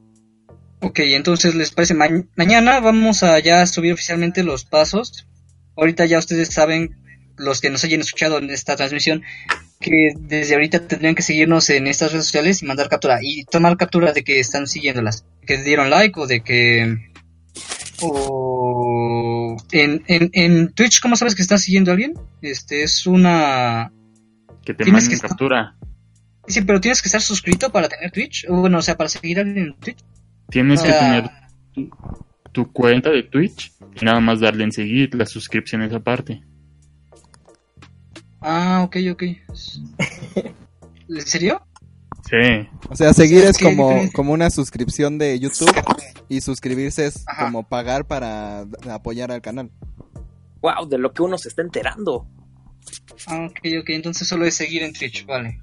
[0.83, 1.95] Ok, entonces, ¿les parece?
[1.95, 5.27] Ma- mañana vamos a ya subir oficialmente los pasos.
[5.75, 6.95] Ahorita ya ustedes saben,
[7.35, 9.23] los que nos hayan escuchado en esta transmisión,
[9.79, 13.75] que desde ahorita tendrían que seguirnos en estas redes sociales y mandar captura y tomar
[13.75, 16.97] captura de que están siguiéndolas, que dieron like o de que
[18.01, 22.13] o en, en, en Twitch, ¿cómo sabes que están siguiendo a alguien?
[22.43, 23.91] Este es una
[24.63, 25.75] Que te manden que estar- captura.
[26.47, 29.39] Sí, pero tienes que estar suscrito para tener Twitch, o bueno, o sea, para seguir
[29.39, 30.03] a alguien en Twitch.
[30.49, 31.29] Tienes que tener
[31.73, 31.89] tu,
[32.51, 36.41] tu cuenta de Twitch y nada más darle en seguir las suscripciones aparte.
[38.41, 39.23] Ah, ok, ok.
[41.09, 41.61] ¿En serio?
[42.29, 42.67] Sí.
[42.89, 45.71] O sea, seguir es ¿Qué como, como una suscripción de YouTube
[46.27, 47.45] y suscribirse es Ajá.
[47.45, 49.69] como pagar para apoyar al canal.
[50.61, 52.27] Wow, de lo que uno se está enterando.
[53.27, 55.61] Ah, ok, ok, entonces solo es seguir en Twitch, vale.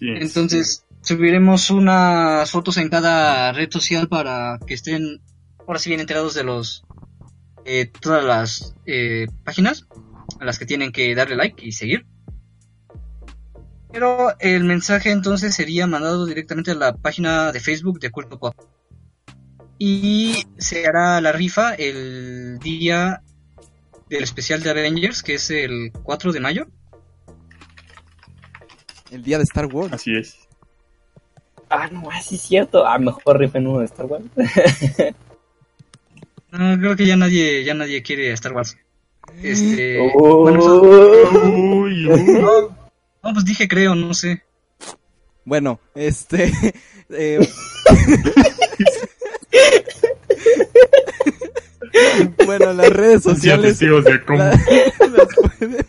[0.00, 0.06] Sí.
[0.16, 5.20] Entonces, subiremos unas fotos en cada red social para que estén,
[5.66, 6.84] ahora sí bien enterados de los,
[7.64, 9.86] eh, todas las eh, páginas
[10.40, 12.06] a las que tienen que darle like y seguir.
[13.92, 18.54] Pero el mensaje entonces sería mandado directamente a la página de Facebook de Culto Pop.
[19.78, 23.22] Y se hará la rifa el día
[24.08, 26.66] del especial de Avengers, que es el 4 de mayo.
[29.10, 29.92] El día de Star Wars.
[29.92, 30.36] Así es.
[31.68, 32.86] Ah, no, así es cierto.
[32.86, 34.24] Ah, mejor rifen uno de Star Wars.
[36.52, 38.76] No, creo que ya nadie, ya nadie quiere a Star Wars.
[39.40, 40.40] Este, Oh.
[40.42, 42.22] bueno, pues, Uy, uy.
[42.40, 42.62] no,
[43.22, 44.42] no, pues dije creo, no sé.
[45.44, 46.52] Bueno, este...
[47.10, 47.38] eh,
[52.46, 53.78] bueno, las redes Ya sociales...
[53.78, 54.38] testigos de cómo.
[54.38, 55.28] la- las
[55.58, 55.86] pueden.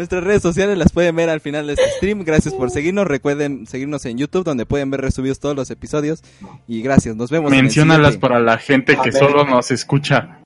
[0.00, 2.24] Nuestras redes sociales las pueden ver al final de este stream.
[2.24, 3.06] Gracias por seguirnos.
[3.06, 6.22] Recuerden seguirnos en YouTube, donde pueden ver resubidos todos los episodios.
[6.66, 7.50] Y gracias, nos vemos.
[7.50, 10.40] Menciónalas para la gente que solo nos escucha.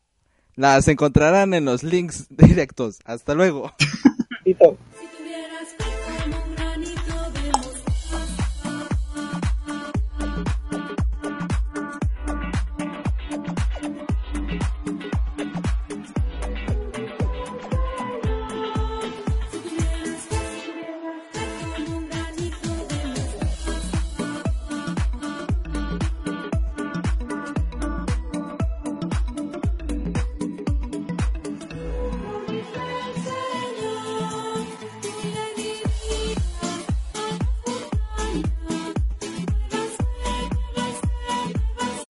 [0.56, 2.98] Las encontrarán en los links directos.
[3.05, 3.72] Hasta luego.